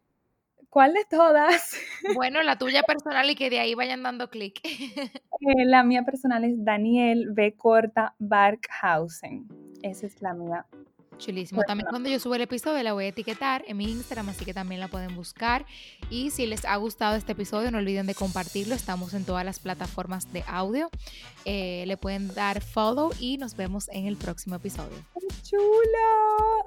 ¿Cuál 0.72 0.94
de 0.94 1.04
todas? 1.04 1.76
Bueno, 2.14 2.42
la 2.42 2.56
tuya 2.56 2.82
personal 2.82 3.28
y 3.28 3.34
que 3.34 3.50
de 3.50 3.60
ahí 3.60 3.74
vayan 3.74 4.02
dando 4.02 4.30
clic. 4.30 4.60
Eh, 5.44 5.64
la 5.66 5.82
mía 5.82 6.04
personal 6.04 6.44
es 6.44 6.64
Daniel 6.64 7.30
B. 7.32 7.56
Corta 7.56 8.14
Barkhausen. 8.20 9.48
Esa 9.82 10.06
es 10.06 10.22
la 10.22 10.34
mía. 10.34 10.64
Chulísimo. 11.18 11.62
También 11.66 11.88
cuando 11.90 12.08
yo 12.08 12.20
suba 12.20 12.36
el 12.36 12.42
episodio 12.42 12.80
la 12.84 12.92
voy 12.92 13.06
a 13.06 13.08
etiquetar 13.08 13.64
en 13.66 13.76
mi 13.76 13.90
Instagram, 13.90 14.28
así 14.28 14.44
que 14.44 14.54
también 14.54 14.80
la 14.80 14.86
pueden 14.86 15.16
buscar. 15.16 15.66
Y 16.10 16.30
si 16.30 16.46
les 16.46 16.64
ha 16.64 16.76
gustado 16.76 17.16
este 17.16 17.32
episodio, 17.32 17.72
no 17.72 17.78
olviden 17.78 18.06
de 18.06 18.14
compartirlo. 18.14 18.76
Estamos 18.76 19.14
en 19.14 19.24
todas 19.24 19.44
las 19.44 19.58
plataformas 19.58 20.32
de 20.32 20.44
audio. 20.46 20.88
Eh, 21.44 21.82
le 21.88 21.96
pueden 21.96 22.32
dar 22.34 22.60
follow 22.60 23.10
y 23.18 23.36
nos 23.36 23.56
vemos 23.56 23.88
en 23.88 24.06
el 24.06 24.16
próximo 24.16 24.54
episodio. 24.54 24.96
¡Chulo! 25.42 26.62